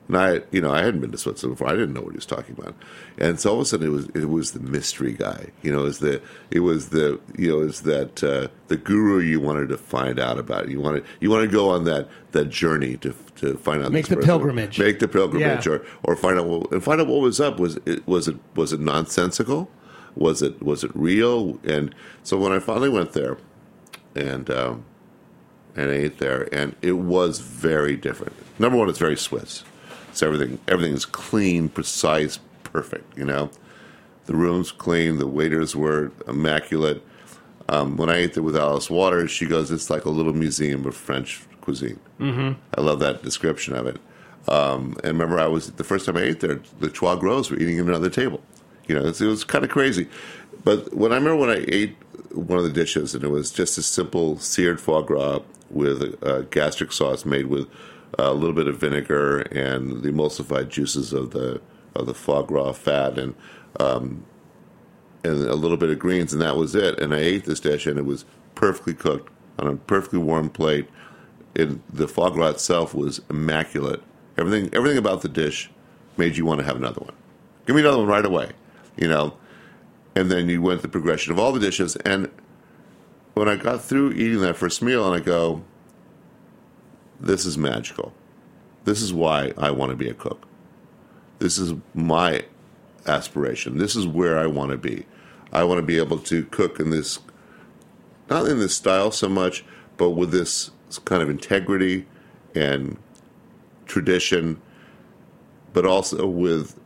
And 0.08 0.18
I, 0.18 0.42
you 0.52 0.62
know, 0.62 0.72
I 0.72 0.84
hadn't 0.84 1.02
been 1.02 1.12
to 1.12 1.18
Switzerland 1.18 1.58
before. 1.58 1.68
I 1.70 1.76
didn't 1.76 1.94
know 1.94 2.02
what 2.02 2.12
he 2.12 2.18
was 2.18 2.26
talking 2.26 2.56
about. 2.58 2.76
And 3.18 3.40
so 3.40 3.50
all 3.50 3.56
of 3.58 3.64
a 3.64 3.66
sudden, 3.66 3.88
it 3.88 3.90
was 3.90 4.06
it 4.16 4.30
was 4.30 4.52
the 4.52 4.60
mystery 4.60 5.14
guy. 5.14 5.48
You 5.62 5.72
know, 5.72 5.86
is 5.86 6.00
the 6.00 6.22
it 6.50 6.62
was 6.62 6.90
the 6.90 7.20
you 7.38 7.50
know, 7.50 7.60
is 7.60 7.82
that 7.82 8.24
uh, 8.24 8.48
the 8.68 8.78
guru 8.78 9.20
you 9.20 9.42
wanted 9.42 9.70
to 9.70 9.78
find 9.78 10.20
out 10.20 10.40
about. 10.40 10.70
You 10.70 10.80
wanted 10.80 11.04
you 11.20 11.30
want 11.30 11.44
to 11.44 11.54
go 11.54 11.70
on 11.70 11.84
that 11.86 12.08
that 12.32 12.50
journey 12.50 12.96
to 12.98 13.14
to 13.38 13.56
find 13.58 13.84
out. 13.84 13.92
Make 13.92 14.08
the 14.08 14.18
pilgrimage. 14.18 14.80
Make 14.80 15.00
the 15.00 15.08
pilgrimage, 15.08 15.66
Yeah. 15.66 15.72
or 15.74 15.86
or 16.04 16.16
find 16.16 16.40
out 16.40 16.46
what, 16.48 16.72
and 16.72 16.84
find 16.84 17.00
out 17.02 17.08
what 17.08 17.22
was 17.22 17.40
up. 17.40 17.60
Was 17.60 17.78
it 17.86 18.08
was 18.08 18.28
it 18.28 18.38
was 18.56 18.74
it 18.74 18.80
nonsensical? 18.80 19.70
Was 20.16 20.42
it 20.42 20.62
was 20.64 20.84
it 20.84 20.92
real? 20.96 21.60
And 21.64 21.94
so 22.24 22.38
when 22.38 22.52
I 22.52 22.60
finally 22.60 22.90
went 22.90 23.14
there, 23.14 23.38
and 24.16 24.50
um, 24.50 24.84
and 25.76 25.92
I 25.92 25.94
ate 25.96 26.18
there, 26.20 26.48
and 26.54 26.76
it 26.82 26.94
was 26.94 27.40
very 27.40 27.96
different. 27.96 28.34
Number 28.60 28.78
one, 28.78 28.90
it's 28.90 29.00
very 29.00 29.18
Swiss. 29.18 29.64
It's 30.10 30.24
everything. 30.24 30.60
Everything 30.68 30.94
is 30.94 31.06
clean, 31.06 31.70
precise, 31.70 32.40
perfect. 32.64 33.16
You 33.18 33.26
know, 33.26 33.52
the 34.26 34.36
room's 34.36 34.72
clean. 34.72 35.20
The 35.20 35.28
waiters 35.28 35.76
were 35.76 36.12
immaculate. 36.28 37.04
Um, 37.70 37.98
when 37.98 38.10
I 38.10 38.18
ate 38.18 38.34
there 38.34 38.44
with 38.44 38.56
Alice 38.56 38.90
Waters, 38.90 39.30
she 39.30 39.46
goes, 39.46 39.70
"It's 39.72 39.90
like 39.90 40.06
a 40.06 40.10
little 40.10 40.34
museum 40.34 40.86
of 40.86 40.96
French 40.96 41.42
cuisine." 41.68 42.00
Mm-hmm. 42.20 42.54
I 42.78 42.82
love 42.82 43.00
that 43.00 43.24
description 43.24 43.76
of 43.76 43.88
it. 43.88 44.00
Um, 44.48 44.96
and 45.04 45.20
remember, 45.20 45.38
I 45.38 45.48
was 45.48 45.72
the 45.72 45.84
first 45.84 46.06
time 46.06 46.16
I 46.16 46.22
ate 46.22 46.40
there. 46.40 46.62
The 46.80 46.88
Troisgros 46.88 47.52
were 47.52 47.58
eating 47.58 47.80
at 47.80 47.86
another 47.86 48.10
table. 48.10 48.42
You 48.88 48.96
know, 48.96 49.06
it 49.06 49.20
was 49.20 49.44
kind 49.44 49.66
of 49.66 49.70
crazy. 49.70 50.08
But 50.64 50.94
when 50.96 51.12
I 51.12 51.16
remember 51.16 51.42
when 51.42 51.50
I 51.50 51.66
ate 51.68 51.98
one 52.32 52.58
of 52.58 52.64
the 52.64 52.72
dishes, 52.72 53.14
and 53.14 53.24
it 53.26 53.28
was 53.30 53.52
just 53.52 53.78
a 53.78 53.84
simple 53.84 54.40
seared 54.40 54.80
foie 54.80 55.02
gras 55.02 55.42
with 55.70 56.02
a, 56.02 56.36
a 56.38 56.44
gastrique 56.44 56.94
sauce 56.94 57.26
made 57.26 57.48
with 57.48 57.68
a 58.18 58.34
little 58.34 58.56
bit 58.56 58.68
of 58.68 58.78
vinegar 58.78 59.42
and 59.42 60.02
the 60.02 60.10
emulsified 60.10 60.70
juices 60.70 61.12
of 61.12 61.32
the 61.32 61.62
of 61.94 62.06
the 62.06 62.14
foie 62.14 62.44
gras 62.44 62.72
fat 62.72 63.18
and 63.18 63.36
um, 63.82 64.24
and 65.26 65.36
a 65.44 65.56
little 65.56 65.78
bit 65.78 65.90
of 65.90 66.00
greens, 66.00 66.32
and 66.32 66.42
that 66.42 66.56
was 66.56 66.74
it. 66.74 66.98
And 67.00 67.14
I 67.14 67.20
ate 67.20 67.44
this 67.44 67.60
dish, 67.60 67.86
and 67.86 68.00
it 68.00 68.06
was 68.06 68.24
perfectly 68.56 68.94
cooked 68.94 69.32
on 69.60 69.68
a 69.68 69.76
perfectly 69.76 70.20
warm 70.20 70.50
plate. 70.50 70.88
It, 71.58 71.92
the 71.92 72.08
foie 72.08 72.30
gras 72.30 72.50
itself 72.50 72.94
was 72.94 73.20
immaculate. 73.32 74.04
Everything 74.38 74.70
everything 74.74 75.00
about 75.00 75.24
the 75.24 75.28
dish 75.28 75.72
made 76.16 76.38
you 76.38 76.46
want 76.46 76.60
to 76.60 76.66
have 76.66 76.76
another 76.76 77.02
one. 77.02 77.16
Give 77.66 77.76
me 77.76 77.82
another 77.82 77.98
one 77.98 78.08
right 78.08 78.26
away, 78.26 78.52
you 78.96 79.08
know. 79.08 79.36
And 80.16 80.30
then 80.30 80.50
you 80.50 80.62
went 80.62 80.84
the 80.84 80.88
progression 80.88 81.34
of 81.34 81.40
all 81.40 81.52
the 81.52 81.60
dishes, 81.60 81.96
and 81.98 82.30
when 83.34 83.50
I 83.50 83.56
got 83.56 83.84
through 83.84 84.12
eating 84.12 84.42
that 84.42 84.56
first 84.56 84.84
meal, 84.84 85.04
and 85.12 85.20
I 85.20 85.24
go, 85.24 85.64
"This 87.20 87.44
is 87.44 87.58
magical. 87.58 88.14
This 88.86 89.02
is 89.02 89.12
why 89.12 89.54
I 89.58 89.72
want 89.72 89.90
to 89.90 89.98
be 89.98 90.10
a 90.10 90.14
cook. 90.14 90.48
This 91.40 91.58
is 91.58 91.74
my 91.96 92.46
aspiration. 93.08 93.80
This 93.80 93.96
is 93.96 94.06
where 94.06 94.38
I 94.38 94.46
want 94.46 94.70
to 94.70 94.78
be. 94.78 95.08
I 95.52 95.64
want 95.64 95.80
to 95.80 95.86
be 95.86 95.98
able 95.98 96.20
to 96.20 96.44
cook 96.46 96.80
in 96.80 96.92
this, 96.92 97.18
not 98.30 98.48
in 98.48 98.60
this 98.60 98.76
style 98.76 99.10
so 99.10 99.28
much, 99.28 99.66
but 99.98 100.12
with 100.12 100.32
this 100.32 100.70
kind 101.06 101.22
of 101.22 101.30
integrity 101.30 102.06
and 102.56 102.98
tradition, 103.86 104.62
but 105.74 105.86
also 105.86 106.28
with 106.28 106.80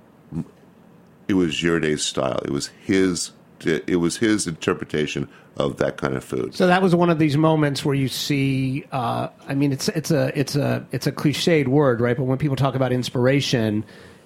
it 1.27 1.33
was 1.33 1.55
Girardet's 1.55 2.03
style. 2.03 2.39
It 2.43 2.51
was 2.51 2.67
his. 2.67 3.31
It 3.63 3.97
was 3.97 4.17
his 4.17 4.47
interpretation 4.47 5.29
of 5.55 5.77
that 5.77 5.97
kind 5.97 6.15
of 6.15 6.23
food. 6.23 6.55
So 6.55 6.65
that 6.65 6.81
was 6.81 6.95
one 6.95 7.11
of 7.11 7.19
these 7.19 7.37
moments 7.37 7.85
where 7.85 7.95
you 7.95 8.07
see. 8.07 8.85
Uh, 8.91 9.29
I 9.47 9.53
mean, 9.53 9.71
it's 9.71 9.87
it's 9.89 10.11
a 10.11 10.37
it's 10.37 10.55
a 10.55 10.85
it's 10.91 11.07
a 11.07 11.11
cliched 11.11 11.67
word, 11.67 12.01
right? 12.01 12.17
But 12.17 12.23
when 12.23 12.37
people 12.37 12.55
talk 12.55 12.75
about 12.75 12.91
inspiration, 12.91 13.85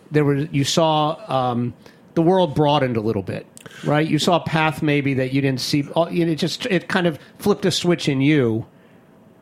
there 0.09 0.23
was 0.23 0.47
you 0.51 0.63
saw 0.63 1.19
um, 1.27 1.73
the 2.13 2.21
world 2.21 2.55
broadened 2.55 2.95
a 2.95 3.01
little 3.01 3.23
bit, 3.23 3.45
right? 3.83 4.07
You 4.07 4.19
saw 4.19 4.37
a 4.37 4.45
path 4.45 4.81
maybe 4.81 5.13
that 5.15 5.33
you 5.33 5.41
didn't 5.41 5.61
see. 5.61 5.85
It 5.95 6.35
just 6.35 6.65
it 6.67 6.87
kind 6.87 7.05
of 7.05 7.19
flipped 7.37 7.65
a 7.65 7.71
switch 7.71 8.07
in 8.07 8.21
you 8.21 8.65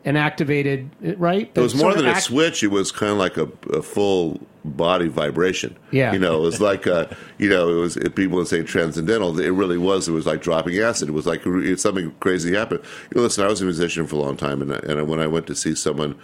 and 0.05 0.17
activated 0.17 0.89
it, 1.01 1.17
right? 1.19 1.49
It 1.55 1.59
was 1.59 1.75
more 1.75 1.93
than 1.93 2.05
a 2.05 2.19
switch. 2.19 2.61
It 2.63 2.67
was 2.71 2.91
kind 2.91 3.11
of 3.11 3.17
like 3.17 3.37
a, 3.37 3.49
a 3.71 3.81
full 3.81 4.41
body 4.65 5.07
vibration. 5.07 5.77
Yeah. 5.91 6.13
you 6.13 6.19
know, 6.19 6.37
it 6.37 6.41
was 6.41 6.59
like 6.61 6.85
a, 6.85 7.15
you 7.37 7.49
know, 7.49 7.69
it 7.69 7.79
was 7.79 7.97
if 7.97 8.13
people 8.15 8.37
would 8.37 8.47
say 8.47 8.63
transcendental. 8.63 9.39
It 9.39 9.49
really 9.49 9.77
was. 9.77 10.07
It 10.07 10.11
was 10.11 10.25
like 10.25 10.41
dropping 10.41 10.77
acid. 10.79 11.09
It 11.09 11.13
was 11.13 11.25
like 11.25 11.41
it, 11.45 11.79
something 11.79 12.13
crazy 12.19 12.53
happened. 12.53 12.81
You 13.11 13.17
know, 13.17 13.21
listen, 13.23 13.43
I 13.45 13.47
was 13.47 13.61
a 13.61 13.65
musician 13.65 14.05
for 14.07 14.15
a 14.15 14.19
long 14.19 14.37
time, 14.37 14.61
and 14.61 14.73
I- 14.73 14.79
and 14.87 15.07
when 15.07 15.19
I 15.19 15.27
went 15.27 15.47
to 15.47 15.55
see 15.55 15.73
someone 15.75 16.15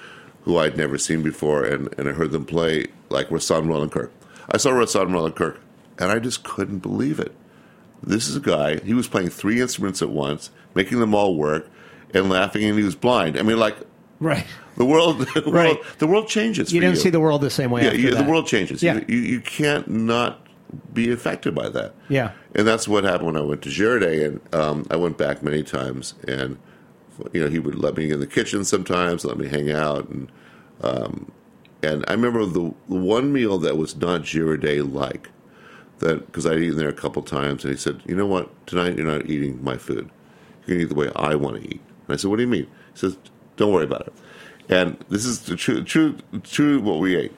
who 0.44 0.58
I'd 0.58 0.78
never 0.78 0.98
seen 0.98 1.22
before, 1.22 1.64
and, 1.66 1.94
and 1.98 2.08
I 2.08 2.14
heard 2.14 2.32
them 2.32 2.46
play 2.46 2.86
like 3.10 3.30
Rahsaan 3.30 3.68
Roland 3.68 3.92
Kirk, 3.92 4.12
I 4.52 4.58
saw 4.58 4.72
Rahsaan 4.72 5.14
Roland 5.14 5.36
Kirk, 5.36 5.60
and 5.98 6.12
I 6.12 6.20
just 6.20 6.44
couldn't 6.44 6.80
believe 6.80 7.20
it. 7.20 7.34
This 8.02 8.28
is 8.30 8.38
a 8.38 8.40
guy. 8.40 8.80
He 8.80 8.94
was 8.94 9.08
playing 9.10 9.30
three 9.30 9.60
instruments 9.62 10.02
at 10.02 10.10
once, 10.10 10.50
making 10.76 11.00
them 11.02 11.14
all 11.14 11.36
work, 11.36 11.70
and 12.14 12.30
laughing, 12.30 12.64
and 12.66 12.78
he 12.78 12.84
was 12.84 12.96
blind. 12.96 13.38
I 13.38 13.42
mean, 13.44 13.58
like 13.60 13.76
right. 14.20 14.46
the 14.78 14.86
world, 14.86 15.20
the 15.34 15.42
world, 15.42 15.54
Right. 15.54 15.80
the 16.00 16.08
world 16.08 16.28
changes. 16.28 16.72
You 16.74 16.80
for 16.80 16.86
didn't 16.86 16.96
you. 16.98 17.02
see 17.04 17.10
the 17.10 17.20
world 17.20 17.42
the 17.42 17.50
same 17.50 17.72
way. 17.72 17.84
yeah, 17.98 18.16
the 18.22 18.30
world 18.30 18.48
changes. 18.48 18.82
Yeah. 18.84 18.96
You, 18.96 19.06
you, 19.08 19.18
you 19.20 19.42
can't 19.42 19.88
not 19.90 20.46
be 20.94 21.12
affected 21.12 21.56
by 21.56 21.68
that. 21.70 21.96
Yeah. 22.10 22.32
and 22.56 22.68
that's 22.68 22.88
what 22.88 23.04
happened 23.04 23.26
when 23.28 23.38
I 23.38 23.42
went 23.42 23.62
to 23.64 23.70
Girardet, 23.70 24.26
and 24.26 24.54
um, 24.56 24.86
I 24.92 24.96
went 24.98 25.18
back 25.18 25.42
many 25.44 25.64
times, 25.64 26.14
and 26.28 26.58
you 27.34 27.42
know 27.44 27.50
he 27.50 27.60
would 27.60 27.76
let 27.76 27.98
me 27.98 28.12
in 28.12 28.20
the 28.20 28.28
kitchen 28.28 28.64
sometimes, 28.64 29.26
let 29.26 29.38
me 29.38 29.48
hang 29.48 29.72
out, 29.72 30.08
and 30.10 30.32
um, 30.82 31.32
and 31.84 32.04
I 32.08 32.12
remember 32.14 32.46
the, 32.46 32.74
the 32.90 32.96
one 32.96 33.32
meal 33.34 33.58
that 33.60 33.78
was 33.78 33.96
not 33.96 34.22
Girardet 34.22 34.94
like 34.94 35.30
that 36.00 36.26
because 36.28 36.46
I'd 36.46 36.60
eaten 36.60 36.78
there 36.78 36.88
a 36.90 36.94
couple 36.94 37.22
times, 37.24 37.64
and 37.64 37.72
he 37.74 37.78
said, 37.78 38.02
"You 38.06 38.16
know 38.16 38.26
what? 38.28 38.50
Tonight 38.68 38.96
you're 38.98 39.06
not 39.08 39.26
eating 39.30 39.64
my 39.64 39.78
food. 39.78 40.10
You're 40.66 40.76
gonna 40.78 40.84
eat 40.84 40.90
the 40.90 40.96
way 40.96 41.12
I 41.16 41.36
want 41.36 41.62
to 41.62 41.68
eat." 41.76 41.82
And 42.10 42.16
I 42.16 42.18
said, 42.18 42.32
"What 42.32 42.38
do 42.38 42.42
you 42.42 42.50
mean?" 42.50 42.66
He 42.94 43.00
says, 43.00 43.18
"Don't 43.56 43.72
worry 43.72 43.84
about 43.86 44.08
it." 44.08 44.14
And 44.68 44.98
this 45.10 45.26
is 45.26 45.42
the 45.42 45.56
true, 45.56 45.84
true, 45.84 46.18
true. 46.42 46.82
What 46.82 46.98
we 46.98 47.16
ate. 47.16 47.34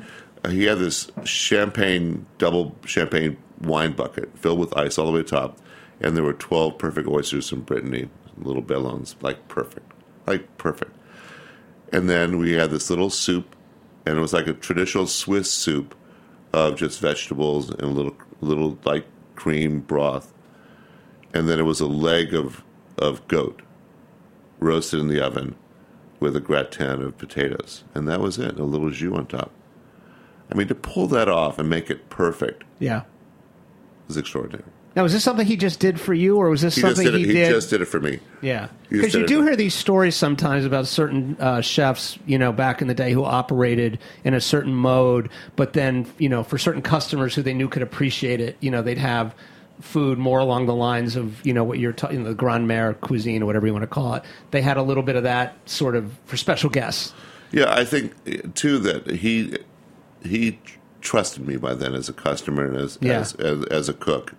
Uh, 0.45 0.49
he 0.49 0.63
had 0.63 0.79
this 0.79 1.11
champagne, 1.25 2.25
double 2.37 2.73
champagne 2.85 3.35
wine 3.59 3.91
bucket 3.91 4.37
filled 4.37 4.59
with 4.59 4.75
ice 4.77 4.97
all 4.97 5.07
the 5.07 5.11
way 5.11 5.23
to 5.23 5.27
top, 5.27 5.57
and 5.99 6.15
there 6.15 6.23
were 6.23 6.33
twelve 6.33 6.77
perfect 6.77 7.09
oysters 7.09 7.49
from 7.49 7.61
Brittany, 7.61 8.09
little 8.37 8.63
belons, 8.63 9.15
like 9.21 9.49
perfect, 9.49 9.91
like 10.25 10.57
perfect. 10.57 10.95
And 11.91 12.09
then 12.09 12.37
we 12.37 12.53
had 12.53 12.71
this 12.71 12.89
little 12.89 13.09
soup, 13.09 13.53
and 14.05 14.17
it 14.17 14.21
was 14.21 14.31
like 14.31 14.47
a 14.47 14.53
traditional 14.53 15.05
Swiss 15.05 15.51
soup 15.51 15.95
of 16.53 16.77
just 16.77 17.01
vegetables 17.01 17.69
and 17.69 17.81
a 17.81 17.87
little 17.87 18.15
little 18.39 18.79
like 18.85 19.05
cream 19.35 19.81
broth. 19.81 20.33
And 21.33 21.49
then 21.49 21.59
it 21.59 21.63
was 21.63 21.81
a 21.81 21.87
leg 21.87 22.33
of 22.33 22.63
of 22.97 23.27
goat 23.27 23.61
roasted 24.61 24.99
in 25.01 25.09
the 25.09 25.19
oven 25.19 25.55
with 26.21 26.35
a 26.35 26.39
gratin 26.39 27.01
of 27.01 27.17
potatoes, 27.17 27.83
and 27.93 28.07
that 28.07 28.21
was 28.21 28.37
it. 28.37 28.57
A 28.57 28.63
little 28.63 28.89
jus 28.91 29.11
on 29.17 29.25
top. 29.25 29.51
I 30.49 30.55
mean, 30.55 30.67
to 30.67 30.75
pull 30.75 31.07
that 31.07 31.27
off 31.27 31.59
and 31.59 31.69
make 31.69 31.89
it 31.89 32.09
perfect 32.09 32.63
Yeah. 32.79 33.01
was 34.07 34.17
extraordinary. 34.17 34.63
Now, 34.93 35.03
was 35.03 35.13
this 35.13 35.23
something 35.23 35.45
he 35.47 35.55
just 35.55 35.79
did 35.79 36.01
for 36.01 36.13
you, 36.13 36.35
or 36.35 36.49
was 36.49 36.61
this 36.61 36.75
He 36.75 36.81
just 36.81 36.97
something 36.97 37.05
did 37.13 37.15
it. 37.15 37.25
he 37.25 37.27
He, 37.27 37.33
did? 37.33 37.49
just 37.53 37.69
did 37.69 37.79
it 37.81 37.85
for 37.85 38.01
me. 38.01 38.19
Yeah, 38.41 38.67
He 38.89 38.97
because 38.97 39.13
you 39.13 39.21
did 39.21 39.27
do 39.29 39.39
it. 39.41 39.43
hear 39.45 39.55
these 39.55 39.73
stories 39.73 40.15
sometimes 40.17 40.65
about 40.65 40.85
certain 40.85 41.37
uh, 41.39 41.61
chefs, 41.61 42.19
you 42.27 42.37
know, 42.37 42.51
back 42.51 42.81
in 42.81 42.89
the 42.89 42.93
day 42.93 43.13
who 43.13 43.23
operated 43.23 43.99
in 44.25 44.33
a 44.33 44.41
certain 44.41 44.73
mode, 44.75 45.29
but 45.55 45.71
then, 45.73 46.05
you 46.17 46.27
know, 46.27 46.43
for 46.43 46.57
certain 46.57 46.81
customers 46.81 47.33
who 47.33 47.41
they 47.41 47.53
knew 47.53 47.69
could 47.69 47.81
appreciate 47.81 48.41
it, 48.41 48.57
you 48.59 48.69
know, 48.69 48.81
they'd 48.81 48.97
have 48.97 49.33
food 49.81 50.17
more 50.17 50.39
along 50.39 50.65
the 50.67 50.75
lines 50.75 51.15
of, 51.15 51.45
you 51.45 51.53
know, 51.53 51.63
what 51.63 51.79
you're 51.79 51.91
talking, 51.93 52.23
the 52.23 52.33
Grand 52.33 52.67
Mère 52.69 52.99
cuisine 53.01 53.43
or 53.43 53.45
whatever 53.45 53.67
you 53.67 53.73
want 53.73 53.83
to 53.83 53.87
call 53.87 54.13
it. 54.15 54.23
They 54.51 54.61
had 54.61 54.77
a 54.77 54.83
little 54.83 55.03
bit 55.03 55.15
of 55.15 55.23
that 55.23 55.55
sort 55.69 55.95
of 55.95 56.13
for 56.25 56.37
special 56.37 56.69
guests. 56.69 57.13
Yeah, 57.51 57.73
I 57.73 57.83
think 57.83 58.53
too 58.55 58.79
that 58.79 59.07
he 59.09 59.57
he 60.23 60.59
trusted 61.01 61.45
me 61.47 61.57
by 61.57 61.73
then 61.73 61.93
as 61.95 62.07
a 62.07 62.13
customer 62.13 62.65
and 62.65 62.77
as 62.77 62.97
Yeah. 63.01 63.19
as, 63.19 63.33
as, 63.35 63.65
as 63.65 63.89
a 63.89 63.93
cook. 63.93 64.33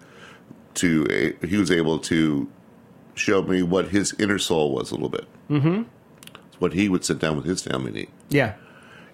To 0.77 1.35
he 1.47 1.57
was 1.59 1.71
able 1.71 1.99
to 1.99 2.49
show 3.15 3.43
me 3.43 3.63
what 3.63 3.89
his 3.89 4.15
inner 4.19 4.39
soul 4.39 4.73
was 4.73 4.91
a 4.91 4.95
little 4.95 5.11
bit. 5.11 5.27
Mm-hmm. 5.51 5.83
What 6.61 6.73
he 6.73 6.89
would 6.89 7.05
sit 7.05 7.19
down 7.19 7.37
with 7.37 7.45
his 7.45 7.63
family 7.63 7.89
and 7.89 7.97
eat, 7.99 8.11
Yeah, 8.31 8.55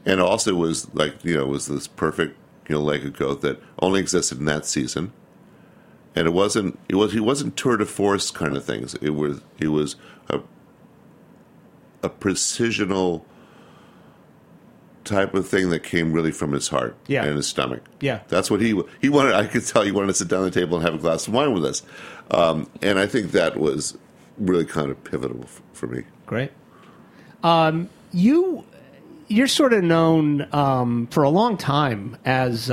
and 0.07 0.21
also 0.21 0.55
was 0.55 0.87
like 0.95 1.25
you 1.25 1.35
know 1.37 1.47
was 1.47 1.67
this 1.67 1.89
perfect 1.89 2.37
you 2.69 2.77
know 2.77 2.81
leg 2.83 3.05
of 3.05 3.17
goat 3.19 3.41
that 3.41 3.61
only 3.81 3.99
existed 3.99 4.39
in 4.39 4.45
that 4.45 4.67
season. 4.67 5.13
And 6.19 6.27
it 6.27 6.33
wasn't 6.33 6.79
it 6.89 6.97
was 6.97 7.13
he 7.13 7.21
wasn't 7.21 7.57
tour 7.57 7.77
de 7.77 7.87
force 7.87 8.31
kind 8.33 8.57
of 8.57 8.65
things. 8.65 8.95
It 8.97 9.11
was 9.11 9.41
it 9.59 9.69
was 9.69 9.95
a 10.29 10.41
a 12.03 12.09
precisional 12.11 13.23
type 15.05 15.33
of 15.35 15.49
thing 15.49 15.71
that 15.71 15.81
came 15.83 16.13
really 16.13 16.31
from 16.33 16.53
his 16.53 16.69
heart 16.69 16.97
Yeah. 17.07 17.25
and 17.25 17.37
his 17.37 17.47
stomach. 17.47 17.83
Yeah. 18.01 18.21
that's 18.29 18.51
what 18.51 18.61
he 18.61 18.81
he 19.01 19.09
wanted. 19.09 19.35
I 19.35 19.47
could 19.47 19.65
tell 19.67 19.83
he 19.83 19.93
wanted 19.93 20.09
to 20.09 20.15
sit 20.15 20.29
down 20.29 20.45
at 20.45 20.53
the 20.53 20.61
table 20.61 20.77
and 20.77 20.85
have 20.85 20.95
a 20.95 20.99
glass 20.99 21.27
of 21.29 21.35
wine 21.35 21.55
with 21.55 21.65
us, 21.65 21.83
um, 22.31 22.69
and 22.83 22.99
I 22.99 23.07
think 23.07 23.31
that 23.33 23.57
was 23.59 23.97
really 24.37 24.65
kind 24.67 24.91
of 24.91 25.03
pivotal 25.05 25.41
f- 25.45 25.63
for 25.73 25.87
me. 25.87 26.03
Great. 26.27 26.51
Um, 27.43 27.89
you 28.13 28.65
you're 29.29 29.47
sort 29.49 29.73
of 29.73 29.83
known 29.85 30.47
um, 30.53 31.07
for 31.11 31.23
a 31.23 31.31
long 31.31 31.57
time 31.57 32.17
as. 32.25 32.71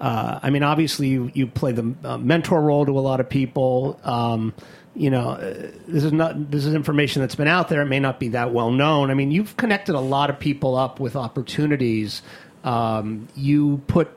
Uh, 0.00 0.40
I 0.42 0.50
mean, 0.50 0.62
obviously, 0.62 1.08
you, 1.08 1.30
you 1.34 1.46
play 1.46 1.72
the 1.72 1.94
uh, 2.04 2.18
mentor 2.18 2.60
role 2.62 2.86
to 2.86 2.98
a 2.98 3.00
lot 3.00 3.20
of 3.20 3.28
people. 3.28 4.00
Um, 4.02 4.54
you 4.94 5.10
know, 5.10 5.30
uh, 5.30 5.70
this 5.86 6.04
is 6.04 6.12
not 6.12 6.50
this 6.50 6.64
is 6.64 6.74
information 6.74 7.20
that's 7.20 7.34
been 7.34 7.48
out 7.48 7.68
there. 7.68 7.82
It 7.82 7.86
may 7.86 8.00
not 8.00 8.18
be 8.18 8.28
that 8.28 8.52
well 8.52 8.70
known. 8.70 9.10
I 9.10 9.14
mean, 9.14 9.30
you've 9.30 9.56
connected 9.56 9.94
a 9.94 10.00
lot 10.00 10.30
of 10.30 10.38
people 10.38 10.76
up 10.76 11.00
with 11.00 11.16
opportunities. 11.16 12.22
Um, 12.64 13.28
you 13.36 13.82
put 13.86 14.10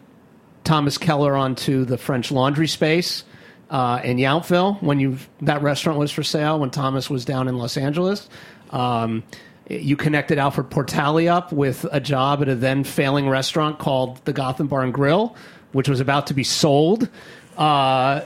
Thomas 0.64 0.98
Keller 0.98 1.36
onto 1.36 1.86
the 1.86 1.98
French 1.98 2.32
Laundry 2.32 2.68
space 2.68 3.24
uh, 3.70 4.02
in 4.04 4.18
Yountville 4.18 4.82
when 4.82 5.00
you 5.00 5.18
that 5.42 5.62
restaurant 5.62 6.00
was 6.00 6.12
for 6.12 6.24
sale 6.24 6.60
when 6.60 6.70
Thomas 6.70 7.10
was 7.10 7.26
down 7.26 7.48
in 7.48 7.58
Los 7.58 7.78
Angeles. 7.78 8.30
Um, 8.72 9.24
you 9.70 9.96
connected 9.96 10.38
Alfred 10.38 10.70
Portale 10.70 11.30
up 11.30 11.52
with 11.52 11.86
a 11.92 12.00
job 12.00 12.42
at 12.42 12.50
a 12.50 12.56
then 12.56 12.84
failing 12.84 13.30
restaurant 13.30 13.80
called 13.80 14.24
the 14.26 14.34
Gotham 14.34 14.68
Bar 14.68 14.84
and 14.84 14.94
Grill, 14.94 15.36
which 15.74 15.90
was 15.90 16.00
about 16.00 16.28
to 16.28 16.34
be 16.34 16.44
sold. 16.44 17.10
Uh, 17.58 18.22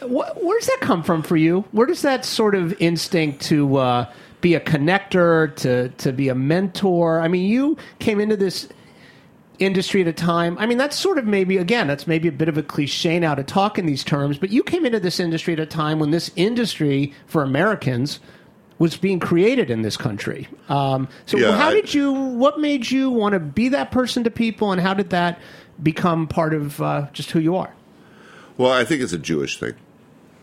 wh- 0.00 0.06
where 0.42 0.58
does 0.58 0.66
that 0.66 0.78
come 0.80 1.02
from 1.02 1.22
for 1.22 1.36
you? 1.36 1.64
Where 1.72 1.86
does 1.86 2.02
that 2.02 2.24
sort 2.24 2.54
of 2.54 2.74
instinct 2.80 3.42
to 3.46 3.76
uh, 3.76 4.12
be 4.40 4.54
a 4.54 4.60
connector, 4.60 5.54
to 5.56 5.88
to 5.90 6.12
be 6.12 6.28
a 6.28 6.34
mentor? 6.34 7.20
I 7.20 7.28
mean, 7.28 7.46
you 7.48 7.76
came 8.00 8.20
into 8.20 8.36
this 8.36 8.68
industry 9.58 10.00
at 10.00 10.08
a 10.08 10.12
time. 10.12 10.58
I 10.58 10.66
mean, 10.66 10.78
that's 10.78 10.96
sort 10.96 11.18
of 11.18 11.26
maybe 11.26 11.56
again, 11.58 11.86
that's 11.86 12.06
maybe 12.06 12.26
a 12.28 12.32
bit 12.32 12.48
of 12.48 12.58
a 12.58 12.62
cliche 12.62 13.18
now 13.20 13.34
to 13.34 13.44
talk 13.44 13.78
in 13.78 13.86
these 13.86 14.02
terms, 14.02 14.38
but 14.38 14.50
you 14.50 14.62
came 14.64 14.84
into 14.84 14.98
this 14.98 15.20
industry 15.20 15.52
at 15.52 15.60
a 15.60 15.66
time 15.66 15.98
when 16.00 16.10
this 16.10 16.30
industry 16.36 17.12
for 17.26 17.42
Americans 17.44 18.18
was 18.78 18.96
being 18.96 19.20
created 19.20 19.70
in 19.70 19.82
this 19.82 19.96
country. 19.96 20.48
Um, 20.68 21.06
so, 21.26 21.38
Yeah, 21.38 21.52
how 21.56 21.68
I- 21.68 21.74
did 21.74 21.94
you? 21.94 22.12
What 22.12 22.58
made 22.58 22.90
you 22.90 23.10
want 23.10 23.34
to 23.34 23.38
be 23.38 23.68
that 23.68 23.92
person 23.92 24.24
to 24.24 24.30
people, 24.30 24.72
and 24.72 24.80
how 24.80 24.94
did 24.94 25.10
that 25.10 25.38
become 25.82 26.26
part 26.26 26.54
of 26.54 26.80
uh, 26.80 27.08
just 27.12 27.30
who 27.30 27.40
you 27.40 27.56
are? 27.56 27.74
Well, 28.56 28.72
I 28.72 28.84
think 28.84 29.02
it's 29.02 29.12
a 29.12 29.18
Jewish 29.18 29.58
thing. 29.58 29.74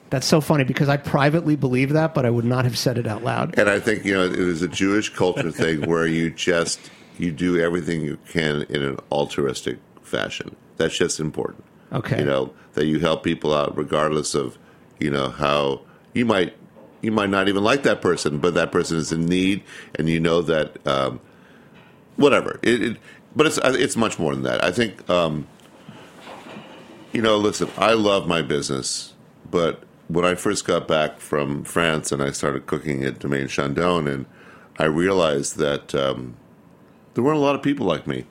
That's 0.09 0.25
so 0.25 0.41
funny 0.41 0.63
because 0.63 0.89
I 0.89 0.97
privately 0.97 1.55
believe 1.55 1.93
that, 1.93 2.15
but 2.15 2.25
I 2.25 2.31
would 2.31 2.45
not 2.45 2.65
have 2.65 2.77
said 2.77 2.97
it 2.97 3.05
out 3.05 3.23
loud. 3.23 3.57
And 3.59 3.69
I 3.69 3.79
think 3.79 4.05
you 4.05 4.13
know 4.13 4.25
it 4.25 4.33
is 4.33 4.61
a 4.61 4.67
Jewish 4.67 5.09
culture 5.09 5.51
thing 5.51 5.81
where 5.89 6.07
you 6.07 6.31
just 6.31 6.79
you 7.17 7.31
do 7.31 7.59
everything 7.59 8.01
you 8.01 8.17
can 8.27 8.63
in 8.63 8.81
an 8.81 8.97
altruistic 9.11 9.77
fashion. 10.01 10.55
That's 10.77 10.97
just 10.97 11.19
important. 11.19 11.63
Okay. 11.91 12.19
You 12.19 12.25
know 12.25 12.53
that 12.73 12.85
you 12.85 12.99
help 12.99 13.23
people 13.23 13.53
out 13.53 13.77
regardless 13.77 14.33
of 14.33 14.57
you 14.99 15.11
know 15.11 15.29
how 15.29 15.81
you 16.13 16.25
might 16.25 16.55
you 17.01 17.11
might 17.11 17.29
not 17.29 17.47
even 17.47 17.63
like 17.63 17.83
that 17.83 18.01
person, 18.01 18.39
but 18.39 18.55
that 18.55 18.71
person 18.71 18.97
is 18.97 19.11
in 19.11 19.25
need, 19.25 19.63
and 19.95 20.09
you 20.09 20.19
know 20.19 20.41
that 20.41 20.85
um, 20.87 21.19
whatever. 22.15 22.59
It, 22.61 22.81
it, 22.81 22.97
but 23.35 23.45
it's 23.45 23.59
it's 23.63 23.95
much 23.95 24.19
more 24.19 24.33
than 24.33 24.43
that. 24.43 24.63
I 24.63 24.71
think 24.71 25.09
um, 25.09 25.47
you 27.11 27.21
know. 27.21 27.37
Listen, 27.37 27.69
I 27.77 27.93
love 27.93 28.27
my 28.27 28.41
business, 28.41 29.13
but 29.49 29.83
when 30.07 30.25
I 30.25 30.35
first 30.35 30.65
got 30.65 30.87
back 30.87 31.19
from 31.19 31.63
France 31.63 32.11
and 32.11 32.21
I 32.21 32.31
started 32.31 32.65
cooking 32.65 33.03
at 33.03 33.19
Domaine 33.19 33.47
Chandon, 33.47 34.07
and 34.07 34.25
I 34.77 34.85
realized 34.85 35.57
that 35.57 35.93
um, 35.93 36.35
there 37.13 37.23
weren't 37.23 37.37
a 37.37 37.41
lot 37.41 37.55
of 37.55 37.61
people 37.61 37.85
like 37.85 38.07
me. 38.07 38.25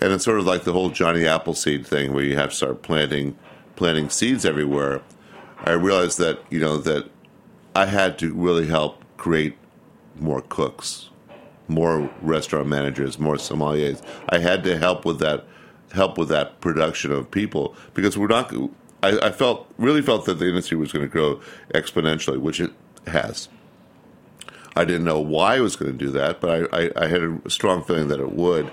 And 0.00 0.12
it's 0.12 0.24
sort 0.24 0.40
of 0.40 0.44
like 0.44 0.64
the 0.64 0.72
whole 0.72 0.90
Johnny 0.90 1.24
Appleseed 1.24 1.86
thing, 1.86 2.12
where 2.12 2.24
you 2.24 2.36
have 2.36 2.50
to 2.50 2.56
start 2.56 2.82
planting 2.82 3.38
planting 3.76 4.10
seeds 4.10 4.44
everywhere. 4.44 5.02
I 5.60 5.72
realized 5.72 6.18
that 6.18 6.40
you 6.50 6.60
know 6.60 6.78
that 6.78 7.10
I 7.74 7.86
had 7.86 8.18
to 8.18 8.32
really 8.34 8.66
help 8.66 9.04
create 9.16 9.56
more 10.16 10.42
cooks, 10.42 11.10
more 11.68 12.10
restaurant 12.20 12.68
managers, 12.68 13.18
more 13.18 13.36
sommeliers. 13.36 14.02
I 14.28 14.38
had 14.38 14.62
to 14.64 14.78
help 14.78 15.04
with 15.04 15.18
that 15.20 15.44
help 15.92 16.18
with 16.18 16.28
that 16.28 16.60
production 16.60 17.12
of 17.12 17.30
people 17.30 17.74
because 17.94 18.18
we're 18.18 18.26
not. 18.26 18.52
I, 19.02 19.18
I 19.18 19.30
felt 19.32 19.72
really 19.78 20.02
felt 20.02 20.24
that 20.26 20.34
the 20.34 20.48
industry 20.48 20.76
was 20.76 20.92
going 20.92 21.04
to 21.04 21.10
grow 21.10 21.40
exponentially, 21.74 22.38
which 22.38 22.60
it 22.60 22.72
has. 23.06 23.48
I 24.76 24.84
didn't 24.84 25.04
know 25.04 25.20
why 25.20 25.56
I 25.56 25.60
was 25.60 25.76
going 25.76 25.92
to 25.92 25.98
do 25.98 26.10
that, 26.12 26.40
but 26.40 26.72
I, 26.72 26.84
I, 26.84 26.90
I 27.04 27.06
had 27.06 27.22
a 27.22 27.50
strong 27.50 27.84
feeling 27.84 28.08
that 28.08 28.18
it 28.18 28.32
would. 28.32 28.70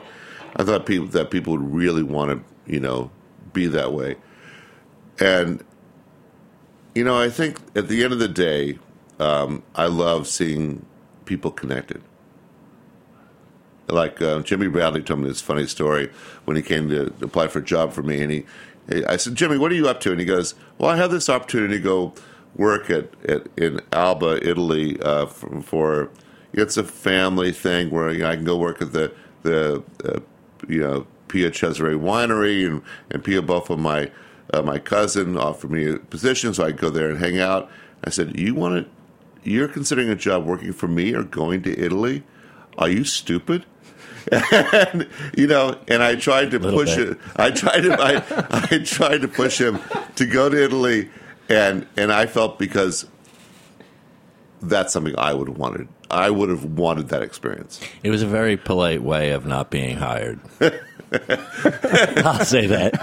I 0.56 0.63
thought 0.63 0.86
people 0.86 1.08
that 1.08 1.30
people 1.30 1.54
would 1.54 1.73
really 1.73 2.04
want 2.04 2.32
to, 2.32 2.71
you 2.71 2.80
know, 2.80 3.12
be 3.54 3.67
that 3.67 3.93
way. 3.93 4.15
And 5.19 5.63
you 6.95 7.04
know, 7.04 7.17
I 7.17 7.30
think 7.30 7.60
at 7.75 7.88
the 7.88 8.04
end 8.04 8.13
of 8.13 8.19
the 8.19 8.27
day, 8.27 8.80
um, 9.19 9.63
I 9.75 9.86
love 9.86 10.27
seeing 10.27 10.86
people 11.25 11.51
connected. 11.51 12.01
Like 13.91 14.21
uh, 14.21 14.41
Jimmy 14.41 14.67
Bradley 14.67 15.04
told 15.04 15.19
me 15.19 15.27
this 15.27 15.41
funny 15.41 15.67
story 15.67 16.12
when 16.45 16.56
he 16.56 16.63
came 16.63 16.89
to 16.89 17.13
apply 17.21 17.47
for 17.47 17.60
a 17.60 17.63
job 17.63 17.93
for 17.93 18.04
me, 18.04 18.21
and 18.21 18.32
he, 18.32 18.45
I 19.08 19.17
said, 19.17 19.36
Jimmy, 19.36 19.58
what 19.58 19.71
are 19.71 19.75
you 19.75 19.88
up 19.88 19.99
to? 20.01 20.12
And 20.12 20.19
he 20.19 20.25
goes, 20.25 20.56
Well, 20.77 20.89
I 20.89 20.97
have 20.97 21.12
this 21.12 21.30
opportunity 21.30 21.75
to 21.75 21.84
go 21.84 22.13
work 22.56 22.89
at, 22.89 23.10
at 23.27 23.47
in 23.58 23.82
Alba, 23.93 24.47
Italy, 24.47 24.99
uh, 25.01 25.25
for, 25.27 25.62
for 25.62 26.10
it's 26.54 26.77
a 26.77 26.84
family 26.84 27.51
thing 27.51 27.89
where 27.89 28.12
you 28.12 28.19
know, 28.19 28.30
I 28.30 28.36
can 28.36 28.45
go 28.45 28.58
work 28.58 28.82
at 28.82 28.91
the 28.91 29.13
the 29.43 29.84
uh, 30.04 30.19
you 30.67 30.82
know 30.82 31.08
Pio 31.27 31.49
Cesare 31.49 31.97
winery, 31.97 32.67
and 32.67 32.82
and 33.10 33.23
Pia 33.23 33.41
Buffalo, 33.41 33.77
my 33.77 34.12
uh, 34.54 34.62
my 34.62 34.80
cousin, 34.80 35.38
offered 35.38 35.71
me 35.71 35.89
a 35.89 35.97
position, 35.97 36.54
so 36.54 36.63
I 36.63 36.71
could 36.71 36.82
go 36.82 36.89
there 36.89 37.10
and 37.10 37.19
hang 37.19 37.39
out. 37.39 37.69
I 38.04 38.10
said, 38.10 38.38
"You 38.38 38.56
want 38.56 38.86
to? 38.86 39.49
You're 39.49 39.67
considering 39.67 40.10
a 40.10 40.15
job 40.15 40.45
working 40.45 40.73
for 40.73 40.88
me 40.88 41.13
or 41.13 41.23
going 41.23 41.63
to 41.63 41.80
Italy? 41.80 42.23
Are 42.77 42.89
you 42.89 43.04
stupid?" 43.04 43.65
And 44.31 45.07
you 45.38 45.47
know, 45.47 45.77
and 45.88 46.03
I 46.03 46.15
tried 46.15 46.51
to 46.51 46.60
push 46.60 46.95
bit. 46.95 47.10
it. 47.10 47.17
I 47.36 47.51
tried 47.51 47.81
to. 47.81 47.93
I, 47.99 48.67
I 48.71 48.79
tried 48.79 49.21
to 49.21 49.27
push 49.27 49.60
him 49.60 49.79
to 50.15 50.25
go 50.25 50.49
to 50.49 50.63
Italy, 50.63 51.10
and 51.49 51.88
and 51.97 52.12
I 52.12 52.25
felt 52.25 52.60
because 52.60 53.05
that's 54.62 54.93
something 54.93 55.15
I 55.17 55.34
would 55.34 55.47
have 55.47 55.57
wanted. 55.57 55.88
I 56.10 56.29
would 56.29 56.49
have 56.49 56.65
wanted 56.65 57.10
that 57.10 57.21
experience. 57.21 57.79
It 58.03 58.10
was 58.10 58.21
a 58.21 58.27
very 58.27 58.57
polite 58.57 59.01
way 59.01 59.31
of 59.31 59.45
not 59.45 59.69
being 59.69 59.97
hired. 59.97 60.39
I'll 61.12 62.45
say 62.45 62.67
that. 62.67 62.93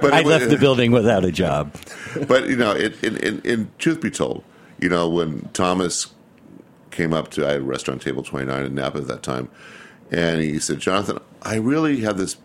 But 0.00 0.12
I 0.12 0.22
was- 0.22 0.26
left 0.30 0.50
the 0.50 0.58
building 0.58 0.92
without 0.92 1.24
a 1.24 1.32
job. 1.32 1.74
but 2.26 2.48
you 2.48 2.56
know, 2.56 2.72
it, 2.72 3.02
in, 3.02 3.16
in, 3.18 3.40
in 3.40 3.70
truth 3.78 4.00
be 4.00 4.10
told, 4.10 4.44
you 4.80 4.88
know, 4.88 5.08
when 5.08 5.48
Thomas 5.52 6.08
came 6.90 7.12
up 7.12 7.30
to, 7.32 7.46
I 7.46 7.52
had 7.52 7.60
a 7.60 7.64
restaurant 7.64 8.02
table 8.02 8.22
twenty 8.22 8.46
nine 8.46 8.64
in 8.64 8.74
Napa 8.74 8.98
at 8.98 9.06
that 9.08 9.22
time, 9.22 9.48
and 10.10 10.40
he 10.40 10.58
said, 10.58 10.78
"Jonathan, 10.80 11.18
I 11.42 11.56
really 11.56 12.00
have 12.00 12.18
this 12.18 12.36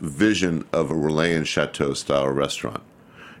vision 0.00 0.64
of 0.72 0.90
a 0.90 0.94
Relais 0.94 1.36
and 1.36 1.46
Chateau 1.46 1.94
style 1.94 2.28
restaurant, 2.28 2.82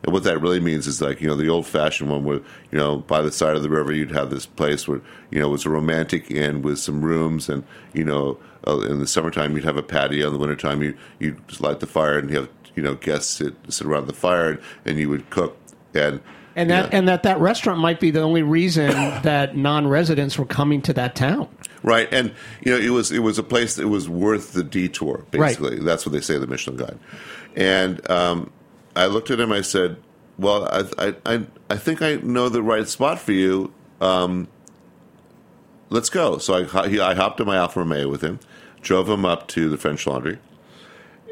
And 0.04 0.12
what 0.12 0.24
that 0.24 0.40
really 0.40 0.60
means 0.60 0.86
is 0.86 1.00
like 1.00 1.20
you 1.20 1.28
know 1.28 1.36
the 1.36 1.48
old 1.48 1.66
fashioned 1.66 2.10
one 2.10 2.24
where 2.24 2.40
you 2.70 2.78
know 2.78 2.98
by 2.98 3.22
the 3.22 3.32
side 3.32 3.56
of 3.56 3.62
the 3.62 3.70
river 3.70 3.92
you'd 3.92 4.12
have 4.12 4.30
this 4.30 4.46
place 4.46 4.86
where 4.86 5.00
you 5.30 5.40
know 5.40 5.48
it 5.48 5.52
was 5.52 5.66
a 5.66 5.70
romantic 5.70 6.30
inn 6.30 6.62
with 6.62 6.78
some 6.78 7.02
rooms 7.02 7.48
and 7.48 7.64
you 7.92 8.04
know 8.04 8.38
uh, 8.66 8.80
in 8.80 8.98
the 9.00 9.06
summertime 9.06 9.54
you'd 9.54 9.64
have 9.64 9.76
a 9.76 9.82
patio 9.82 10.26
in 10.26 10.32
the 10.32 10.38
wintertime 10.38 10.82
you 10.82 10.96
you 11.18 11.36
light 11.60 11.80
the 11.80 11.86
fire 11.86 12.18
and 12.18 12.30
you 12.30 12.36
have 12.36 12.48
you 12.74 12.82
know 12.82 12.94
guests 12.94 13.34
sit, 13.34 13.54
sit 13.68 13.86
around 13.86 14.06
the 14.06 14.12
fire 14.12 14.60
and, 14.84 14.98
you 14.98 15.08
would 15.08 15.28
cook 15.30 15.56
and 15.94 16.20
and 16.54 16.70
that 16.70 16.90
yeah. 16.90 16.98
and 16.98 17.08
that 17.08 17.22
that 17.24 17.40
restaurant 17.40 17.80
might 17.80 18.00
be 18.00 18.10
the 18.10 18.20
only 18.20 18.42
reason 18.42 18.90
that 19.22 19.56
non-residents 19.56 20.38
were 20.38 20.44
coming 20.44 20.82
to 20.82 20.92
that 20.92 21.14
town. 21.14 21.48
Right, 21.88 22.12
and 22.12 22.34
you 22.60 22.70
know 22.70 22.78
it 22.78 22.90
was 22.90 23.10
it 23.10 23.20
was 23.20 23.38
a 23.38 23.42
place 23.42 23.76
that 23.76 23.88
was 23.88 24.10
worth 24.10 24.52
the 24.52 24.62
detour. 24.62 25.24
Basically, 25.30 25.76
right. 25.76 25.84
that's 25.84 26.04
what 26.04 26.12
they 26.12 26.20
say 26.20 26.34
in 26.34 26.42
the 26.42 26.46
Michelin 26.46 26.76
Guide. 26.76 26.98
And 27.56 28.10
um, 28.10 28.50
I 28.94 29.06
looked 29.06 29.30
at 29.30 29.40
him. 29.40 29.52
I 29.52 29.62
said, 29.62 29.96
"Well, 30.38 30.68
I 30.98 31.14
I 31.24 31.46
I 31.70 31.76
think 31.78 32.02
I 32.02 32.16
know 32.16 32.50
the 32.50 32.62
right 32.62 32.86
spot 32.86 33.18
for 33.18 33.32
you. 33.32 33.72
Um, 34.02 34.48
let's 35.88 36.10
go." 36.10 36.36
So 36.36 36.68
I 36.74 36.88
he, 36.88 37.00
I 37.00 37.14
hopped 37.14 37.40
in 37.40 37.46
my 37.46 37.56
Alfa 37.56 37.80
Romeo 37.80 38.10
with 38.10 38.20
him, 38.20 38.38
drove 38.82 39.08
him 39.08 39.24
up 39.24 39.48
to 39.48 39.70
the 39.70 39.78
French 39.78 40.06
Laundry, 40.06 40.38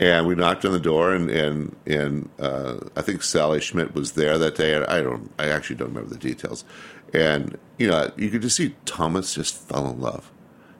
and 0.01 0.27
we 0.27 0.35
knocked 0.37 0.64
on 0.64 0.73
the 0.73 0.81
door. 0.81 1.12
And 1.12 1.29
and 1.29 1.77
and 1.87 2.31
uh, 2.40 2.79
I 2.97 3.03
think 3.03 3.23
Sally 3.23 3.61
Schmidt 3.61 3.95
was 3.95 4.12
there 4.12 4.38
that 4.38 4.55
day. 4.55 4.83
I 4.83 5.03
don't. 5.03 5.31
I 5.38 5.49
actually 5.49 5.77
don't 5.77 5.88
remember 5.88 6.14
the 6.14 6.19
details. 6.19 6.64
And 7.12 7.59
you 7.77 7.88
know, 7.88 8.11
you 8.16 8.31
could 8.31 8.40
just 8.40 8.57
see 8.57 8.75
Thomas 8.87 9.35
just 9.35 9.55
fell 9.55 9.87
in 9.90 10.01
love 10.01 10.33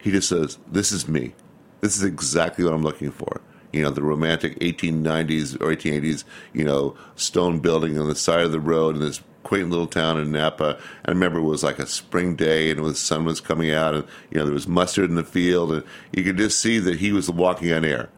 he 0.07 0.12
just 0.12 0.29
says, 0.29 0.57
"This 0.71 0.92
is 0.92 1.09
me. 1.09 1.35
This 1.81 1.97
is 1.97 2.05
exactly 2.05 2.64
what 2.64 2.73
I'm 2.73 2.85
looking 2.85 3.11
for." 3.11 3.40
You 3.73 3.83
know, 3.83 3.90
the 3.90 4.03
romantic 4.03 4.57
1890s 4.61 5.57
or 5.61 5.73
1880s, 5.73 6.23
you 6.53 6.64
know, 6.64 6.97
stone 7.16 7.59
building 7.59 7.99
on 7.99 8.09
the 8.09 8.14
side 8.14 8.45
of 8.45 8.53
the 8.53 8.61
road 8.61 8.95
in 8.95 9.01
this 9.01 9.21
quaint 9.42 9.69
little 9.69 9.88
town 9.88 10.21
in 10.21 10.31
Napa. 10.31 10.79
I 11.05 11.11
remember 11.11 11.40
it 11.40 11.42
was 11.42 11.64
like 11.64 11.81
a 11.81 11.88
spring 11.88 12.37
day 12.37 12.71
and 12.71 12.85
the 12.85 12.95
sun 12.95 13.25
was 13.25 13.40
coming 13.40 13.73
out 13.73 13.95
and, 13.95 14.05
you 14.31 14.38
know, 14.38 14.45
there 14.45 14.55
was 14.55 14.69
mustard 14.69 15.11
in 15.11 15.16
the 15.16 15.25
field 15.25 15.73
and 15.73 15.83
you 16.12 16.23
could 16.23 16.37
just 16.37 16.61
see 16.61 16.79
that 16.79 17.01
he 17.01 17.12
was 17.12 17.29
walking 17.29 17.73
on 17.73 17.85
air. 17.85 18.09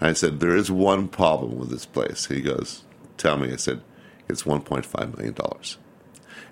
And 0.00 0.08
I 0.08 0.12
said, 0.14 0.40
there 0.40 0.56
is 0.56 0.70
one 0.70 1.08
problem 1.08 1.58
with 1.58 1.68
this 1.68 1.84
place. 1.84 2.26
He 2.26 2.40
goes, 2.40 2.84
tell 3.18 3.36
me. 3.36 3.52
I 3.52 3.56
said, 3.56 3.82
it's 4.26 4.44
$1.5 4.44 5.16
million. 5.18 5.36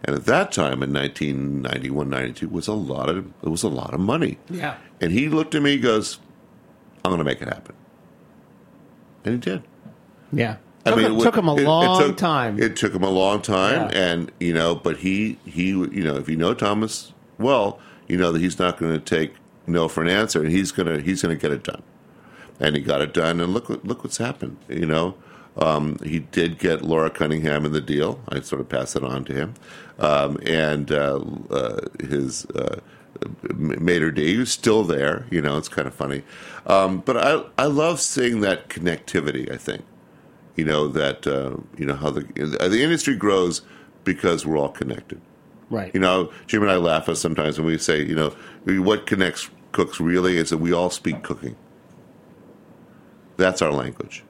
And 0.05 0.15
at 0.15 0.27
that 0.27 0.53
time, 0.53 0.83
in 0.83 0.93
1991, 0.93 2.09
92, 2.09 2.49
was 2.49 2.69
a 2.69 2.73
lot 2.73 3.09
of 3.09 3.27
it 3.43 3.49
was 3.49 3.63
a 3.63 3.69
lot 3.69 3.95
of 3.95 4.01
money. 4.01 4.39
Yeah. 4.49 4.77
And 5.01 5.13
he 5.13 5.29
looked 5.29 5.55
at 5.55 5.63
me, 5.63 5.73
he 5.73 5.79
goes, 5.79 6.19
"I'm 7.05 7.11
going 7.11 7.19
to 7.19 7.25
make 7.25 7.43
it 7.43 7.49
happen," 7.49 7.75
and 9.25 9.35
he 9.35 9.41
did. 9.51 9.63
Yeah. 10.33 10.57
I 10.87 10.91
took 10.91 10.99
mean, 10.99 11.07
him, 11.07 11.19
it, 11.19 11.23
took 11.23 11.37
him 11.37 11.49
a 11.49 11.57
it, 11.57 11.65
long 11.65 12.01
it 12.03 12.07
took, 12.07 12.17
time. 12.17 12.63
It 12.63 12.77
took 12.77 12.95
him 12.95 13.03
a 13.03 13.11
long 13.11 13.43
time, 13.43 13.91
Yeah. 13.91 14.13
and 14.13 14.33
you 14.41 14.55
know, 14.55 14.75
but 14.75 14.99
he 14.99 15.39
he 15.45 15.69
you 15.71 16.05
know, 16.05 16.17
if 16.17 16.29
you 16.29 16.37
know 16.37 16.55
Thomas 16.55 17.13
well, 17.39 17.79
you 18.07 18.17
know 18.17 18.33
that 18.33 18.41
he's 18.41 18.59
not 18.59 18.79
going 18.79 18.93
to 18.93 19.01
take 19.01 19.35
no 19.67 19.89
for 19.89 20.03
an 20.03 20.09
answer, 20.09 20.41
and 20.43 20.51
he's 20.51 20.73
gonna 20.73 21.01
he's 21.01 21.23
going 21.23 21.37
to 21.37 21.41
get 21.41 21.53
it 21.53 21.65
done, 21.65 21.83
and 22.61 22.77
he 22.77 22.83
got 22.83 23.01
it 23.01 23.13
done, 23.13 23.41
and 23.41 23.53
look 23.53 23.69
look 23.69 24.05
what's 24.05 24.19
happened. 24.19 24.57
You 24.69 24.87
know, 24.87 25.15
um, 25.59 25.99
he 26.05 26.21
did 26.21 26.59
get 26.59 26.83
Laura 26.83 27.11
Cunningham 27.11 27.65
in 27.65 27.73
the 27.73 27.81
deal. 27.81 28.21
I 28.29 28.41
sort 28.41 28.61
of 28.61 28.69
pass 28.69 28.97
it 28.97 29.05
on 29.05 29.25
to 29.27 29.35
him, 29.35 29.55
um, 29.99 30.39
and 30.45 30.91
uh, 30.93 31.21
uh, 31.51 31.81
his. 32.01 32.47
Uh, 32.47 32.81
Maître 33.49 34.15
D, 34.15 34.35
who's 34.35 34.53
still 34.53 34.85
there, 34.85 35.27
you 35.29 35.43
know, 35.43 35.57
it's 35.57 35.69
kind 35.69 35.89
of 35.89 35.95
funny, 35.95 36.23
um, 36.67 36.99
but 36.99 37.17
I 37.17 37.43
I 37.59 37.67
love 37.67 38.01
seeing 38.01 38.43
that 38.43 38.69
connectivity. 38.69 39.51
I 39.51 39.57
think, 39.57 39.85
you 40.55 40.65
know 40.65 40.87
that 40.87 41.27
uh, 41.27 41.57
you 41.77 41.85
know 41.85 41.97
how 41.97 42.11
the 42.11 42.21
the 42.21 42.81
industry 42.81 43.17
grows 43.17 43.63
because 44.05 44.47
we're 44.47 44.57
all 44.57 44.69
connected. 44.69 45.21
right. 45.71 45.93
You 45.93 46.01
know, 46.01 46.33
Jim 46.47 46.63
and 46.63 46.71
I 46.71 46.77
laugh 46.77 47.09
at 47.09 47.17
sometimes 47.17 47.59
when 47.59 47.67
we 47.67 47.79
say, 47.79 48.05
you 48.05 48.15
know, 48.15 48.31
what 48.83 49.07
connects 49.07 49.51
cooks 49.73 49.99
really 49.99 50.37
is 50.37 50.51
that 50.51 50.59
we 50.59 50.73
all 50.73 50.91
speak 50.91 51.23
cooking. 51.23 51.57
That's 53.37 53.63
our 53.63 53.73
language. 53.73 54.25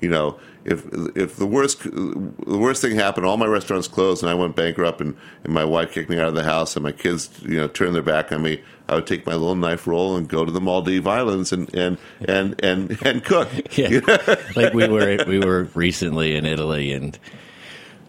You 0.00 0.08
know, 0.08 0.38
if 0.64 0.84
if 1.16 1.36
the 1.36 1.46
worst 1.46 1.82
the 1.82 2.58
worst 2.58 2.82
thing 2.82 2.96
happened, 2.96 3.26
all 3.26 3.36
my 3.36 3.46
restaurants 3.46 3.88
closed, 3.88 4.22
and 4.22 4.30
I 4.30 4.34
went 4.34 4.56
bankrupt, 4.56 5.00
and, 5.00 5.16
and 5.44 5.52
my 5.52 5.64
wife 5.64 5.92
kicked 5.92 6.10
me 6.10 6.18
out 6.18 6.28
of 6.28 6.34
the 6.34 6.42
house, 6.42 6.76
and 6.76 6.82
my 6.82 6.92
kids, 6.92 7.30
you 7.42 7.56
know, 7.56 7.68
turned 7.68 7.94
their 7.94 8.02
back 8.02 8.32
on 8.32 8.42
me, 8.42 8.62
I 8.88 8.94
would 8.96 9.06
take 9.06 9.24
my 9.24 9.34
little 9.34 9.54
knife 9.54 9.86
roll 9.86 10.16
and 10.16 10.28
go 10.28 10.44
to 10.44 10.50
the 10.50 10.60
Maldive 10.60 11.06
Islands 11.06 11.52
and 11.52 11.72
and 11.74 11.98
and 12.20 12.62
and, 12.62 12.98
and 13.06 13.24
cook. 13.24 13.48
Yeah, 13.78 14.00
like 14.56 14.74
we 14.74 14.88
were 14.88 15.24
we 15.26 15.38
were 15.38 15.64
recently 15.74 16.34
in 16.34 16.44
Italy, 16.44 16.92
and 16.92 17.18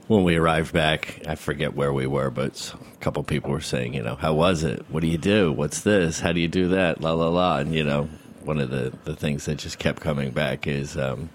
when 0.08 0.24
we 0.24 0.36
arrived 0.36 0.74
back, 0.74 1.22
I 1.28 1.36
forget 1.36 1.76
where 1.76 1.94
we 1.94 2.08
were, 2.08 2.30
but 2.30 2.74
a 2.94 2.98
couple 2.98 3.24
people 3.24 3.52
were 3.52 3.62
saying, 3.62 3.94
you 3.94 4.04
know, 4.04 4.16
how 4.16 4.34
was 4.34 4.64
it? 4.64 4.86
What 4.90 5.02
do 5.02 5.08
you 5.08 5.18
do? 5.18 5.54
What's 5.54 5.82
this? 5.82 6.20
How 6.20 6.34
do 6.34 6.42
you 6.42 6.50
do 6.50 6.70
that? 6.70 7.00
La 7.00 7.14
la 7.14 7.30
la, 7.30 7.58
and 7.60 7.74
you 7.74 7.84
know, 7.84 8.10
one 8.44 8.60
of 8.60 8.70
the 8.70 8.92
the 9.04 9.16
things 9.16 9.46
that 9.46 9.60
just 9.60 9.80
kept 9.80 10.02
coming 10.02 10.32
back 10.32 10.68
is, 10.68 10.98
um, 10.98 11.30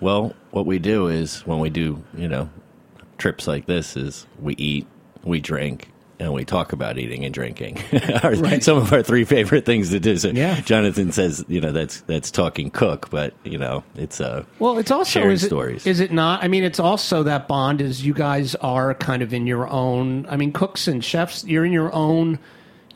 well, 0.00 0.34
what 0.50 0.66
we 0.66 0.78
do 0.78 1.08
is 1.08 1.46
when 1.46 1.58
we 1.58 1.70
do, 1.70 2.02
you 2.16 2.28
know, 2.28 2.50
trips 3.18 3.46
like 3.46 3.66
this 3.66 3.96
is 3.96 4.26
we 4.40 4.54
eat, 4.56 4.86
we 5.24 5.40
drink. 5.40 5.90
And 6.18 6.32
we 6.32 6.46
talk 6.46 6.72
about 6.72 6.96
eating 6.96 7.26
and 7.26 7.34
drinking. 7.34 7.76
our, 8.22 8.34
Right. 8.36 8.62
Some 8.64 8.78
of 8.78 8.90
our 8.90 9.02
three 9.02 9.24
favorite 9.24 9.66
things 9.66 9.90
to 9.90 10.00
do. 10.00 10.16
So 10.16 10.30
Yeah. 10.30 10.58
Jonathan 10.62 11.12
says, 11.12 11.44
you 11.46 11.60
know, 11.60 11.72
that's 11.72 12.00
that's 12.06 12.30
talking 12.30 12.70
cook, 12.70 13.10
but 13.10 13.34
you 13.44 13.58
know, 13.58 13.84
it's 13.96 14.18
uh, 14.18 14.44
Well, 14.58 14.78
it's 14.78 14.90
also 14.90 15.04
sharing 15.10 15.32
is 15.32 15.44
it, 15.44 15.48
stories. 15.48 15.86
Is 15.86 16.00
it 16.00 16.12
not? 16.12 16.42
I 16.42 16.48
mean, 16.48 16.64
it's 16.64 16.80
also 16.80 17.22
that 17.24 17.48
bond 17.48 17.82
is 17.82 18.02
you 18.02 18.14
guys 18.14 18.54
are 18.54 18.94
kind 18.94 19.20
of 19.22 19.34
in 19.34 19.46
your 19.46 19.68
own. 19.68 20.24
I 20.30 20.38
mean, 20.38 20.52
cooks 20.52 20.88
and 20.88 21.04
chefs, 21.04 21.44
you're 21.44 21.66
in 21.66 21.72
your 21.72 21.94
own. 21.94 22.38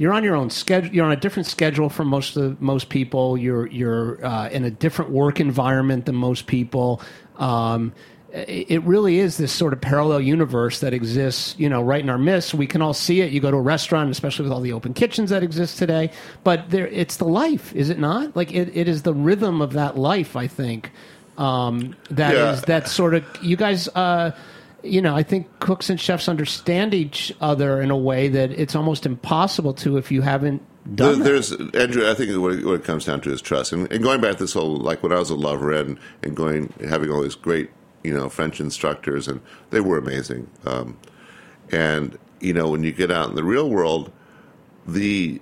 You're 0.01 0.15
on 0.15 0.25
your 0.25 0.35
own 0.35 0.49
schedule. 0.49 0.95
You're 0.95 1.05
on 1.05 1.13
a 1.13 1.17
different 1.17 1.47
schedule 1.47 1.91
from 1.91 2.09
most 2.09 2.35
of 2.35 2.43
the, 2.59 2.65
most 2.65 2.89
people. 2.89 3.37
You're 3.37 3.67
you're 3.67 4.25
uh, 4.25 4.49
in 4.49 4.65
a 4.65 4.71
different 4.71 5.11
work 5.11 5.41
environment 5.41 6.07
than 6.07 6.15
most 6.15 6.47
people. 6.47 7.03
Um, 7.37 7.93
it 8.33 8.71
it 8.71 8.83
really 8.85 9.19
is 9.19 9.37
this 9.37 9.53
sort 9.53 9.75
of 9.75 9.83
parallel 9.83 10.23
universe 10.23 10.81
that 10.81 10.95
exists, 10.95 11.55
you 11.59 11.69
know, 11.69 11.83
right 11.83 12.03
in 12.03 12.09
our 12.09 12.17
midst. 12.17 12.55
We 12.55 12.67
can 12.67 12.81
all 12.81 12.95
see 12.95 13.21
it. 13.21 13.31
You 13.31 13.41
go 13.41 13.51
to 13.51 13.59
a 13.59 13.61
restaurant, 13.61 14.11
especially 14.11 14.45
with 14.45 14.53
all 14.55 14.63
the 14.63 14.73
open 14.73 14.95
kitchens 14.95 15.29
that 15.29 15.43
exist 15.43 15.77
today. 15.77 16.11
But 16.45 16.71
there, 16.71 16.87
it's 16.87 17.19
the 17.19 17.27
life, 17.27 17.75
is 17.77 17.91
it 17.91 17.99
not? 17.99 18.35
Like 18.35 18.55
it, 18.55 18.75
it 18.75 18.89
is 18.89 19.03
the 19.03 19.13
rhythm 19.13 19.61
of 19.61 19.75
that 19.75 19.99
life. 19.99 20.35
I 20.35 20.47
think 20.47 20.93
um, 21.37 21.95
that 22.11 22.35
Yeah. 22.35 22.53
is 22.53 22.63
that 22.63 22.89
sort 22.89 23.13
of 23.13 23.25
you 23.43 23.57
guys. 23.57 23.87
Uh, 23.89 24.31
you 24.83 25.01
know, 25.03 25.15
I 25.17 25.23
think 25.23 25.47
cooks 25.61 25.91
and 25.91 26.01
chefs 26.01 26.29
understand 26.29 26.95
each 26.95 27.33
other 27.41 27.81
in 27.81 27.91
a 27.91 27.97
way 27.97 28.29
that 28.29 28.51
it's 28.53 28.75
almost 28.75 29.07
impossible 29.07 29.75
to 29.75 29.97
if 29.97 30.11
you 30.11 30.23
haven't 30.23 30.63
There, 30.87 31.15
done 31.15 31.19
that. 31.21 31.25
there's 31.25 31.53
Andrew. 31.53 32.09
I 32.11 32.15
think 32.15 32.37
what 32.41 32.53
it, 32.55 32.65
what 32.65 32.75
it 32.75 32.85
comes 32.85 33.05
down 33.05 33.21
to 33.23 33.33
is 33.33 33.41
trust, 33.43 33.73
and, 33.73 33.91
and 33.93 34.03
going 34.03 34.21
back 34.21 34.33
to 34.33 34.45
this 34.45 34.55
whole 34.55 34.77
like 34.77 35.03
when 35.03 35.13
I 35.13 35.19
was 35.19 35.31
at 35.31 35.39
La 35.39 35.55
Red 35.55 35.87
and, 35.87 35.99
and 36.23 36.37
going 36.37 36.73
having 36.89 37.11
all 37.11 37.23
these 37.23 37.35
great 37.35 37.71
you 38.03 38.15
know 38.15 38.29
French 38.29 38.61
instructors, 38.61 39.29
and 39.29 39.41
they 39.71 39.81
were 39.81 39.99
amazing. 39.99 40.49
Um, 40.65 40.97
and 41.71 42.19
you 42.41 42.53
know 42.53 42.69
when 42.71 42.83
you 42.83 42.93
get 42.93 43.11
out 43.11 43.29
in 43.31 43.37
the 43.37 43.45
real 43.45 43.69
world, 43.69 44.11
the 44.87 45.41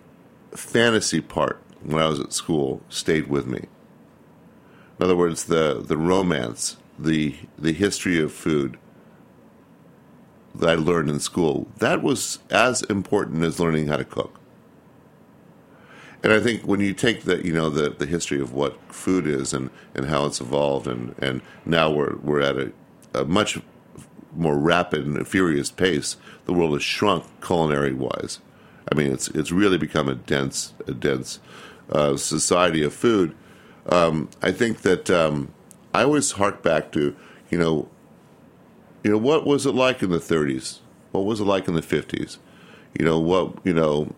fantasy 0.55 1.21
part 1.21 1.63
when 1.83 2.03
I 2.03 2.09
was 2.09 2.19
at 2.21 2.33
school 2.33 2.83
stayed 2.89 3.29
with 3.29 3.47
me. 3.47 3.61
In 4.99 5.05
other 5.05 5.17
words, 5.17 5.45
the 5.45 5.81
the 5.81 5.97
romance, 5.97 6.77
the 6.99 7.37
the 7.57 7.73
history 7.73 8.21
of 8.21 8.33
food 8.33 8.77
that 10.59 10.69
I 10.69 10.75
learned 10.75 11.11
in 11.11 11.21
school, 11.21 11.69
that 11.79 12.03
was 12.03 12.39
as 12.51 12.83
important 12.83 13.45
as 13.45 13.61
learning 13.61 13.89
how 13.89 13.97
to 13.97 14.05
cook. 14.05 14.39
And 16.23 16.33
I 16.33 16.41
think 16.41 16.63
when 16.63 16.81
you 16.81 16.95
take 16.95 17.23
the 17.23 17.45
you 17.45 17.53
know 17.53 17.71
the, 17.71 17.91
the 17.91 18.07
history 18.07 18.41
of 18.41 18.53
what 18.53 18.77
food 18.93 19.27
is 19.27 19.55
and, 19.55 19.71
and 19.95 20.07
how 20.07 20.27
it's 20.27 20.41
evolved 20.41 20.87
and, 20.87 21.15
and 21.19 21.43
now 21.65 21.91
we're 21.91 22.17
we're 22.17 22.41
at 22.41 22.57
a, 22.57 22.73
a 23.15 23.25
much 23.25 23.59
more 24.35 24.59
rapid 24.59 25.07
and 25.07 25.27
furious 25.27 25.71
pace, 25.71 26.17
the 26.45 26.53
world 26.53 26.73
has 26.73 26.83
shrunk 26.83 27.25
culinary 27.41 27.93
wise. 27.93 28.41
I 28.91 28.95
mean, 28.95 29.13
it's 29.13 29.29
it's 29.29 29.53
really 29.53 29.79
become 29.79 30.09
a 30.09 30.15
dense 30.15 30.75
a 30.87 30.93
dense 30.93 31.39
uh, 31.91 32.17
society 32.17 32.83
of 32.83 32.93
food. 32.93 33.35
Um, 33.87 34.29
I 34.43 34.53
think 34.53 34.83
that 34.83 35.11
um, 35.11 35.55
I 35.95 36.03
always 36.03 36.33
hark 36.33 36.63
back 36.63 36.91
to 36.93 37.15
you 37.51 37.59
know 37.59 37.89
you 39.05 39.13
know 39.13 39.19
what 39.19 39.47
was 39.47 39.67
it 39.67 39.75
like 39.75 40.03
in 40.03 40.11
the 40.11 40.19
30s? 40.19 40.79
What 41.13 41.25
was 41.25 41.41
it 41.41 41.45
like 41.45 41.69
in 41.69 41.75
the 41.75 41.83
50s? 41.83 42.39
You 42.99 43.05
know 43.05 43.19
what 43.19 43.55
you 43.65 43.73
know 43.75 44.13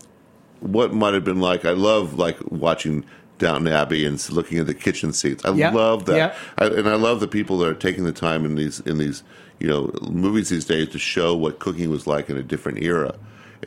what 0.59 0.93
might 0.93 1.13
have 1.13 1.23
been 1.23 1.39
like. 1.41 1.65
I 1.65 1.71
love 1.71 2.13
like 2.17 2.37
watching 2.51 3.05
Downton 3.37 3.67
Abbey 3.67 4.05
and 4.05 4.29
looking 4.29 4.59
at 4.59 4.67
the 4.67 4.73
kitchen 4.73 5.13
seats. 5.13 5.43
I 5.43 5.51
Yeah, 5.53 5.71
love 5.71 6.05
that, 6.05 6.15
yeah. 6.15 6.35
I, 6.57 6.65
and 6.67 6.87
I 6.87 6.95
love 6.95 7.19
the 7.19 7.27
people 7.27 7.57
that 7.59 7.67
are 7.67 7.73
taking 7.73 8.03
the 8.03 8.11
time 8.11 8.45
in 8.45 8.55
these 8.55 8.79
in 8.81 8.97
these 8.97 9.23
you 9.59 9.67
know 9.67 9.91
movies 10.09 10.49
these 10.49 10.65
days 10.65 10.89
to 10.89 10.99
show 10.99 11.35
what 11.35 11.59
cooking 11.59 11.89
was 11.89 12.07
like 12.07 12.29
in 12.29 12.37
a 12.37 12.43
different 12.43 12.81
era 12.83 13.15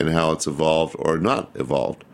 and 0.00 0.11
how 0.11 0.33
it's 0.33 0.46
evolved 0.46 0.96
or 0.98 1.18
not 1.18 1.50
evolved. 1.55 2.05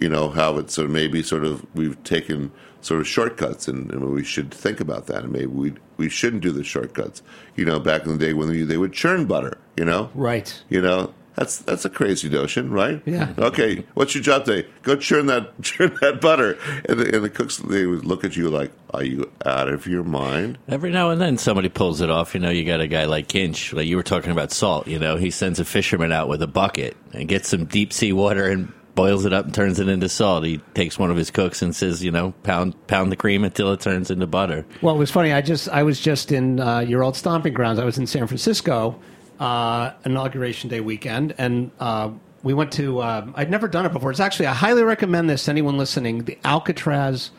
You 0.00 0.08
know 0.10 0.28
how 0.30 0.58
it's 0.58 0.74
sort 0.74 0.86
of 0.86 0.90
maybe 0.92 1.22
sort 1.22 1.44
of 1.44 1.64
we've 1.74 2.02
taken 2.04 2.52
sort 2.86 3.00
of 3.00 3.08
shortcuts, 3.08 3.68
and, 3.68 3.90
and 3.90 4.12
we 4.12 4.22
should 4.24 4.52
think 4.54 4.80
about 4.80 5.06
that. 5.06 5.24
And 5.24 5.32
maybe 5.32 5.46
we 5.46 5.74
we 5.96 6.08
shouldn't 6.08 6.42
do 6.42 6.52
the 6.52 6.64
shortcuts. 6.64 7.22
You 7.56 7.64
know, 7.64 7.80
back 7.80 8.06
in 8.06 8.12
the 8.12 8.18
day 8.18 8.32
when 8.32 8.48
they, 8.48 8.62
they 8.62 8.76
would 8.76 8.92
churn 8.92 9.26
butter. 9.26 9.58
You 9.76 9.84
know, 9.84 10.10
Right. 10.14 10.62
You 10.68 10.80
know, 10.80 11.12
that's 11.34 11.58
that's 11.58 11.84
a 11.84 11.90
crazy 11.90 12.28
notion, 12.28 12.70
right? 12.70 13.02
Yeah. 13.04 13.34
Okay, 13.36 13.84
what's 13.94 14.14
your 14.14 14.22
job 14.24 14.46
today? 14.46 14.66
Go 14.82 14.96
churn 14.96 15.26
that 15.26 15.52
churn 15.62 15.96
that 16.00 16.20
butter, 16.20 16.58
and 16.88 16.98
the, 16.98 17.14
and 17.14 17.24
the 17.24 17.30
cooks 17.30 17.58
they 17.58 17.86
would 17.86 18.04
look 18.06 18.24
at 18.24 18.36
you 18.36 18.48
like, 18.48 18.70
"Are 18.94 19.04
you 19.04 19.30
out 19.44 19.68
of 19.68 19.86
your 19.86 20.02
mind?" 20.04 20.56
Every 20.68 20.90
now 20.90 21.10
and 21.10 21.20
then 21.20 21.36
somebody 21.36 21.68
pulls 21.68 22.00
it 22.00 22.08
off. 22.08 22.34
You 22.34 22.40
know, 22.40 22.50
you 22.50 22.64
got 22.64 22.80
a 22.80 22.86
guy 22.86 23.04
like 23.04 23.28
Kinch, 23.28 23.74
like 23.74 23.86
you 23.86 23.96
were 23.96 24.02
talking 24.02 24.30
about 24.30 24.50
salt. 24.50 24.86
You 24.86 24.98
know, 24.98 25.16
he 25.16 25.30
sends 25.30 25.60
a 25.60 25.64
fisherman 25.64 26.12
out 26.12 26.28
with 26.28 26.40
a 26.40 26.46
bucket 26.46 26.96
and 27.12 27.28
gets 27.28 27.48
some 27.48 27.66
deep 27.66 27.92
sea 27.92 28.12
water 28.14 28.48
and 28.48 28.72
boils 28.96 29.24
it 29.24 29.32
up 29.32 29.44
and 29.44 29.54
turns 29.54 29.78
it 29.78 29.86
into 29.86 30.08
salt. 30.08 30.44
He 30.44 30.58
takes 30.74 30.98
one 30.98 31.12
of 31.12 31.16
his 31.16 31.30
cooks 31.30 31.62
and 31.62 31.76
says, 31.76 32.02
you 32.02 32.10
know, 32.10 32.32
pound 32.42 32.74
pound 32.88 33.12
the 33.12 33.16
cream 33.16 33.44
until 33.44 33.72
it 33.72 33.80
turns 33.80 34.10
into 34.10 34.26
butter. 34.26 34.66
Well, 34.82 34.96
it 34.96 34.98
was 34.98 35.12
funny. 35.12 35.32
I 35.32 35.42
just 35.42 35.68
I 35.68 35.84
was 35.84 36.00
just 36.00 36.32
in 36.32 36.58
uh, 36.58 36.80
your 36.80 37.04
old 37.04 37.14
stomping 37.14 37.52
grounds. 37.54 37.78
I 37.78 37.84
was 37.84 37.98
in 37.98 38.08
San 38.08 38.26
Francisco, 38.26 39.00
uh, 39.38 39.92
inauguration 40.04 40.68
day 40.68 40.80
weekend, 40.80 41.34
and 41.38 41.70
uh, 41.78 42.10
we 42.42 42.54
went 42.54 42.72
to. 42.72 42.98
Uh, 42.98 43.28
I'd 43.36 43.50
never 43.50 43.68
done 43.68 43.86
it 43.86 43.92
before. 43.92 44.10
It's 44.10 44.18
actually 44.18 44.46
I 44.46 44.54
highly 44.54 44.82
recommend 44.82 45.30
this 45.30 45.44
to 45.44 45.52
anyone 45.52 45.78
listening. 45.78 46.24
The 46.24 46.38
Alcatraz 46.44 47.30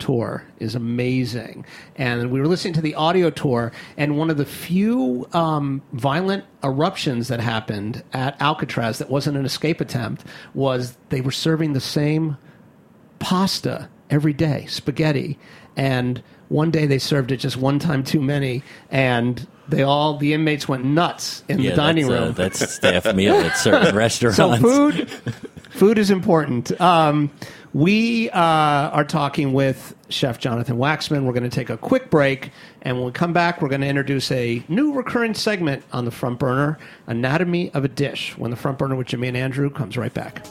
tour 0.00 0.44
is 0.58 0.74
amazing, 0.74 1.64
and 1.96 2.30
we 2.30 2.40
were 2.40 2.48
listening 2.48 2.74
to 2.74 2.80
the 2.80 2.94
audio 2.94 3.30
tour, 3.30 3.70
and 3.96 4.18
one 4.18 4.30
of 4.30 4.36
the 4.36 4.44
few 4.44 5.28
um, 5.32 5.82
violent 5.92 6.44
eruptions 6.64 7.28
that 7.28 7.40
happened 7.40 8.02
at 8.12 8.40
Alcatraz 8.40 8.98
that 8.98 9.10
wasn't 9.10 9.36
an 9.36 9.44
escape 9.44 9.80
attempt 9.80 10.24
was 10.54 10.96
they 11.10 11.20
were 11.20 11.30
serving 11.30 11.72
the 11.72 11.80
same 11.80 12.36
pasta 13.20 13.88
every 14.10 14.32
day, 14.32 14.66
spaghetti. 14.66 15.38
And 15.76 16.22
one 16.48 16.70
day 16.70 16.86
they 16.86 16.98
served 16.98 17.30
it 17.30 17.36
just 17.36 17.56
one 17.56 17.78
time 17.78 18.02
too 18.02 18.20
many, 18.20 18.62
and 18.90 19.46
they 19.68 19.82
all 19.82 20.16
the 20.16 20.34
inmates 20.34 20.66
went 20.68 20.84
nuts 20.84 21.44
in 21.48 21.58
the 21.58 21.70
dining 21.72 22.08
that's, 22.08 22.20
uh, 22.20 22.24
room. 22.24 22.34
that's 22.34 22.60
a 22.60 22.66
staff 22.66 23.14
meal 23.14 23.36
at 23.36 23.56
certain 23.56 23.94
restaurants. 23.96 24.36
so 24.36 24.56
food, 24.56 25.08
food 25.70 25.96
is 25.96 26.10
important. 26.10 26.78
Um, 26.80 27.30
we 27.72 28.30
uh, 28.30 28.40
are 28.40 29.04
talking 29.04 29.52
with 29.52 29.94
Chef 30.08 30.38
Jonathan 30.38 30.76
Waxman. 30.76 31.24
We're 31.24 31.32
going 31.32 31.48
to 31.48 31.54
take 31.54 31.70
a 31.70 31.76
quick 31.76 32.10
break, 32.10 32.50
and 32.82 32.96
when 32.96 33.06
we 33.06 33.12
come 33.12 33.32
back, 33.32 33.62
we're 33.62 33.68
going 33.68 33.82
to 33.82 33.86
introduce 33.86 34.30
a 34.32 34.62
new 34.68 34.92
recurring 34.92 35.34
segment 35.34 35.84
on 35.92 36.04
the 36.04 36.10
front 36.10 36.38
burner: 36.38 36.78
Anatomy 37.06 37.70
of 37.72 37.84
a 37.84 37.88
Dish. 37.88 38.36
When 38.36 38.50
the 38.50 38.56
front 38.56 38.78
burner 38.78 38.96
with 38.96 39.06
Jimmy 39.06 39.28
and 39.28 39.36
Andrew 39.36 39.70
comes 39.70 39.96
right 39.96 40.12
back. 40.12 40.44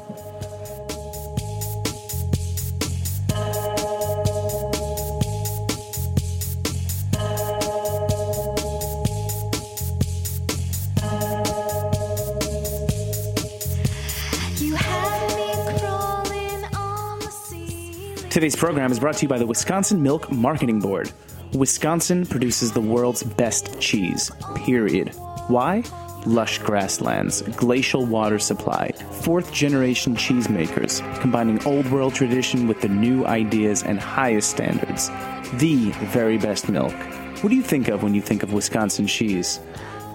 Today's 18.29 18.55
program 18.55 18.91
is 18.91 18.99
brought 18.99 19.15
to 19.15 19.21
you 19.23 19.27
by 19.27 19.39
the 19.39 19.47
Wisconsin 19.47 20.03
Milk 20.03 20.31
Marketing 20.31 20.79
Board. 20.79 21.11
Wisconsin 21.55 22.27
produces 22.27 22.71
the 22.71 22.79
world's 22.79 23.23
best 23.23 23.79
cheese, 23.79 24.29
period. 24.53 25.09
Why? 25.47 25.83
Lush 26.27 26.59
grasslands, 26.59 27.41
glacial 27.41 28.05
water 28.05 28.37
supply, 28.37 28.91
fourth 29.23 29.51
generation 29.51 30.15
cheesemakers, 30.15 31.01
combining 31.21 31.65
old 31.65 31.89
world 31.89 32.13
tradition 32.13 32.67
with 32.67 32.81
the 32.81 32.87
new 32.87 33.25
ideas 33.25 33.81
and 33.81 33.99
highest 33.99 34.51
standards. 34.51 35.09
The 35.53 35.89
very 36.11 36.37
best 36.37 36.69
milk. 36.69 36.93
What 37.41 37.49
do 37.49 37.55
you 37.55 37.63
think 37.63 37.87
of 37.87 38.03
when 38.03 38.13
you 38.13 38.21
think 38.21 38.43
of 38.43 38.53
Wisconsin 38.53 39.07
cheese? 39.07 39.59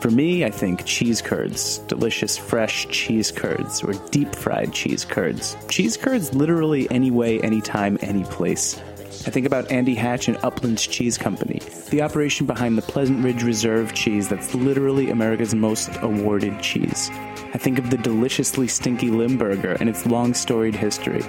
For 0.01 0.11
me, 0.11 0.45
I 0.45 0.51
think 0.51 0.85
cheese 0.85 1.23
curds, 1.23 1.79
delicious 1.89 2.37
fresh 2.37 2.87
cheese 2.89 3.31
curds, 3.31 3.83
or 3.83 3.95
deep 4.11 4.35
fried 4.35 4.73
cheese 4.73 5.05
curds. 5.05 5.57
Cheese 5.69 5.97
curds 5.97 6.35
literally 6.35 6.91
any 6.91 7.11
way, 7.11 7.41
anytime, 7.41 7.99
any 8.03 8.25
place. 8.25 8.81
I 9.27 9.31
think 9.31 9.47
about 9.47 9.73
Andy 9.73 9.95
Hatch 9.95 10.29
and 10.29 10.37
Uplands 10.43 10.87
Cheese 10.87 11.17
Company, 11.17 11.61
the 11.89 12.03
operation 12.03 12.47
behind 12.47 12.77
the 12.77 12.83
Pleasant 12.83 13.25
Ridge 13.25 13.43
Reserve 13.43 13.95
cheese 13.95 14.29
that's 14.29 14.55
literally 14.55 15.09
America's 15.09 15.55
most 15.55 15.89
awarded 16.03 16.61
cheese. 16.61 17.09
I 17.55 17.59
think 17.59 17.79
of 17.79 17.89
the 17.89 17.97
deliciously 17.97 18.69
stinky 18.69 19.11
Limburger 19.11 19.75
and 19.81 19.89
its 19.89 20.05
long 20.05 20.35
storied 20.35 20.75
history. 20.75 21.23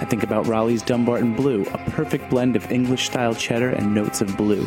I 0.00 0.06
think 0.06 0.22
about 0.22 0.46
Roelli's 0.46 0.80
Dunbarton 0.80 1.34
Blue, 1.34 1.62
a 1.64 1.90
perfect 1.90 2.30
blend 2.30 2.56
of 2.56 2.70
English 2.72 3.06
style 3.06 3.34
cheddar 3.34 3.70
and 3.70 3.94
notes 3.94 4.22
of 4.22 4.34
blue. 4.36 4.66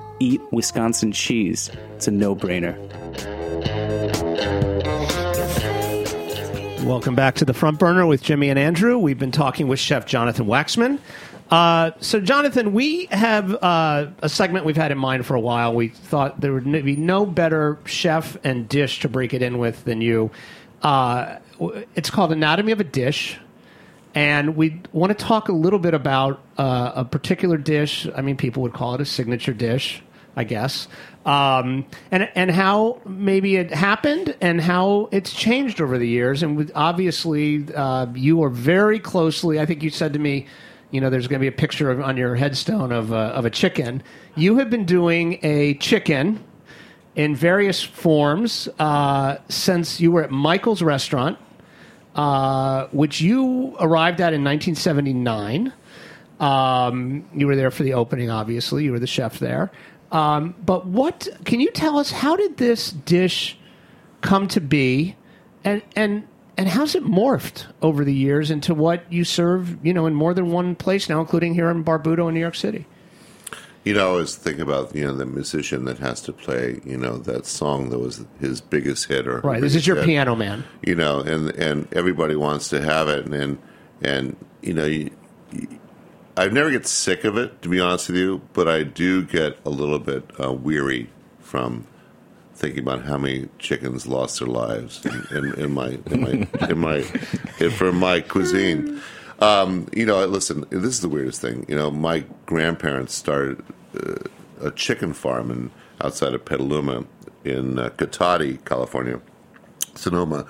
eat 0.21 0.41
Wisconsin 0.51 1.11
cheese. 1.11 1.71
It's 1.95 2.07
a 2.07 2.11
no 2.11 2.35
brainer. 2.35 2.77
Welcome 6.85 7.15
back 7.15 7.35
to 7.35 7.45
the 7.45 7.53
front 7.53 7.79
burner 7.79 8.05
with 8.05 8.21
Jimmy 8.21 8.49
and 8.49 8.59
Andrew. 8.59 8.97
We've 8.99 9.17
been 9.17 9.31
talking 9.31 9.67
with 9.67 9.79
Chef 9.79 10.05
Jonathan 10.05 10.45
Waxman. 10.45 10.99
Uh, 11.49 11.91
so, 11.99 12.21
Jonathan, 12.21 12.71
we 12.71 13.05
have 13.07 13.55
uh, 13.61 14.07
a 14.21 14.29
segment 14.29 14.65
we've 14.65 14.77
had 14.77 14.91
in 14.91 14.97
mind 14.97 15.25
for 15.25 15.35
a 15.35 15.39
while. 15.39 15.73
We 15.73 15.89
thought 15.89 16.39
there 16.39 16.53
would 16.53 16.65
be 16.65 16.95
no 16.95 17.25
better 17.25 17.77
chef 17.85 18.37
and 18.43 18.69
dish 18.69 18.99
to 19.01 19.09
break 19.09 19.33
it 19.33 19.41
in 19.41 19.57
with 19.57 19.83
than 19.83 20.01
you. 20.01 20.31
Uh, 20.81 21.39
it's 21.95 22.09
called 22.09 22.31
Anatomy 22.31 22.71
of 22.71 22.79
a 22.79 22.85
Dish. 22.85 23.37
And 24.13 24.55
we 24.55 24.81
want 24.91 25.17
to 25.17 25.25
talk 25.25 25.49
a 25.49 25.53
little 25.53 25.79
bit 25.79 25.93
about 25.93 26.41
uh, 26.57 26.91
a 26.95 27.05
particular 27.05 27.57
dish. 27.57 28.07
I 28.15 28.21
mean, 28.21 28.37
people 28.37 28.61
would 28.63 28.73
call 28.73 28.95
it 28.95 29.01
a 29.01 29.05
signature 29.05 29.53
dish, 29.53 30.03
I 30.35 30.43
guess. 30.43 30.87
Um, 31.25 31.85
and 32.09 32.29
and 32.35 32.49
how 32.49 33.01
maybe 33.05 33.57
it 33.57 33.71
happened 33.71 34.35
and 34.41 34.59
how 34.59 35.09
it's 35.11 35.33
changed 35.33 35.81
over 35.81 35.97
the 35.97 36.07
years. 36.07 36.41
And 36.41 36.57
with, 36.57 36.71
obviously, 36.73 37.65
uh, 37.75 38.07
you 38.13 38.43
are 38.43 38.49
very 38.49 38.99
closely. 38.99 39.59
I 39.59 39.65
think 39.65 39.83
you 39.83 39.89
said 39.89 40.13
to 40.13 40.19
me, 40.19 40.47
you 40.89 40.99
know, 40.99 41.09
there's 41.09 41.27
going 41.27 41.39
to 41.39 41.43
be 41.43 41.47
a 41.47 41.57
picture 41.57 41.91
of, 41.91 42.01
on 42.01 42.17
your 42.17 42.35
headstone 42.35 42.91
of 42.91 43.11
a, 43.11 43.15
of 43.15 43.45
a 43.45 43.49
chicken. 43.49 44.03
You 44.35 44.57
have 44.57 44.69
been 44.69 44.85
doing 44.85 45.39
a 45.43 45.75
chicken 45.75 46.43
in 47.15 47.35
various 47.35 47.83
forms 47.83 48.67
uh, 48.79 49.37
since 49.49 49.99
you 49.99 50.11
were 50.11 50.23
at 50.23 50.31
Michael's 50.31 50.81
restaurant 50.81 51.37
uh, 52.15 52.87
which 52.87 53.21
you 53.21 53.75
arrived 53.79 54.19
at 54.19 54.33
in 54.33 54.43
1979. 54.43 55.73
Um, 56.39 57.25
you 57.33 57.47
were 57.47 57.55
there 57.55 57.71
for 57.71 57.83
the 57.83 57.93
opening, 57.93 58.29
obviously. 58.29 58.83
You 58.83 58.91
were 58.91 58.99
the 58.99 59.07
chef 59.07 59.39
there. 59.39 59.71
Um, 60.11 60.55
but 60.65 60.85
what 60.85 61.27
can 61.45 61.59
you 61.59 61.71
tell 61.71 61.97
us? 61.97 62.11
How 62.11 62.35
did 62.35 62.57
this 62.57 62.91
dish 62.91 63.57
come 64.21 64.47
to 64.49 64.59
be, 64.61 65.15
and 65.63 65.81
and 65.95 66.27
and 66.57 66.67
how's 66.67 66.95
it 66.95 67.03
morphed 67.05 67.65
over 67.81 68.03
the 68.03 68.13
years 68.13 68.51
into 68.51 68.73
what 68.73 69.11
you 69.11 69.23
serve? 69.23 69.77
You 69.85 69.93
know, 69.93 70.05
in 70.05 70.13
more 70.13 70.33
than 70.33 70.51
one 70.51 70.75
place 70.75 71.07
now, 71.07 71.19
including 71.21 71.53
here 71.53 71.69
in 71.69 71.83
Barbuto 71.83 72.27
in 72.27 72.33
New 72.33 72.39
York 72.41 72.55
City. 72.55 72.85
You 73.83 73.95
know, 73.95 74.01
I 74.01 74.09
always 74.09 74.35
think 74.35 74.59
about 74.59 74.95
you 74.95 75.05
know 75.05 75.15
the 75.15 75.25
musician 75.25 75.85
that 75.85 75.97
has 75.99 76.21
to 76.23 76.33
play 76.33 76.79
you 76.85 76.97
know 76.97 77.17
that 77.17 77.45
song 77.47 77.89
that 77.89 77.97
was 77.97 78.23
his 78.39 78.61
biggest 78.61 79.07
hit 79.07 79.27
or 79.27 79.39
Right. 79.39 79.61
This 79.61 79.75
is 79.75 79.87
your 79.87 79.95
hit. 79.95 80.05
piano 80.05 80.35
man. 80.35 80.63
you 80.85 80.93
know, 80.93 81.21
and 81.21 81.49
and 81.51 81.91
everybody 81.93 82.35
wants 82.35 82.67
to 82.69 82.81
have 82.81 83.07
it, 83.07 83.25
and 83.25 83.33
and, 83.33 83.57
and 84.01 84.35
you 84.61 84.73
know, 84.73 84.85
you, 84.85 85.09
I 86.41 86.47
never 86.47 86.71
get 86.71 86.87
sick 86.87 87.23
of 87.23 87.37
it 87.37 87.61
to 87.61 87.69
be 87.69 87.79
honest 87.79 88.09
with 88.09 88.17
you, 88.17 88.41
but 88.53 88.67
I 88.67 88.81
do 88.81 89.23
get 89.23 89.59
a 89.63 89.69
little 89.69 89.99
bit 89.99 90.23
uh, 90.43 90.51
weary 90.51 91.07
from 91.39 91.85
thinking 92.55 92.79
about 92.79 93.03
how 93.03 93.19
many 93.19 93.47
chickens 93.59 94.07
lost 94.07 94.39
their 94.39 94.47
lives 94.47 95.05
in, 95.05 95.37
in, 95.37 95.53
in 95.59 95.71
my 95.71 95.99
in 96.07 96.21
my 96.21 96.67
in 96.67 96.79
my 96.79 97.05
in, 97.59 97.69
for 97.69 97.91
my 97.91 98.21
cuisine. 98.21 98.99
Um, 99.37 99.87
you 99.93 100.03
know, 100.03 100.25
listen, 100.25 100.65
this 100.71 100.95
is 100.95 101.01
the 101.01 101.09
weirdest 101.09 101.41
thing. 101.41 101.63
You 101.69 101.75
know, 101.75 101.91
my 101.91 102.25
grandparents 102.47 103.13
started 103.13 103.63
uh, 103.95 104.67
a 104.67 104.71
chicken 104.71 105.13
farm 105.13 105.51
in, 105.51 105.69
outside 106.03 106.33
of 106.33 106.43
Petaluma 106.43 107.05
in 107.43 107.77
uh, 107.77 107.89
Cotati, 107.89 108.65
California. 108.65 109.21
Sonoma 109.93 110.47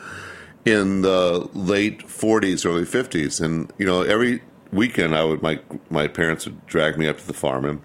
in 0.64 1.02
the 1.02 1.50
late 1.54 2.08
40s, 2.08 2.66
early 2.66 2.84
50s, 2.84 3.44
and 3.44 3.74
you 3.78 3.86
know 3.86 4.04
every 4.04 4.42
weekend 4.72 5.16
I 5.16 5.24
would 5.24 5.42
my 5.42 5.60
my 5.90 6.08
parents 6.08 6.46
would 6.46 6.66
drag 6.68 6.98
me 6.98 7.08
up 7.08 7.18
to 7.18 7.28
the 7.28 7.34
farm 7.34 7.66
and 7.66 7.82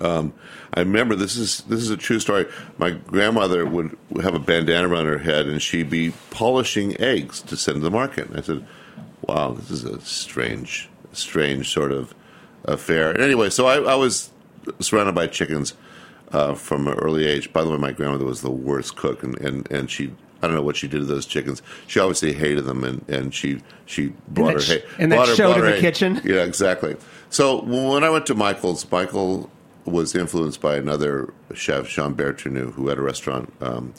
Um, 0.00 0.32
I 0.76 0.80
remember 0.80 1.14
this 1.14 1.36
is 1.36 1.62
this 1.68 1.80
is 1.80 1.90
a 1.90 1.96
true 1.96 2.18
story. 2.18 2.46
My 2.78 2.90
grandmother 2.90 3.64
would 3.64 3.96
have 4.22 4.34
a 4.34 4.40
bandana 4.40 4.88
around 4.88 5.06
her 5.06 5.18
head, 5.18 5.46
and 5.46 5.62
she'd 5.62 5.88
be 5.88 6.12
polishing 6.30 7.00
eggs 7.00 7.40
to 7.42 7.56
send 7.56 7.76
to 7.76 7.80
the 7.80 7.90
market. 7.90 8.28
And 8.28 8.38
I 8.38 8.42
said, 8.42 8.66
"Wow, 9.22 9.52
this 9.52 9.70
is 9.70 9.84
a 9.84 10.00
strange, 10.00 10.88
strange 11.12 11.72
sort 11.72 11.92
of 11.92 12.12
affair." 12.64 13.12
And 13.12 13.22
anyway, 13.22 13.50
so 13.50 13.66
I, 13.66 13.76
I 13.92 13.94
was 13.94 14.30
surrounded 14.80 15.14
by 15.14 15.28
chickens 15.28 15.74
uh, 16.32 16.54
from 16.54 16.88
an 16.88 16.94
early 16.94 17.26
age. 17.26 17.52
By 17.52 17.62
the 17.62 17.70
way, 17.70 17.78
my 17.78 17.92
grandmother 17.92 18.26
was 18.26 18.40
the 18.40 18.50
worst 18.50 18.96
cook, 18.96 19.22
and, 19.22 19.38
and, 19.40 19.70
and 19.70 19.88
she 19.88 20.10
I 20.44 20.46
don't 20.46 20.56
know 20.56 20.62
what 20.62 20.76
she 20.76 20.86
did 20.88 20.98
to 21.00 21.04
those 21.06 21.26
chickens. 21.26 21.62
She 21.86 21.98
obviously 22.00 22.32
hated 22.34 22.64
them, 22.66 22.84
and, 22.84 23.04
and 23.08 23.34
she 23.34 23.60
she 23.86 24.12
brought 24.28 24.54
that 24.58 24.64
her 24.68 24.74
hay- 24.74 24.84
and 24.98 25.10
that 25.12 25.26
her- 25.28 25.34
showed 25.34 25.56
in 25.56 25.64
the 25.64 25.72
hay- 25.72 25.80
kitchen? 25.80 26.20
Yeah, 26.24 26.44
exactly. 26.44 26.96
So 27.30 27.62
when 27.62 28.04
I 28.04 28.10
went 28.10 28.26
to 28.26 28.34
Michael's, 28.34 28.88
Michael 28.90 29.50
was 29.86 30.14
influenced 30.14 30.60
by 30.60 30.76
another 30.76 31.32
chef, 31.54 31.88
Jean 31.88 32.14
Bertranou, 32.14 32.72
who 32.72 32.88
had 32.88 32.98
a 32.98 33.02
restaurant 33.02 33.52
um, 33.60 33.92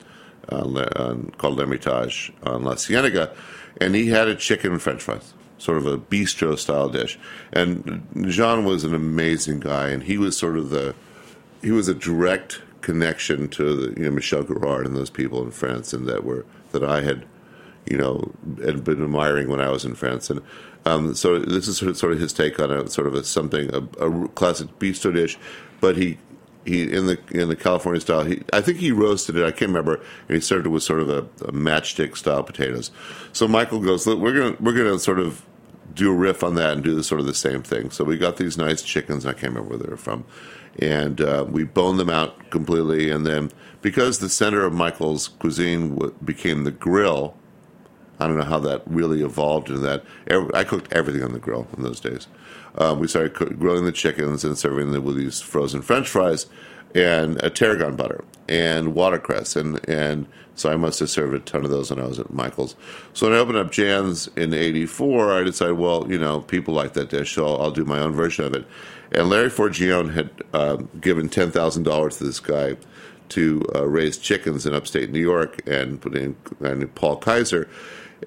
Le- 0.51 0.81
uh, 0.83 1.15
called 1.37 1.57
L'Ermitage 1.57 2.31
on 2.43 2.63
La 2.63 2.75
Cienega, 2.75 3.33
and 3.81 3.93
he 3.95 4.07
had 4.07 4.27
a 4.27 4.35
chicken 4.35 4.71
and 4.71 4.81
French 4.81 5.01
fries, 5.03 5.33
sort 5.57 5.77
of 5.77 5.85
a 5.85 5.97
bistro 5.97 6.57
style 6.57 6.89
dish. 6.89 7.19
And 7.51 8.07
Jean 8.29 8.63
was 8.65 8.83
an 8.83 8.93
amazing 8.95 9.59
guy, 9.59 9.89
and 9.89 10.03
he 10.03 10.17
was 10.17 10.37
sort 10.37 10.57
of 10.57 10.69
the 10.69 10.95
he 11.61 11.71
was 11.71 11.87
a 11.87 11.93
direct 11.95 12.61
connection 12.85 13.49
to 13.49 13.75
the, 13.75 13.99
you 13.99 14.05
know 14.05 14.11
Michel 14.11 14.43
Guérard 14.43 14.85
and 14.85 14.95
those 14.95 15.09
people 15.09 15.43
in 15.43 15.49
France, 15.49 15.91
and 15.91 16.07
that 16.07 16.23
were 16.23 16.45
that 16.71 16.83
I 16.83 17.01
had 17.01 17.25
you 17.89 17.97
know 17.97 18.31
had 18.63 18.83
been 18.83 19.01
admiring 19.01 19.49
when 19.49 19.59
I 19.59 19.69
was 19.69 19.83
in 19.83 19.95
France, 19.95 20.29
and 20.29 20.39
um, 20.85 21.15
so 21.15 21.39
this 21.39 21.67
is 21.67 21.77
sort 21.77 21.89
of, 21.89 21.97
sort 21.97 22.13
of 22.13 22.19
his 22.19 22.31
take 22.31 22.59
on 22.59 22.71
a 22.71 22.87
sort 22.87 23.07
of 23.07 23.15
a 23.15 23.23
something 23.23 23.73
a, 23.73 23.79
a 24.05 24.27
classic 24.29 24.67
bistro 24.79 25.13
dish, 25.13 25.37
but 25.81 25.97
he. 25.97 26.17
He 26.67 26.81
in 26.81 27.05
the 27.05 27.19
in 27.29 27.47
the 27.47 27.55
California 27.55 28.01
style. 28.01 28.23
He, 28.23 28.41
I 28.51 28.59
think 28.59 28.79
he 28.79 28.91
roasted 28.91 29.35
it. 29.35 29.45
I 29.45 29.51
can't 29.51 29.69
remember, 29.69 30.01
and 30.27 30.33
he 30.35 30.39
served 30.39 30.65
it 30.65 30.69
with 30.69 30.81
sort 30.81 30.99
of 30.99 31.09
a, 31.09 31.19
a 31.45 31.51
matchstick 31.51 32.17
style 32.17 32.41
potatoes. 32.41 32.89
So 33.33 33.47
Michael 33.47 33.81
goes, 33.81 34.07
"Look, 34.07 34.17
we're 34.17 34.33
gonna 34.33 34.57
we're 34.59 34.73
gonna 34.73 34.97
sort 34.97 35.19
of 35.19 35.45
do 35.93 36.11
a 36.11 36.15
riff 36.15 36.43
on 36.43 36.55
that 36.55 36.73
and 36.73 36.83
do 36.83 36.93
the, 36.95 37.03
sort 37.03 37.21
of 37.21 37.27
the 37.27 37.33
same 37.33 37.63
thing. 37.63 37.89
So 37.89 38.03
we 38.03 38.17
got 38.17 38.37
these 38.37 38.57
nice 38.57 38.81
chickens. 38.81 39.27
I 39.27 39.33
can't 39.33 39.53
remember 39.53 39.69
where 39.69 39.77
they 39.77 39.89
were 39.89 39.97
from, 39.97 40.25
and 40.79 41.21
uh, 41.21 41.45
we 41.47 41.63
boned 41.63 41.99
them 41.99 42.09
out 42.09 42.49
completely. 42.49 43.09
And 43.09 43.25
then 43.25 43.51
because 43.81 44.19
the 44.19 44.29
center 44.29 44.65
of 44.65 44.73
Michael's 44.73 45.27
cuisine 45.27 45.95
w- 45.95 46.15
became 46.23 46.63
the 46.63 46.71
grill, 46.71 47.35
I 48.19 48.27
don't 48.27 48.37
know 48.37 48.43
how 48.43 48.59
that 48.59 48.83
really 48.85 49.21
evolved 49.21 49.69
into 49.69 49.81
that. 49.81 50.03
I 50.53 50.63
cooked 50.63 50.91
everything 50.93 51.23
on 51.23 51.33
the 51.33 51.39
grill 51.39 51.67
in 51.75 51.83
those 51.83 51.99
days. 51.99 52.27
Uh, 52.75 52.95
we 52.97 53.07
started 53.07 53.33
cook, 53.33 53.57
grilling 53.57 53.85
the 53.85 53.91
chickens 53.91 54.43
and 54.43 54.57
serving 54.57 54.91
them 54.91 55.03
with 55.03 55.17
these 55.17 55.41
frozen 55.41 55.81
French 55.81 56.09
fries 56.09 56.47
and 56.95 57.41
a 57.43 57.49
tarragon 57.49 57.95
butter 57.95 58.23
and 58.47 58.95
watercress 58.95 59.55
and 59.55 59.87
and 59.87 60.25
so 60.55 60.71
I 60.71 60.77
must 60.77 60.99
have 61.01 61.09
served 61.09 61.33
a 61.33 61.39
ton 61.39 61.65
of 61.65 61.69
those 61.69 61.89
when 61.89 61.99
I 61.99 62.07
was 62.07 62.17
at 62.17 62.31
Michael's. 62.31 62.77
So 63.13 63.27
when 63.27 63.35
I 63.35 63.39
opened 63.39 63.57
up 63.57 63.71
Jams 63.71 64.29
in 64.37 64.53
'84, 64.53 65.33
I 65.33 65.43
decided, 65.43 65.77
well, 65.77 66.09
you 66.09 66.17
know, 66.17 66.39
people 66.39 66.73
like 66.73 66.93
that 66.93 67.09
dish, 67.09 67.35
so 67.35 67.45
I'll, 67.45 67.61
I'll 67.63 67.71
do 67.71 67.83
my 67.83 67.99
own 67.99 68.13
version 68.13 68.45
of 68.45 68.53
it. 68.53 68.65
And 69.11 69.29
Larry 69.29 69.49
Forgione 69.49 70.13
had 70.13 70.29
um, 70.53 70.89
given 71.01 71.27
ten 71.27 71.51
thousand 71.51 71.83
dollars 71.83 72.17
to 72.17 72.23
this 72.23 72.39
guy 72.39 72.77
to 73.29 73.65
uh, 73.75 73.85
raise 73.85 74.17
chickens 74.17 74.65
in 74.65 74.73
upstate 74.73 75.11
New 75.11 75.19
York, 75.19 75.61
and 75.67 75.99
put 75.99 76.15
in 76.15 76.37
and 76.61 76.95
Paul 76.95 77.19
Keyser. 77.19 77.67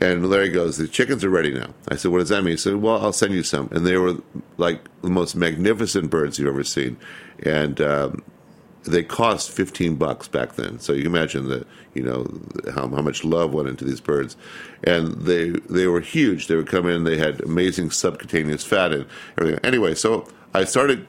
And 0.01 0.29
Larry 0.29 0.51
goes, 0.51 0.77
"The 0.77 0.87
chickens 0.87 1.25
are 1.25 1.31
ready 1.31 1.53
now." 1.53 1.73
I 1.89 1.97
said, 1.97 2.11
"What 2.11 2.19
does 2.19 2.29
that 2.29 2.43
mean?" 2.43 2.53
He 2.53 2.57
said, 2.59 2.77
"Well, 2.77 3.01
I'll 3.01 3.13
send 3.13 3.33
you 3.33 3.43
some." 3.43 3.69
And 3.73 3.87
they 3.87 3.97
were 3.97 4.17
like 4.59 4.83
the 5.01 5.09
most 5.09 5.35
magnificent 5.35 6.11
birds 6.11 6.39
you've 6.39 6.49
ever 6.49 6.63
seen, 6.63 6.99
and 7.43 7.81
um, 7.81 8.23
they 8.85 9.03
cost 9.03 9.51
15 9.51 9.97
bucks 9.97 10.29
back 10.29 10.55
then. 10.55 10.79
So 10.79 10.93
you 10.93 11.03
can 11.03 11.13
imagine 11.13 11.49
that, 11.49 11.67
you 11.95 12.03
know, 12.03 12.27
how, 12.73 12.89
how 12.89 13.03
much 13.03 13.25
love 13.25 13.53
went 13.53 13.69
into 13.69 13.85
these 13.85 14.01
birds. 14.01 14.37
And 14.85 15.13
they 15.23 15.51
they 15.51 15.87
were 15.87 16.01
huge. 16.01 16.47
They 16.47 16.57
would 16.57 16.69
come 16.69 16.87
in, 16.87 17.05
they 17.05 17.19
had 17.19 17.41
amazing 17.41 17.91
subcutaneous 17.91 18.65
fat 18.65 18.93
and 18.93 19.07
everything. 19.37 19.61
Anyway, 19.65 19.95
so 19.95 20.29
I 20.55 20.65
started 20.65 21.07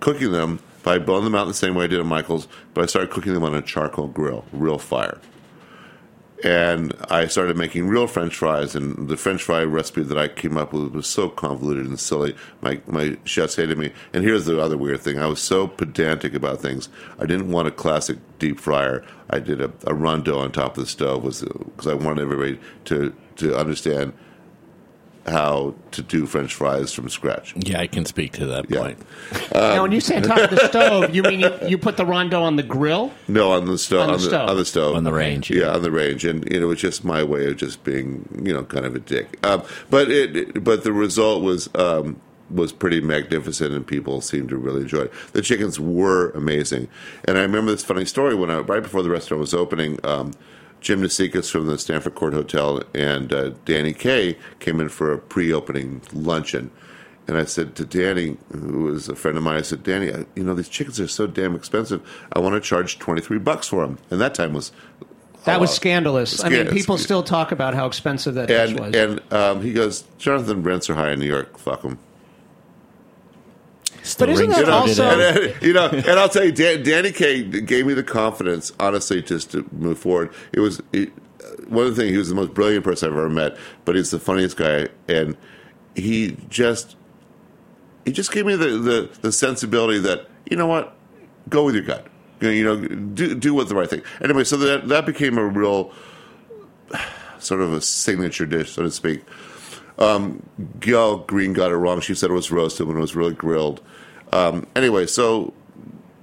cooking 0.00 0.32
them. 0.32 0.60
I 0.86 0.98
boned 0.98 1.24
them 1.24 1.34
out 1.34 1.46
the 1.46 1.54
same 1.54 1.74
way 1.74 1.84
I 1.84 1.86
did 1.86 2.00
at 2.00 2.06
Michael's, 2.06 2.46
but 2.74 2.82
I 2.82 2.86
started 2.86 3.10
cooking 3.10 3.32
them 3.32 3.42
on 3.42 3.54
a 3.54 3.62
charcoal 3.62 4.08
grill, 4.08 4.44
real 4.52 4.78
fire. 4.78 5.18
And 6.44 6.92
I 7.08 7.26
started 7.26 7.56
making 7.56 7.88
real 7.88 8.06
French 8.06 8.36
fries, 8.36 8.74
and 8.74 9.08
the 9.08 9.16
French 9.16 9.42
fry 9.42 9.64
recipe 9.64 10.02
that 10.02 10.18
I 10.18 10.28
came 10.28 10.58
up 10.58 10.74
with 10.74 10.92
was 10.92 11.06
so 11.06 11.30
convoluted 11.30 11.86
and 11.86 11.98
silly. 11.98 12.36
My 12.60 12.82
my 12.86 13.16
chefs 13.24 13.56
hated 13.56 13.78
me. 13.78 13.92
And 14.12 14.22
here's 14.22 14.44
the 14.44 14.60
other 14.60 14.76
weird 14.76 15.00
thing: 15.00 15.18
I 15.18 15.26
was 15.26 15.40
so 15.40 15.66
pedantic 15.66 16.34
about 16.34 16.60
things. 16.60 16.90
I 17.18 17.24
didn't 17.24 17.50
want 17.50 17.68
a 17.68 17.70
classic 17.70 18.18
deep 18.38 18.60
fryer. 18.60 19.02
I 19.30 19.38
did 19.38 19.62
a, 19.62 19.72
a 19.86 19.94
rondo 19.94 20.38
on 20.38 20.52
top 20.52 20.76
of 20.76 20.84
the 20.84 20.90
stove, 20.90 21.24
was 21.24 21.40
because 21.40 21.86
I 21.86 21.94
wanted 21.94 22.20
everybody 22.20 22.60
to 22.84 23.14
to 23.36 23.56
understand 23.56 24.12
how 25.26 25.74
to 25.92 26.02
do 26.02 26.26
French 26.26 26.54
fries 26.54 26.92
from 26.92 27.08
scratch. 27.08 27.54
Yeah, 27.56 27.80
I 27.80 27.86
can 27.86 28.04
speak 28.04 28.32
to 28.34 28.46
that 28.46 28.70
Yeah. 28.70 28.80
point. 28.80 28.98
now, 29.54 29.82
when 29.82 29.92
you 29.92 30.00
say 30.00 30.16
on 30.16 30.22
top 30.22 30.38
of 30.38 30.50
the 30.50 30.68
stove, 30.68 31.14
you 31.14 31.22
mean 31.22 31.40
you, 31.40 31.50
you 31.66 31.78
put 31.78 31.96
the 31.96 32.04
rondo 32.04 32.42
on 32.42 32.56
the 32.56 32.62
grill? 32.62 33.10
No, 33.28 33.52
on 33.52 33.64
the 33.64 33.78
stove. 33.78 34.00
On 34.02 34.06
the 34.08 34.12
On 34.14 34.18
the, 34.20 34.24
stove. 34.26 34.48
on 34.50 34.56
the 34.56 34.64
stove. 34.64 34.96
On 34.96 35.04
the 35.04 35.12
range, 35.12 35.50
Yeah. 35.50 35.62
yeah. 35.62 35.72
on 35.74 35.82
the 35.82 35.90
range, 35.90 36.24
and 36.24 36.44
you 36.50 36.60
know, 36.60 36.66
it 36.66 36.68
was 36.68 36.80
just 36.80 37.04
my 37.04 37.22
way 37.22 37.46
of 37.46 37.56
just 37.56 37.82
being, 37.84 38.28
you 38.44 38.52
know, 38.52 38.64
kind 38.64 38.84
of 38.84 38.94
a 38.94 39.00
dick. 39.00 39.38
Um, 39.44 39.62
but 39.90 40.10
it, 40.10 40.36
it- 40.36 40.64
but 40.64 40.84
the 40.84 40.92
result 40.92 41.42
was 41.42 41.68
um, 41.74 42.20
was 42.50 42.72
pretty 42.72 43.00
magnificent, 43.00 43.72
and 43.72 43.86
people 43.86 44.20
seemed 44.20 44.50
to 44.50 44.56
really 44.58 44.82
enjoy 44.82 45.00
it. 45.04 45.12
The 45.32 45.40
chickens 45.40 45.80
were 45.80 46.30
amazing, 46.32 46.88
and 47.24 47.38
I 47.38 47.40
remember 47.42 47.70
this 47.72 47.82
funny 47.82 48.04
story 48.04 48.34
when 48.34 48.50
I 48.50 48.58
right 48.58 48.82
before 48.82 49.02
the 49.02 49.08
restaurant 49.10 49.40
was 49.40 49.54
opening. 49.54 49.98
Um, 50.04 50.32
Jim 50.84 51.00
Nassikas 51.00 51.50
from 51.50 51.64
the 51.66 51.78
Stanford 51.78 52.14
Court 52.14 52.34
Hotel 52.34 52.82
and 52.92 53.32
uh, 53.32 53.50
Danny 53.64 53.94
Kaye 53.94 54.36
came 54.60 54.80
in 54.80 54.90
for 54.90 55.12
a 55.12 55.18
pre-opening 55.18 56.02
luncheon. 56.12 56.70
And 57.26 57.38
I 57.38 57.46
said 57.46 57.74
to 57.76 57.86
Danny, 57.86 58.36
who 58.52 58.82
was 58.82 59.08
a 59.08 59.16
friend 59.16 59.38
of 59.38 59.42
mine, 59.42 59.56
I 59.56 59.62
said, 59.62 59.82
Danny, 59.82 60.12
I- 60.12 60.26
you 60.36 60.44
know, 60.44 60.52
these 60.54 60.68
chickens 60.68 61.00
are 61.00 61.08
so 61.08 61.26
damn 61.26 61.56
expensive. 61.56 62.02
I 62.34 62.38
want 62.40 62.54
to 62.54 62.60
charge 62.60 62.98
23 62.98 63.38
bucks 63.38 63.66
for 63.66 63.80
them. 63.86 63.96
And 64.10 64.20
that 64.20 64.34
time 64.34 64.52
was. 64.52 64.72
That 65.44 65.58
was 65.58 65.72
scandalous. 65.74 66.44
I 66.44 66.50
mean, 66.50 66.66
people 66.68 66.98
still 66.98 67.22
talk 67.22 67.50
about 67.50 67.72
how 67.74 67.86
expensive 67.86 68.34
that 68.34 68.48
dish 68.48 68.70
And, 68.72 68.80
was. 68.80 68.94
and 68.94 69.32
um, 69.32 69.62
he 69.62 69.72
goes, 69.72 70.04
Jonathan, 70.18 70.62
rents 70.62 70.90
are 70.90 70.94
high 70.94 71.12
in 71.12 71.18
New 71.20 71.26
York. 71.26 71.56
Fuck 71.58 71.80
them. 71.80 71.98
Still 74.04 74.26
But 74.26 74.32
isn't 74.34 74.50
that 74.50 74.68
also- 74.68 75.10
true 75.10 75.22
and, 75.24 75.38
uh, 75.38 75.52
you 75.66 75.72
know, 75.72 75.88
and 75.88 76.06
I'll 76.20 76.28
tell 76.28 76.44
you, 76.44 76.52
Dan, 76.52 76.82
Danny 76.82 77.10
Kaye 77.10 77.42
gave 77.42 77.86
me 77.86 77.94
the 77.94 78.02
confidence, 78.02 78.70
honestly, 78.78 79.22
just 79.22 79.50
to 79.52 79.66
move 79.72 79.98
forward. 79.98 80.30
It 80.52 80.60
was 80.60 80.82
it, 80.92 81.10
one 81.68 81.86
of 81.86 81.96
the 81.96 82.02
things. 82.02 82.12
He 82.12 82.18
was 82.18 82.28
the 82.28 82.34
most 82.34 82.52
brilliant 82.52 82.84
person 82.84 83.10
I've 83.10 83.16
ever 83.16 83.30
met, 83.30 83.56
but 83.86 83.96
he's 83.96 84.10
the 84.10 84.18
funniest 84.18 84.58
guy, 84.58 84.88
and 85.08 85.36
he 85.94 86.36
just 86.50 86.96
he 88.04 88.12
just 88.12 88.30
gave 88.30 88.44
me 88.44 88.56
the 88.56 88.68
the, 88.78 89.10
the 89.22 89.32
sensibility 89.32 89.98
that 90.00 90.28
you 90.50 90.56
know 90.58 90.66
what, 90.66 90.94
go 91.48 91.64
with 91.64 91.74
your 91.74 91.84
gut. 91.84 92.06
You 92.42 92.62
know, 92.62 92.76
do 92.86 93.34
do 93.34 93.54
what 93.54 93.70
the 93.70 93.74
right 93.74 93.88
thing. 93.88 94.02
Anyway, 94.20 94.44
so 94.44 94.58
that 94.58 94.86
that 94.88 95.06
became 95.06 95.38
a 95.38 95.44
real 95.46 95.92
sort 97.38 97.62
of 97.62 97.72
a 97.72 97.80
signature 97.80 98.44
dish, 98.44 98.72
so 98.72 98.82
to 98.82 98.90
speak. 98.90 99.22
Um, 99.98 100.42
Gael 100.80 101.18
Greene 101.18 101.52
got 101.52 101.70
it 101.70 101.76
wrong. 101.76 102.00
She 102.00 102.14
said 102.14 102.28
it 102.30 102.34
was 102.34 102.50
roasted 102.50 102.86
when 102.86 102.96
it 102.96 103.00
was 103.00 103.14
really 103.16 103.32
grilled. 103.32 103.80
Um, 104.34 104.66
anyway, 104.74 105.06
so 105.06 105.54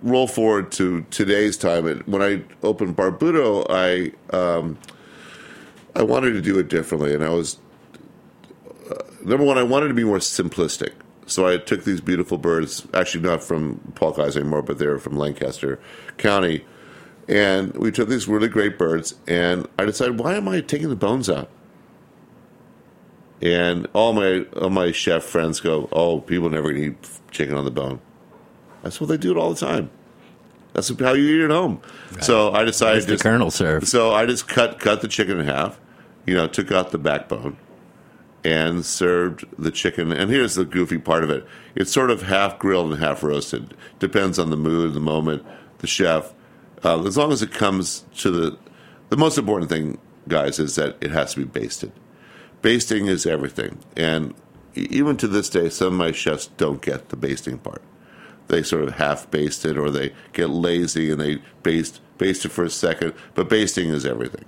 roll 0.03 0.27
forward 0.27 0.71
to 0.73 1.05
today's 1.11 1.57
time. 1.57 1.87
And 1.87 2.03
When 2.03 2.21
I 2.21 2.43
opened 2.61 2.97
Barbuto, 2.97 3.65
I 3.69 4.11
um, 4.35 4.77
I 5.95 6.03
wanted 6.03 6.33
to 6.33 6.41
do 6.41 6.59
it 6.59 6.67
differently, 6.67 7.13
and 7.13 7.23
I 7.23 7.29
was 7.29 7.57
uh, 8.89 8.95
number 9.23 9.45
one. 9.45 9.57
I 9.57 9.63
wanted 9.63 9.87
to 9.87 9.93
be 9.93 10.03
more 10.03 10.17
simplistic. 10.17 10.91
So 11.25 11.47
I 11.47 11.55
took 11.57 11.85
these 11.85 12.01
beautiful 12.01 12.37
birds, 12.37 12.85
actually 12.93 13.23
not 13.23 13.41
from 13.41 13.93
Paul 13.95 14.13
Keyser 14.13 14.41
anymore, 14.41 14.61
but 14.61 14.77
they're 14.77 14.99
from 14.99 15.15
Lancaster 15.15 15.79
County, 16.17 16.65
and 17.29 17.73
we 17.75 17.91
took 17.91 18.09
these 18.09 18.27
really 18.27 18.49
great 18.49 18.77
birds. 18.77 19.15
And 19.25 19.67
I 19.79 19.85
decided, 19.85 20.19
why 20.19 20.35
am 20.35 20.49
I 20.49 20.59
taking 20.59 20.89
the 20.89 20.97
bones 20.97 21.29
out? 21.29 21.49
And 23.41 23.87
all 23.93 24.13
my 24.13 24.45
all 24.55 24.69
my 24.69 24.91
chef 24.91 25.23
friends 25.23 25.59
go, 25.59 25.89
"Oh, 25.91 26.19
people 26.19 26.49
never 26.49 26.71
eat 26.71 26.95
chicken 27.31 27.55
on 27.55 27.65
the 27.65 27.71
bone." 27.71 27.99
That's 28.83 28.99
what 29.01 29.07
they 29.07 29.17
do 29.17 29.31
it 29.31 29.37
all 29.37 29.53
the 29.53 29.65
time. 29.65 29.89
That's 30.73 30.89
how 30.99 31.13
you 31.13 31.35
eat 31.35 31.41
it 31.41 31.45
at 31.45 31.51
home. 31.51 31.81
So 32.21 32.51
I 32.53 32.63
decided 32.63 32.99
As 32.99 33.05
the 33.05 33.13
just- 33.13 33.23
Colonel 33.23 33.51
served. 33.51 33.87
So 33.87 34.13
I 34.13 34.25
just 34.25 34.47
cut 34.47 34.79
cut 34.79 35.01
the 35.01 35.07
chicken 35.07 35.39
in 35.39 35.45
half, 35.45 35.79
you 36.25 36.35
know, 36.35 36.47
took 36.47 36.71
out 36.71 36.91
the 36.91 36.97
backbone, 36.97 37.57
and 38.43 38.85
served 38.85 39.45
the 39.57 39.71
chicken. 39.71 40.11
And 40.11 40.29
here's 40.29 40.55
the 40.55 40.63
goofy 40.65 40.99
part 40.99 41.23
of 41.23 41.29
it: 41.31 41.45
it's 41.75 41.91
sort 41.91 42.11
of 42.11 42.21
half 42.23 42.59
grilled 42.59 42.91
and 42.91 43.01
half 43.01 43.23
roasted. 43.23 43.73
Depends 43.99 44.37
on 44.37 44.49
the 44.51 44.57
mood, 44.57 44.93
the 44.93 44.99
moment, 44.99 45.43
the 45.79 45.87
chef. 45.87 46.31
Uh, 46.83 47.03
as 47.05 47.17
long 47.17 47.31
as 47.31 47.41
it 47.41 47.51
comes 47.51 48.05
to 48.17 48.29
the 48.29 48.57
the 49.09 49.17
most 49.17 49.37
important 49.37 49.69
thing, 49.69 49.97
guys, 50.27 50.59
is 50.59 50.75
that 50.75 50.95
it 51.01 51.09
has 51.11 51.33
to 51.33 51.39
be 51.39 51.45
basted. 51.45 51.91
Basting 52.61 53.07
is 53.07 53.25
everything, 53.25 53.79
and 53.97 54.33
even 54.75 55.17
to 55.17 55.27
this 55.27 55.49
day, 55.49 55.69
some 55.69 55.87
of 55.87 55.93
my 55.93 56.11
chefs 56.11 56.47
don't 56.47 56.81
get 56.81 57.09
the 57.09 57.15
basting 57.15 57.57
part. 57.57 57.81
they 58.47 58.61
sort 58.63 58.83
of 58.83 58.95
half 58.95 59.31
baste 59.31 59.65
it, 59.65 59.77
or 59.77 59.89
they 59.89 60.13
get 60.33 60.49
lazy 60.49 61.09
and 61.09 61.21
they 61.21 61.41
baste 61.63 62.01
baste 62.17 62.45
it 62.45 62.49
for 62.49 62.63
a 62.63 62.69
second. 62.69 63.13
But 63.33 63.49
basting 63.49 63.89
is 63.89 64.05
everything, 64.05 64.45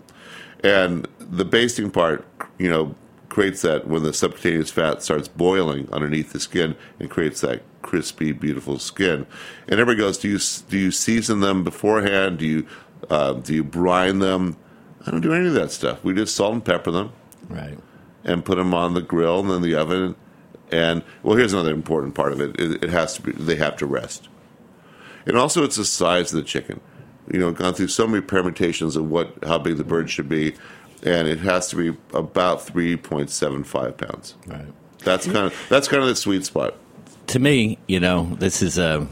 and 0.63 1.07
the 1.19 1.45
basting 1.45 1.89
part, 1.89 2.25
you 2.57 2.69
know, 2.69 2.95
creates 3.29 3.61
that 3.63 3.87
when 3.87 4.03
the 4.03 4.13
subcutaneous 4.13 4.69
fat 4.69 5.01
starts 5.01 5.27
boiling 5.27 5.89
underneath 5.91 6.33
the 6.33 6.39
skin 6.39 6.75
and 6.99 7.09
creates 7.09 7.41
that 7.41 7.63
crispy, 7.81 8.31
beautiful 8.31 8.77
skin. 8.77 9.25
And 9.67 9.79
everybody 9.79 9.97
goes, 9.97 10.17
"Do 10.17 10.29
you 10.29 10.39
do 10.69 10.77
you 10.77 10.91
season 10.91 11.39
them 11.39 11.63
beforehand? 11.63 12.39
Do 12.39 12.45
you 12.45 12.67
uh, 13.09 13.33
do 13.33 13.55
you 13.55 13.63
brine 13.63 14.19
them?" 14.19 14.57
I 15.05 15.11
don't 15.11 15.21
do 15.21 15.33
any 15.33 15.47
of 15.47 15.53
that 15.53 15.71
stuff. 15.71 16.03
We 16.03 16.13
just 16.13 16.35
salt 16.35 16.53
and 16.53 16.63
pepper 16.63 16.91
them 16.91 17.11
Right. 17.49 17.77
And 18.23 18.45
put 18.45 18.57
them 18.57 18.73
on 18.73 18.93
the 18.93 19.01
grill 19.01 19.39
and 19.39 19.49
then 19.49 19.61
the 19.61 19.75
oven. 19.75 20.15
And 20.71 21.03
well, 21.21 21.35
here's 21.37 21.53
another 21.53 21.73
important 21.73 22.15
part 22.15 22.31
of 22.33 22.41
it: 22.41 22.59
it, 22.59 22.83
it 22.83 22.89
has 22.89 23.15
to 23.15 23.21
be 23.21 23.31
they 23.33 23.55
have 23.55 23.75
to 23.77 23.85
rest, 23.85 24.27
and 25.25 25.37
also 25.37 25.63
it's 25.63 25.75
the 25.75 25.85
size 25.85 26.33
of 26.33 26.37
the 26.37 26.43
chicken. 26.43 26.79
You 27.31 27.39
know, 27.39 27.51
gone 27.51 27.73
through 27.73 27.87
so 27.87 28.07
many 28.07 28.21
permutations 28.21 28.95
of 28.95 29.09
what 29.09 29.35
how 29.43 29.57
big 29.57 29.77
the 29.77 29.83
bird 29.83 30.09
should 30.09 30.27
be, 30.27 30.55
and 31.03 31.27
it 31.27 31.39
has 31.39 31.69
to 31.69 31.75
be 31.75 31.97
about 32.13 32.65
three 32.65 32.97
point 32.97 33.29
seven 33.29 33.63
five 33.63 33.97
pounds. 33.97 34.35
Right. 34.47 34.65
That's 35.03 35.25
kind 35.25 35.45
of 35.45 35.55
that's 35.69 35.87
kind 35.87 36.01
of 36.01 36.09
the 36.09 36.15
sweet 36.15 36.45
spot. 36.45 36.75
to 37.27 37.39
me, 37.39 37.77
you 37.87 37.99
know, 37.99 38.35
this 38.39 38.61
is 38.61 38.77
a 38.77 39.07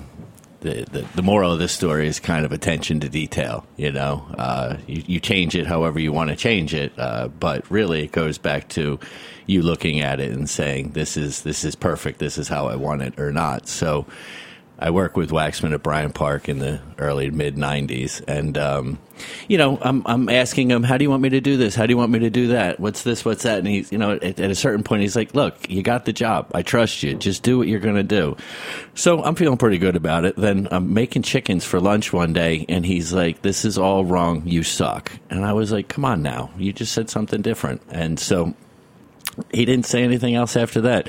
the, 0.61 1.07
the 1.15 1.21
moral 1.21 1.51
of 1.51 1.59
this 1.59 1.71
story 1.71 2.07
is 2.07 2.19
kind 2.19 2.45
of 2.45 2.51
attention 2.51 2.99
to 3.01 3.09
detail. 3.09 3.65
You 3.77 3.91
know, 3.91 4.25
uh, 4.37 4.77
you, 4.87 5.03
you 5.07 5.19
change 5.19 5.55
it 5.55 5.67
however 5.67 5.99
you 5.99 6.13
want 6.13 6.29
to 6.29 6.35
change 6.35 6.73
it, 6.73 6.93
uh, 6.97 7.27
but 7.27 7.69
really 7.69 8.03
it 8.03 8.11
goes 8.11 8.37
back 8.37 8.69
to 8.69 8.99
you 9.47 9.61
looking 9.63 10.01
at 10.01 10.19
it 10.19 10.31
and 10.31 10.49
saying 10.49 10.91
this 10.91 11.17
is 11.17 11.41
this 11.41 11.65
is 11.65 11.75
perfect. 11.75 12.19
This 12.19 12.37
is 12.37 12.47
how 12.47 12.67
I 12.67 12.75
want 12.75 13.01
it 13.01 13.19
or 13.19 13.31
not. 13.31 13.67
So. 13.67 14.05
I 14.81 14.89
worked 14.89 15.15
with 15.15 15.29
Waxman 15.29 15.73
at 15.73 15.83
Bryant 15.83 16.15
Park 16.15 16.49
in 16.49 16.57
the 16.57 16.81
early 16.97 17.29
mid 17.29 17.55
'90s, 17.55 18.23
and 18.27 18.57
um, 18.57 18.97
you 19.47 19.59
know, 19.59 19.77
I'm 19.79 20.01
I'm 20.07 20.27
asking 20.27 20.71
him, 20.71 20.81
"How 20.81 20.97
do 20.97 21.03
you 21.03 21.09
want 21.09 21.21
me 21.21 21.29
to 21.29 21.39
do 21.39 21.55
this? 21.55 21.75
How 21.75 21.85
do 21.85 21.91
you 21.91 21.97
want 21.97 22.11
me 22.11 22.17
to 22.19 22.31
do 22.31 22.47
that? 22.47 22.79
What's 22.79 23.03
this? 23.03 23.23
What's 23.23 23.43
that?" 23.43 23.59
And 23.59 23.67
he's, 23.67 23.91
you 23.91 23.99
know, 23.99 24.13
at, 24.13 24.39
at 24.39 24.49
a 24.49 24.55
certain 24.55 24.83
point, 24.83 25.03
he's 25.03 25.15
like, 25.15 25.35
"Look, 25.35 25.69
you 25.69 25.83
got 25.83 26.05
the 26.05 26.13
job. 26.13 26.49
I 26.55 26.63
trust 26.63 27.03
you. 27.03 27.13
Just 27.13 27.43
do 27.43 27.59
what 27.59 27.67
you're 27.67 27.79
going 27.79 27.95
to 27.95 28.03
do." 28.03 28.35
So 28.95 29.23
I'm 29.23 29.35
feeling 29.35 29.59
pretty 29.59 29.77
good 29.77 29.95
about 29.95 30.25
it. 30.25 30.35
Then 30.35 30.67
I'm 30.71 30.95
making 30.95 31.21
chickens 31.21 31.63
for 31.63 31.79
lunch 31.79 32.11
one 32.11 32.33
day, 32.33 32.65
and 32.67 32.83
he's 32.83 33.13
like, 33.13 33.43
"This 33.43 33.65
is 33.65 33.77
all 33.77 34.03
wrong. 34.03 34.47
You 34.47 34.63
suck." 34.63 35.11
And 35.29 35.45
I 35.45 35.53
was 35.53 35.71
like, 35.71 35.89
"Come 35.89 36.05
on 36.05 36.23
now, 36.23 36.49
you 36.57 36.73
just 36.73 36.93
said 36.93 37.07
something 37.07 37.43
different." 37.43 37.83
And 37.89 38.19
so 38.19 38.55
he 39.53 39.65
didn't 39.65 39.85
say 39.85 40.03
anything 40.03 40.35
else 40.35 40.55
after 40.55 40.81
that. 40.81 41.07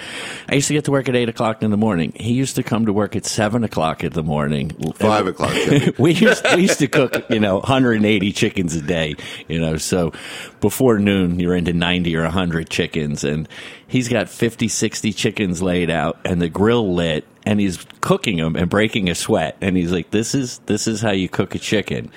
I 0.48 0.54
used 0.54 0.68
to 0.68 0.74
get 0.74 0.84
to 0.84 0.90
work 0.90 1.08
at 1.08 1.16
eight 1.16 1.28
o'clock 1.28 1.62
in 1.62 1.70
the 1.70 1.76
morning. 1.76 2.12
He 2.16 2.32
used 2.32 2.56
to 2.56 2.62
come 2.62 2.86
to 2.86 2.92
work 2.92 3.16
at 3.16 3.24
seven 3.24 3.64
o'clock 3.64 4.04
in 4.04 4.12
the 4.12 4.22
morning. 4.22 4.70
Five 4.94 5.26
o'clock. 5.26 5.52
We 5.98 6.12
used 6.12 6.44
we 6.54 6.62
used 6.62 6.78
to 6.78 6.88
cook, 6.88 7.28
you 7.30 7.40
know, 7.40 7.56
180 7.58 8.32
chickens 8.32 8.74
a 8.74 8.82
day, 8.82 9.14
you 9.48 9.60
know. 9.60 9.76
So 9.76 10.12
before 10.60 10.98
noon, 10.98 11.38
you're 11.38 11.54
into 11.54 11.72
90 11.72 12.16
or 12.16 12.22
100 12.22 12.70
chickens, 12.70 13.24
and 13.24 13.48
he's 13.86 14.08
got 14.08 14.28
50, 14.28 14.68
60 14.68 15.12
chickens 15.12 15.62
laid 15.62 15.90
out, 15.90 16.18
and 16.24 16.40
the 16.40 16.48
grill 16.48 16.94
lit, 16.94 17.26
and 17.44 17.60
he's 17.60 17.84
cooking 18.00 18.38
them 18.38 18.56
and 18.56 18.70
breaking 18.70 19.10
a 19.10 19.14
sweat, 19.14 19.56
and 19.60 19.76
he's 19.76 19.92
like, 19.92 20.10
"This 20.10 20.34
is 20.34 20.58
this 20.66 20.86
is 20.86 21.00
how 21.00 21.12
you 21.12 21.28
cook 21.28 21.54
a 21.54 21.58
chicken." 21.58 22.10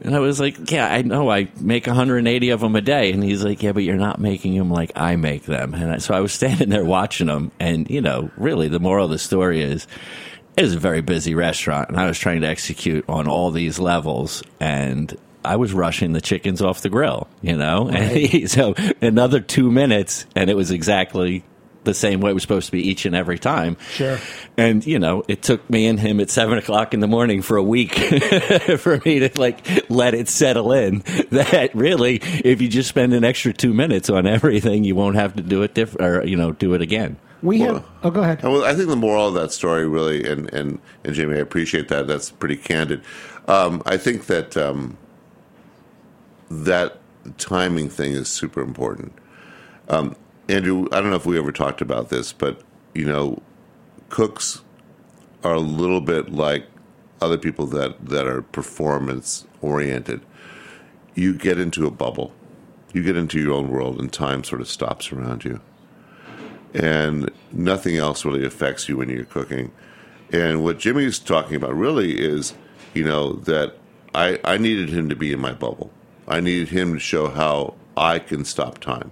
And 0.00 0.14
I 0.14 0.18
was 0.18 0.38
like, 0.38 0.70
yeah, 0.70 0.86
I 0.86 1.02
know. 1.02 1.30
I 1.30 1.48
make 1.60 1.86
180 1.86 2.50
of 2.50 2.60
them 2.60 2.76
a 2.76 2.80
day. 2.80 3.12
And 3.12 3.22
he's 3.22 3.42
like, 3.42 3.62
yeah, 3.62 3.72
but 3.72 3.82
you're 3.82 3.96
not 3.96 4.20
making 4.20 4.56
them 4.56 4.70
like 4.70 4.92
I 4.94 5.16
make 5.16 5.44
them. 5.44 5.74
And 5.74 5.92
I, 5.92 5.98
so 5.98 6.14
I 6.14 6.20
was 6.20 6.32
standing 6.32 6.68
there 6.68 6.84
watching 6.84 7.26
them. 7.26 7.50
And, 7.58 7.88
you 7.90 8.00
know, 8.00 8.30
really 8.36 8.68
the 8.68 8.80
moral 8.80 9.06
of 9.06 9.10
the 9.10 9.18
story 9.18 9.62
is 9.62 9.86
it 10.56 10.62
was 10.62 10.74
a 10.74 10.78
very 10.78 11.00
busy 11.00 11.34
restaurant. 11.34 11.88
And 11.88 11.98
I 11.98 12.06
was 12.06 12.18
trying 12.18 12.42
to 12.42 12.48
execute 12.48 13.04
on 13.08 13.28
all 13.28 13.50
these 13.50 13.78
levels. 13.78 14.42
And 14.60 15.16
I 15.44 15.56
was 15.56 15.72
rushing 15.72 16.12
the 16.12 16.20
chickens 16.20 16.60
off 16.60 16.82
the 16.82 16.88
grill, 16.88 17.28
you 17.40 17.56
know? 17.56 17.88
And 17.92 18.10
he, 18.10 18.46
so 18.46 18.74
another 19.00 19.40
two 19.40 19.70
minutes, 19.70 20.26
and 20.34 20.50
it 20.50 20.54
was 20.54 20.70
exactly 20.70 21.44
the 21.86 21.94
same 21.94 22.20
way 22.20 22.30
it 22.30 22.34
was 22.34 22.42
supposed 22.42 22.66
to 22.66 22.72
be 22.72 22.86
each 22.86 23.06
and 23.06 23.16
every 23.16 23.38
time. 23.38 23.78
Sure. 23.92 24.18
And 24.58 24.86
you 24.86 24.98
know, 24.98 25.24
it 25.28 25.42
took 25.42 25.68
me 25.70 25.86
and 25.86 25.98
him 25.98 26.20
at 26.20 26.28
seven 26.28 26.58
o'clock 26.58 26.92
in 26.92 27.00
the 27.00 27.06
morning 27.06 27.40
for 27.40 27.56
a 27.56 27.62
week 27.62 27.94
for 28.78 29.00
me 29.06 29.20
to 29.20 29.30
like 29.40 29.90
let 29.90 30.12
it 30.12 30.28
settle 30.28 30.72
in. 30.72 31.02
That 31.30 31.74
really, 31.74 32.16
if 32.22 32.60
you 32.60 32.68
just 32.68 32.88
spend 32.88 33.12
an 33.14 33.24
extra 33.24 33.52
two 33.52 33.72
minutes 33.74 34.10
on 34.10 34.26
everything, 34.26 34.84
you 34.84 34.94
won't 34.94 35.16
have 35.16 35.34
to 35.36 35.42
do 35.42 35.62
it 35.62 35.74
different, 35.74 36.06
or 36.06 36.26
you 36.26 36.36
know, 36.36 36.52
do 36.52 36.74
it 36.74 36.82
again. 36.82 37.16
We 37.42 37.60
Well, 37.60 37.74
have. 37.74 37.84
Oh, 38.02 38.10
go 38.10 38.22
ahead. 38.22 38.42
Well, 38.42 38.64
I 38.64 38.74
think 38.74 38.88
the 38.88 38.96
moral 38.96 39.28
of 39.28 39.34
that 39.34 39.52
story 39.52 39.86
really, 39.86 40.28
and 40.30 40.52
and 40.52 40.78
and 41.04 41.14
Jamie, 41.14 41.34
I 41.36 41.38
appreciate 41.38 41.88
that. 41.88 42.06
That's 42.06 42.30
pretty 42.30 42.56
candid. 42.56 43.02
Um, 43.48 43.82
I 43.86 43.96
think 43.96 44.26
that 44.26 44.56
um, 44.56 44.96
that 46.50 46.98
timing 47.38 47.88
thing 47.88 48.12
is 48.12 48.28
super 48.28 48.60
important. 48.60 49.12
Um, 49.88 50.16
Andrew, 50.48 50.86
I 50.92 51.00
don't 51.00 51.10
know 51.10 51.16
if 51.16 51.26
we 51.26 51.38
ever 51.38 51.52
talked 51.52 51.80
about 51.80 52.08
this, 52.08 52.32
but 52.32 52.62
you 52.94 53.04
know, 53.04 53.42
cooks 54.08 54.62
are 55.42 55.54
a 55.54 55.60
little 55.60 56.00
bit 56.00 56.32
like 56.32 56.66
other 57.20 57.38
people 57.38 57.66
that 57.66 58.06
that 58.06 58.26
are 58.26 58.42
performance 58.42 59.46
oriented. 59.60 60.20
You 61.14 61.34
get 61.34 61.58
into 61.58 61.86
a 61.86 61.90
bubble, 61.90 62.32
you 62.92 63.02
get 63.02 63.16
into 63.16 63.40
your 63.40 63.54
own 63.54 63.68
world, 63.68 63.98
and 63.98 64.12
time 64.12 64.44
sort 64.44 64.60
of 64.60 64.68
stops 64.68 65.12
around 65.12 65.44
you 65.44 65.60
and 66.76 67.30
nothing 67.52 67.96
else 67.96 68.24
really 68.24 68.44
affects 68.44 68.88
you 68.88 68.98
when 68.98 69.08
you're 69.08 69.24
cooking. 69.24 69.72
And 70.32 70.62
what 70.62 70.78
Jimmy's 70.78 71.18
talking 71.18 71.56
about 71.56 71.74
really 71.74 72.20
is, 72.20 72.52
you 72.92 73.04
know, 73.04 73.32
that 73.32 73.76
I, 74.14 74.38
I 74.44 74.58
needed 74.58 74.90
him 74.90 75.08
to 75.08 75.16
be 75.16 75.32
in 75.32 75.40
my 75.40 75.52
bubble. 75.52 75.90
I 76.28 76.40
needed 76.40 76.68
him 76.68 76.92
to 76.92 76.98
show 76.98 77.28
how 77.28 77.74
I 77.96 78.18
can 78.18 78.44
stop 78.44 78.78
time 78.78 79.10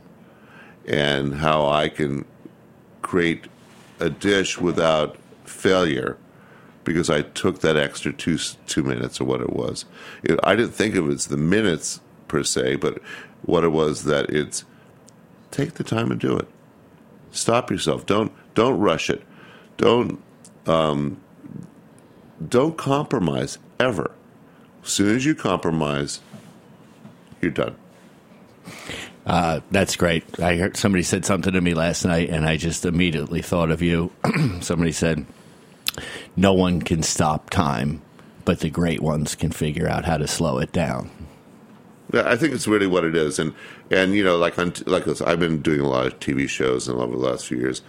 and 0.87 1.35
how 1.37 1.67
I 1.67 1.89
can 1.89 2.25
create 3.03 3.45
a 4.01 4.11
dish 4.11 4.59
without 4.61 5.17
failure 5.45 6.17
because 6.85 7.09
I 7.09 7.23
took 7.23 7.61
that 7.61 7.77
extra 7.77 8.13
two 8.13 8.39
two 8.67 8.83
minutes 8.83 9.21
or 9.21 9.25
what 9.25 9.41
it 9.41 9.51
was. 9.51 9.85
It, 10.23 10.39
I 10.43 10.55
didn't 10.55 10.75
think 10.75 10.95
of 10.95 11.09
it 11.09 11.13
as 11.13 11.27
the 11.27 11.37
minutes 11.37 12.01
per 12.29 12.43
se, 12.43 12.77
but 12.77 13.01
what 13.43 13.65
it 13.65 13.71
was 13.71 14.05
that 14.05 14.31
it's 14.31 14.65
take 15.51 15.75
the 15.75 15.85
time 15.85 16.11
and 16.11 16.21
do 16.21 16.37
it. 16.37 16.49
Stop 17.31 17.71
yourself. 17.71 18.07
Don't 18.07 18.33
don't 18.55 18.79
rush 18.79 19.09
it. 19.09 19.23
Don't 19.77 20.23
um, 20.67 21.21
don't 22.47 22.77
compromise 22.77 23.59
ever. 23.81 24.11
As 24.83 24.91
soon 24.91 25.17
as 25.17 25.25
you 25.25 25.35
compromise 25.35 26.21
you're 27.41 27.51
done 27.51 27.77
Uh, 29.27 29.61
that's 29.71 29.97
great. 29.97 30.25
I 30.39 30.57
heard 30.57 30.77
somebody 30.77 31.03
said 31.03 31.25
something 31.25 31.53
to 31.53 31.61
me 31.61 31.75
last 31.75 32.05
night, 32.05 32.29
and 32.29 32.45
I 32.45 32.57
just 32.57 32.85
immediately 32.85 33.41
thought 33.41 33.71
of 33.71 33.81
you. 33.81 34.11
somebody 34.61 34.93
said, 34.93 35.25
"No 36.37 36.53
one 36.53 36.83
can 36.83 37.03
stop 37.03 37.49
time, 37.49 38.03
but 38.45 38.61
the 38.61 38.69
great 38.69 39.01
ones 39.01 39.35
can 39.35 39.51
figure 39.51 39.89
out 39.89 40.05
how 40.05 40.19
to 40.19 40.27
slow 40.27 40.59
it 40.59 40.73
down." 40.73 41.11
Yeah, 42.13 42.29
I 42.29 42.37
think 42.37 42.53
it's 42.53 42.69
really 42.69 42.87
what 42.87 43.05
it 43.05 43.17
is, 43.17 43.39
and 43.39 43.55
and 43.91 44.15
you 44.15 44.23
know, 44.23 44.37
like 44.37 44.59
on 44.59 44.75
like 44.85 45.07
this, 45.07 45.23
I've 45.23 45.41
been 45.41 45.63
doing 45.63 45.81
a 45.81 45.89
lot 45.89 46.07
of 46.07 46.21
TV 46.21 46.47
shows 46.47 46.87
in 46.87 46.97
over 46.97 47.13
the 47.13 47.19
last 47.19 47.47
few 47.47 47.57
years, 47.57 47.81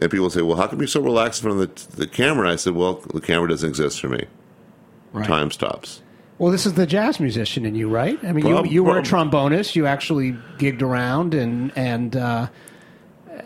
and 0.00 0.10
people 0.12 0.30
say, 0.30 0.42
"Well, 0.42 0.56
how 0.56 0.68
can 0.68 0.78
you're 0.78 0.86
so 0.86 1.00
relaxed 1.00 1.42
in 1.42 1.50
front 1.50 1.60
of 1.60 1.90
the, 1.90 1.96
the 1.96 2.06
camera?" 2.06 2.44
And 2.44 2.52
I 2.52 2.56
said, 2.56 2.74
"Well, 2.74 3.02
the 3.12 3.20
camera 3.20 3.48
doesn't 3.48 3.68
exist 3.68 4.00
for 4.00 4.08
me. 4.08 4.26
Right. 5.12 5.26
Time 5.26 5.50
stops." 5.50 6.02
Well, 6.38 6.50
this 6.50 6.66
is 6.66 6.74
the 6.74 6.86
jazz 6.86 7.20
musician 7.20 7.64
in 7.64 7.74
you, 7.74 7.88
right? 7.88 8.18
I 8.24 8.32
mean, 8.32 8.44
Prob- 8.44 8.66
you, 8.66 8.72
you 8.72 8.84
were 8.84 8.98
a 8.98 9.02
trombonist. 9.02 9.76
You 9.76 9.86
actually 9.86 10.32
gigged 10.58 10.82
around 10.82 11.32
and 11.34 11.72
and 11.76 12.16
uh, 12.16 12.48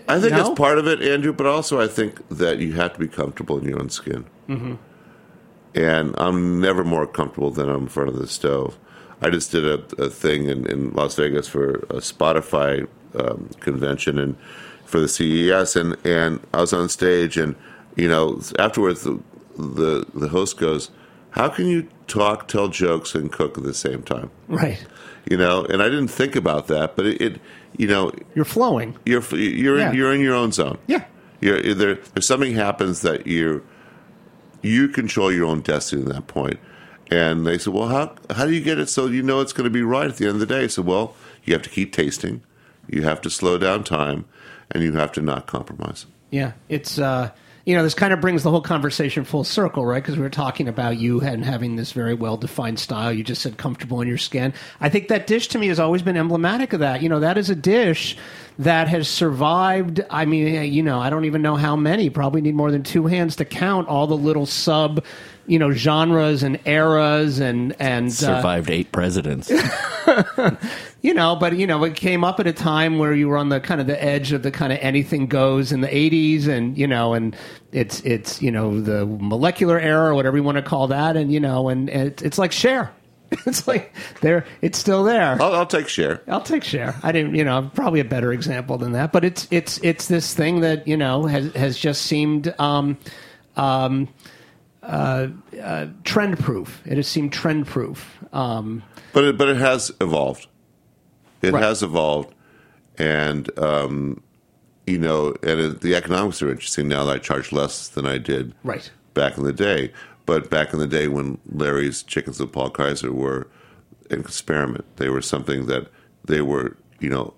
I 0.09 0.21
think 0.21 0.33
No? 0.33 0.41
it's 0.51 0.59
part 0.59 0.79
of 0.79 0.87
it, 0.87 1.03
Andrew, 1.03 1.33
but 1.33 1.47
also 1.47 1.81
I 1.81 1.87
think 1.87 2.27
that 2.31 2.59
you 2.59 2.73
have 2.73 2.95
to 2.95 2.99
be 2.99 3.09
comfortable 3.09 3.59
in 3.59 3.65
your 3.69 3.79
own 3.79 3.91
skin. 3.91 4.25
Mm-hmm. 4.49 4.75
And 5.75 6.15
I'm 6.19 6.61
never 6.61 6.83
more 6.83 7.07
comfortable 7.07 7.51
than 7.51 7.69
I'm 7.69 7.83
in 7.83 7.89
front 7.89 8.09
of 8.09 8.17
the 8.17 8.27
stove. 8.27 8.79
I 9.21 9.31
just 9.31 9.53
did 9.53 9.65
a, 9.67 10.03
a 10.03 10.09
thing 10.09 10.47
in, 10.49 10.67
in 10.67 10.93
Las 10.93 11.15
Vegas 11.17 11.47
for 11.49 11.75
a 11.91 12.01
Spotify 12.01 12.87
um, 13.19 13.51
convention 13.61 14.19
and 14.19 14.37
for 14.85 14.99
the 15.01 15.09
CES, 15.09 15.77
and, 15.77 15.97
and 16.07 16.41
I 16.55 16.61
was 16.63 16.73
on 16.73 16.89
stage, 16.89 17.37
and 17.37 17.55
you 17.97 18.09
know, 18.09 18.41
afterwards 18.59 19.03
the, 19.03 19.21
the 19.59 20.07
the 20.15 20.29
host 20.29 20.57
goes, 20.57 20.91
"How 21.31 21.49
can 21.49 21.67
you 21.67 21.89
talk, 22.07 22.49
tell 22.49 22.69
jokes, 22.69 23.15
and 23.15 23.31
cook 23.33 23.59
at 23.59 23.65
the 23.65 23.75
same 23.75 24.03
time?" 24.03 24.31
right. 24.49 24.85
You 25.31 25.37
know, 25.37 25.65
and 25.65 25.83
I 25.83 25.89
didn't 25.91 26.09
think 26.09 26.37
about 26.37 26.69
that, 26.69 26.97
but 26.97 27.05
it, 27.07 27.21
it 27.21 27.41
you 27.77 27.87
know, 27.87 28.13
You're 28.35 28.47
flowing. 28.47 28.97
you're 29.05 29.23
you're 29.35 29.79
Yeah. 29.79 29.91
in, 29.91 29.97
you're 29.97 30.13
in 30.15 30.21
your 30.23 30.35
own 30.35 30.53
zone. 30.53 30.79
Yeah. 30.87 31.05
You're 31.41 31.75
there. 31.75 31.95
There's 32.15 32.27
something 32.27 32.55
happens 32.55 33.03
that 33.03 33.27
you 33.27 33.63
you 34.63 34.89
control 34.89 35.31
your 35.33 35.47
own 35.47 35.61
destiny 35.61 36.03
at 36.03 36.09
that 36.09 36.27
point. 36.27 36.59
And 37.11 37.47
they 37.47 37.59
said, 37.59 37.73
"Well, 37.75 37.89
how 37.89 38.15
how 38.35 38.45
do 38.47 38.53
you 38.53 38.61
get 38.61 38.79
it 38.79 38.89
so 38.89 39.07
you 39.07 39.23
know 39.23 39.41
it's 39.41 39.53
going 39.53 39.65
to 39.65 39.71
be 39.71 39.83
right 39.83 40.09
at 40.09 40.17
the 40.17 40.25
end 40.27 40.35
of 40.35 40.41
the 40.41 40.47
day?" 40.47 40.65
I 40.65 40.67
said, 40.67 40.85
"Well, 40.87 41.15
you 41.45 41.53
have 41.55 41.63
to 41.63 41.71
keep 41.71 41.93
tasting, 41.93 42.43
you 42.89 43.03
have 43.03 43.21
to 43.23 43.31
slow 43.31 43.57
down 43.59 43.85
time, 43.85 44.25
and 44.71 44.83
you 44.83 44.93
have 44.93 45.13
to 45.13 45.21
not 45.23 45.47
compromise." 45.47 46.07
Yeah, 46.31 46.53
it's 46.69 46.99
uh, 46.99 47.31
you 47.69 47.75
know, 47.75 47.83
this 47.83 47.93
kind 47.93 48.15
of 48.15 48.23
brings 48.23 48.45
the 48.45 48.51
whole 48.51 48.63
conversation 48.63 49.25
full 49.25 49.45
circle, 49.45 49.85
right? 49.85 50.03
Because 50.03 50.17
we 50.17 50.23
were 50.23 50.31
talking 50.31 50.69
about 50.69 50.97
you 50.97 51.21
and 51.21 51.45
having 51.45 51.77
this 51.77 51.93
very 51.93 52.15
well 52.15 52.39
defined 52.39 52.79
style. 52.79 53.13
You 53.13 53.23
just 53.23 53.43
said 53.43 53.59
comfortable 53.59 54.01
in 54.01 54.09
your 54.09 54.17
skin. 54.17 54.55
I 54.81 54.89
think 54.89 55.09
that 55.09 55.27
dish 55.27 55.49
to 55.49 55.59
me 55.59 55.69
has 55.69 55.79
always 55.79 56.01
been 56.01 56.17
emblematic 56.17 56.73
of 56.73 56.81
that. 56.81 57.03
You 57.03 57.11
know, 57.11 57.21
that 57.21 57.37
is 57.37 57.51
a 57.51 57.55
dish 57.55 58.17
that 58.59 58.89
has 58.89 59.07
survived. 59.07 60.01
I 60.09 60.25
mean, 60.25 60.73
you 60.73 60.83
know, 60.83 60.99
I 60.99 61.11
don't 61.11 61.27
even 61.27 61.43
know 61.43 61.57
how 61.57 61.77
many. 61.77 62.09
Probably 62.09 62.41
need 62.41 62.55
more 62.55 62.71
than 62.71 62.85
two 62.85 63.07
hands 63.07 63.37
to 63.37 63.45
count 63.45 63.87
all 63.87 64.07
the 64.07 64.17
little 64.17 64.47
sub, 64.47 65.05
you 65.49 65.59
know, 65.59 65.73
genres 65.73 66.43
and 66.43 66.61
eras 66.67 67.41
and 67.41 67.75
and 67.81 68.09
uh, 68.09 68.11
Survived 68.11 68.71
eight 68.71 68.93
presidents. 68.93 69.51
you 71.03 71.15
know, 71.15 71.35
but 71.35 71.57
you 71.57 71.67
know, 71.67 71.83
it 71.85 71.97
came 71.97 72.23
up 72.23 72.39
at 72.39 72.47
a 72.47 72.53
time 72.53 72.99
where 72.99 73.15
you 73.15 73.29
were 73.29 73.39
on 73.39 73.49
the 73.49 73.59
kind 73.59 73.81
of 73.81 73.87
the 73.87 74.03
edge 74.03 74.33
of 74.33 74.43
the 74.43 74.51
kind 74.51 74.73
of 74.73 74.79
anything 74.83 75.27
goes 75.27 75.73
in 75.73 75.81
the 75.81 75.89
'80s, 75.89 76.47
and 76.47 76.77
you 76.77 76.87
know, 76.87 77.15
and 77.15 77.35
it's 77.73 78.01
it's 78.03 78.43
you 78.43 78.53
know 78.53 78.81
the 78.81 79.07
molecular 79.07 79.81
era 79.81 80.11
or 80.11 80.15
whatever 80.15 80.37
you 80.37 80.43
want 80.43 80.57
to 80.57 80.63
call 80.63 80.87
that, 80.89 81.17
and 81.17 81.33
you 81.33 81.41
know, 81.41 81.71
and, 81.71 81.89
and 81.89 82.09
it's, 82.09 82.23
it's 82.23 82.39
like 82.39 82.53
share. 82.53 82.93
It's 83.47 83.69
like 83.69 83.95
there, 84.23 84.47
it's 84.63 84.79
still 84.79 85.05
there. 85.05 85.37
I'll, 85.41 85.55
I'll 85.55 85.67
take 85.67 85.89
share. 85.89 86.23
I'll 86.29 86.41
take 86.41 86.65
share. 86.65 86.95
I 87.03 87.13
didn't, 87.13 87.35
you 87.35 87.45
know, 87.45 87.71
probably 87.75 88.01
a 88.01 88.05
better 88.05 88.33
example 88.33 88.79
than 88.79 88.93
that, 88.93 89.13
but 89.13 89.23
it's 89.23 89.47
it's 89.51 89.79
it's 89.83 90.09
this 90.09 90.33
thing 90.33 90.61
that 90.61 90.89
you 90.89 90.97
know 90.97 91.27
has 91.27 91.53
has 91.55 91.79
just 91.79 92.03
seemed 92.03 92.55
um, 92.59 92.97
um, 93.59 94.09
uh, 94.89 95.29
uh, 95.63 95.87
trend 96.05 96.39
proof. 96.39 96.83
It 96.87 96.97
has 96.97 97.07
seemed 97.07 97.33
trend 97.33 97.67
proof. 97.67 98.19
Um, 98.33 98.83
But 99.13 99.25
it, 99.25 99.39
but 99.39 99.49
it 99.49 99.59
has 99.59 99.93
evolved. 100.01 100.47
It 101.43 101.53
Right. 101.53 101.63
has 101.63 101.83
evolved, 101.83 102.35
and 102.97 103.49
um, 103.59 104.23
you 104.87 104.99
know, 104.99 105.35
and 105.43 105.61
it, 105.61 105.81
the 105.83 105.95
economics 105.95 106.43
are 106.43 106.51
interesting 106.51 106.89
now 106.89 107.05
that 107.05 107.15
I 107.17 107.19
charge 107.19 107.53
less 107.53 107.89
than 107.89 108.07
I 108.07 108.19
did 108.19 108.55
right. 108.65 108.91
back 109.15 109.39
in 109.39 109.45
the 109.45 109.53
day. 109.53 109.93
But 110.27 110.51
back 110.51 110.73
in 110.73 110.79
the 110.79 110.87
day 110.87 111.09
when 111.09 111.39
Larry's 111.51 112.03
Chickens 112.03 112.41
and 112.41 112.53
Paul 112.53 112.71
Keyser 112.71 113.11
were 113.11 113.47
an 114.11 114.21
experiment, 114.21 114.85
they 114.97 115.09
were 115.09 115.23
something 115.23 115.67
that 115.67 115.91
they 116.25 116.43
were, 116.43 116.77
you 117.01 117.09
know, 117.09 117.35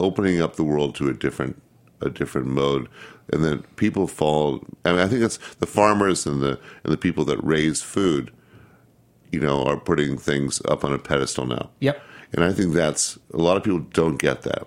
opening 0.00 0.40
up 0.40 0.56
the 0.56 0.64
world 0.64 0.94
to 0.96 1.08
a 1.08 1.12
different 1.12 1.60
a 2.00 2.10
different 2.10 2.46
mode, 2.46 2.88
and 3.32 3.44
then 3.44 3.62
people 3.76 4.06
fall. 4.06 4.64
I 4.84 4.92
mean, 4.92 5.00
I 5.00 5.08
think 5.08 5.22
it's 5.22 5.38
the 5.56 5.66
farmers 5.66 6.26
and 6.26 6.42
the 6.42 6.58
and 6.84 6.92
the 6.92 6.98
people 6.98 7.24
that 7.26 7.42
raise 7.42 7.82
food, 7.82 8.32
you 9.32 9.40
know, 9.40 9.64
are 9.64 9.76
putting 9.76 10.16
things 10.16 10.62
up 10.66 10.84
on 10.84 10.92
a 10.92 10.98
pedestal 10.98 11.46
now. 11.46 11.70
Yep. 11.80 12.02
And 12.32 12.44
I 12.44 12.52
think 12.52 12.74
that's 12.74 13.18
a 13.32 13.38
lot 13.38 13.56
of 13.56 13.62
people 13.62 13.80
don't 13.80 14.18
get 14.18 14.42
that. 14.42 14.66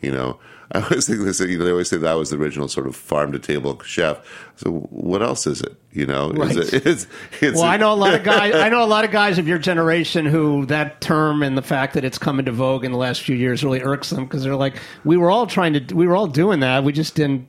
You 0.00 0.10
know, 0.10 0.38
I 0.74 0.82
always 0.82 1.06
think 1.06 1.20
they 1.24 1.32
say, 1.32 1.48
you 1.48 1.58
know, 1.58 1.64
they 1.64 1.70
always 1.72 1.88
say 1.90 1.96
that 1.96 2.12
was 2.14 2.30
the 2.30 2.36
original 2.36 2.68
sort 2.68 2.86
of 2.86 2.94
farm 2.94 3.32
to 3.32 3.38
table 3.38 3.80
chef. 3.84 4.18
So 4.56 4.70
what 4.90 5.20
else 5.22 5.46
is 5.46 5.60
it? 5.62 5.74
You 5.92 6.06
know, 6.06 6.30
Right. 6.30 6.56
is 6.56 6.72
it, 6.72 6.86
it's, 6.86 7.06
it's 7.40 7.56
Well, 7.56 7.64
I 7.66 7.76
know 7.76 7.92
a 7.92 7.96
lot 7.96 8.14
of 8.14 8.22
guys. 8.22 8.54
I 8.66 8.68
know 8.68 8.84
a 8.84 8.86
lot 8.86 9.04
of 9.04 9.10
guys 9.10 9.38
of 9.38 9.48
your 9.48 9.58
generation 9.58 10.26
who 10.26 10.66
that 10.66 11.00
term 11.00 11.42
and 11.42 11.58
the 11.58 11.62
fact 11.62 11.94
that 11.94 12.04
it's 12.04 12.18
come 12.18 12.38
into 12.38 12.52
vogue 12.52 12.84
in 12.84 12.92
the 12.92 12.98
last 12.98 13.22
few 13.22 13.34
years 13.34 13.64
really 13.64 13.82
irks 13.82 14.10
them 14.10 14.24
because 14.26 14.44
they're 14.44 14.54
like, 14.54 14.76
we 15.04 15.16
were 15.16 15.30
all 15.30 15.46
trying 15.48 15.72
to, 15.72 15.94
we 15.94 16.06
were 16.06 16.14
all 16.14 16.28
doing 16.28 16.60
that. 16.60 16.84
We 16.84 16.92
just 16.92 17.16
didn't 17.16 17.48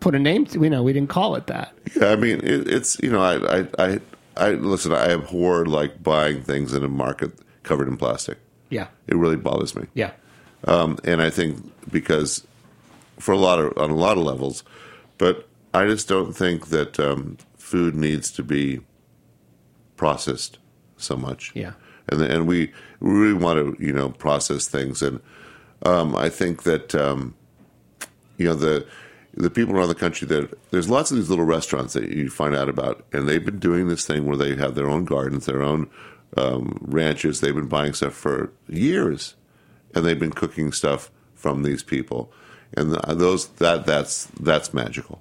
put 0.00 0.14
a 0.16 0.18
name. 0.18 0.46
To, 0.46 0.60
you 0.60 0.68
know, 0.70 0.82
we 0.82 0.92
didn't 0.92 1.08
call 1.10 1.36
it 1.36 1.46
that. 1.46 1.72
Yeah, 1.94 2.08
I 2.10 2.16
mean, 2.16 2.40
it, 2.42 2.68
it's 2.68 2.98
you 3.00 3.10
know, 3.10 3.20
I, 3.22 3.60
I, 3.60 3.66
I, 3.78 4.00
I 4.36 4.50
listen. 4.50 4.92
I 4.92 5.10
abhor 5.12 5.66
like 5.66 6.02
buying 6.02 6.42
things 6.42 6.74
in 6.74 6.82
a 6.84 6.88
market 6.88 7.30
covered 7.62 7.86
in 7.88 7.96
plastic. 7.96 8.38
Yeah, 8.70 8.88
It 9.06 9.14
really 9.16 9.36
bothers 9.36 9.74
me. 9.76 9.86
yeah, 9.94 10.10
um, 10.64 10.98
and 11.04 11.22
I 11.22 11.30
think 11.30 11.62
because 11.92 12.44
for 13.18 13.32
a 13.32 13.38
lot 13.38 13.58
of 13.58 13.76
on 13.78 13.90
a 13.90 13.96
lot 13.96 14.18
of 14.18 14.24
levels, 14.24 14.64
but 15.18 15.48
I 15.74 15.86
just 15.86 16.08
don't 16.08 16.32
think 16.32 16.68
that 16.68 16.98
um, 16.98 17.38
food 17.56 17.94
needs 17.94 18.30
to 18.32 18.42
be 18.42 18.80
processed 19.96 20.58
so 20.96 21.16
much. 21.16 21.52
Yeah. 21.54 21.72
and 22.08 22.22
and 22.22 22.46
we 22.46 22.72
we 23.00 23.10
really 23.10 23.34
want 23.34 23.78
to 23.78 23.84
you 23.84 23.92
know 23.92 24.10
process 24.10 24.68
things, 24.68 25.02
and 25.02 25.20
um, 25.84 26.14
I 26.16 26.28
think 26.28 26.62
that 26.64 26.94
um, 26.94 27.34
you 28.36 28.46
know 28.46 28.54
the 28.54 28.86
the 29.34 29.50
people 29.50 29.76
around 29.76 29.88
the 29.88 29.94
country 29.94 30.26
that 30.28 30.58
there's 30.70 30.88
lots 30.88 31.10
of 31.10 31.18
these 31.18 31.28
little 31.28 31.44
restaurants 31.44 31.92
that 31.92 32.08
you 32.08 32.30
find 32.30 32.54
out 32.54 32.68
about, 32.68 33.04
and 33.12 33.28
they've 33.28 33.44
been 33.44 33.58
doing 33.58 33.88
this 33.88 34.06
thing 34.06 34.24
where 34.24 34.36
they 34.36 34.56
have 34.56 34.74
their 34.74 34.88
own 34.88 35.04
gardens, 35.04 35.44
their 35.46 35.62
own 35.62 35.90
um, 36.36 36.78
ranches. 36.80 37.40
They've 37.40 37.54
been 37.54 37.68
buying 37.68 37.92
stuff 37.92 38.14
for 38.14 38.50
years, 38.68 39.34
and 39.94 40.04
they've 40.04 40.18
been 40.18 40.32
cooking 40.32 40.72
stuff 40.72 41.10
from 41.34 41.62
these 41.62 41.82
people, 41.82 42.32
and 42.76 42.92
those 42.92 43.48
that 43.48 43.86
that's 43.86 44.26
that's 44.40 44.72
magical. 44.74 45.20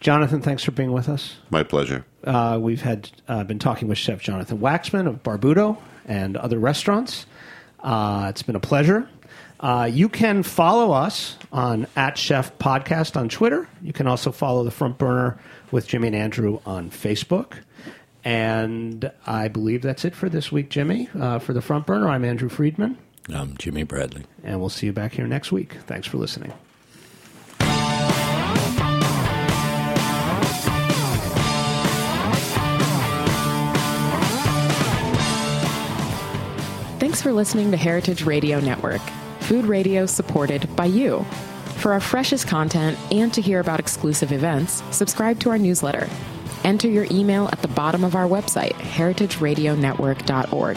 Jonathan, 0.00 0.42
thanks 0.42 0.64
for 0.64 0.72
being 0.72 0.90
with 0.92 1.08
us. 1.08 1.36
My 1.50 1.62
pleasure. 1.62 2.04
Uh, 2.24 2.58
we've 2.60 2.82
had 2.82 3.10
uh, 3.28 3.44
been 3.44 3.60
talking 3.60 3.86
with 3.86 3.98
Chef 3.98 4.20
Jonathan 4.20 4.58
Waxman 4.58 5.06
of 5.06 5.22
Barbuto 5.22 5.78
and 6.06 6.36
other 6.36 6.58
restaurants. 6.58 7.26
Uh, 7.80 8.26
it's 8.28 8.42
been 8.42 8.56
a 8.56 8.60
pleasure. 8.60 9.08
Uh, 9.60 9.88
you 9.90 10.08
can 10.08 10.42
follow 10.42 10.92
us 10.92 11.36
on 11.52 11.86
at 11.94 12.18
Chef 12.18 12.58
Podcast 12.58 13.16
on 13.16 13.28
Twitter. 13.28 13.68
You 13.80 13.92
can 13.92 14.08
also 14.08 14.32
follow 14.32 14.64
the 14.64 14.72
Front 14.72 14.98
Burner 14.98 15.38
with 15.70 15.86
Jimmy 15.86 16.08
and 16.08 16.16
Andrew 16.16 16.58
on 16.66 16.90
Facebook. 16.90 17.58
And 18.24 19.10
I 19.26 19.48
believe 19.48 19.82
that's 19.82 20.04
it 20.04 20.16
for 20.16 20.28
this 20.28 20.50
week, 20.50 20.68
Jimmy. 20.68 21.08
Uh, 21.18 21.38
for 21.38 21.52
the 21.52 21.62
Front 21.62 21.86
Burner, 21.86 22.08
I'm 22.08 22.24
Andrew 22.24 22.48
Friedman, 22.48 22.98
I'm 23.28 23.56
Jimmy 23.56 23.84
Bradley. 23.84 24.24
and 24.42 24.60
we'll 24.60 24.68
see 24.68 24.86
you 24.86 24.92
back 24.92 25.12
here 25.12 25.26
next 25.26 25.52
week. 25.52 25.76
Thanks 25.86 26.06
for 26.06 26.18
listening. 26.18 26.52
Thanks 36.98 37.20
for 37.20 37.32
listening 37.32 37.70
to 37.72 37.76
Heritage 37.76 38.24
Radio 38.24 38.60
Network, 38.60 39.00
food 39.40 39.66
radio 39.66 40.06
supported 40.06 40.74
by 40.76 40.84
you. 40.86 41.24
For 41.78 41.92
our 41.92 42.00
freshest 42.00 42.46
content 42.46 42.96
and 43.10 43.34
to 43.34 43.40
hear 43.42 43.58
about 43.58 43.80
exclusive 43.80 44.30
events, 44.30 44.84
subscribe 44.92 45.40
to 45.40 45.50
our 45.50 45.58
newsletter. 45.58 46.08
Enter 46.62 46.88
your 46.88 47.06
email 47.10 47.48
at 47.48 47.60
the 47.60 47.66
bottom 47.68 48.04
of 48.04 48.14
our 48.14 48.28
website, 48.28 48.74
heritageradionetwork.org. 48.74 50.76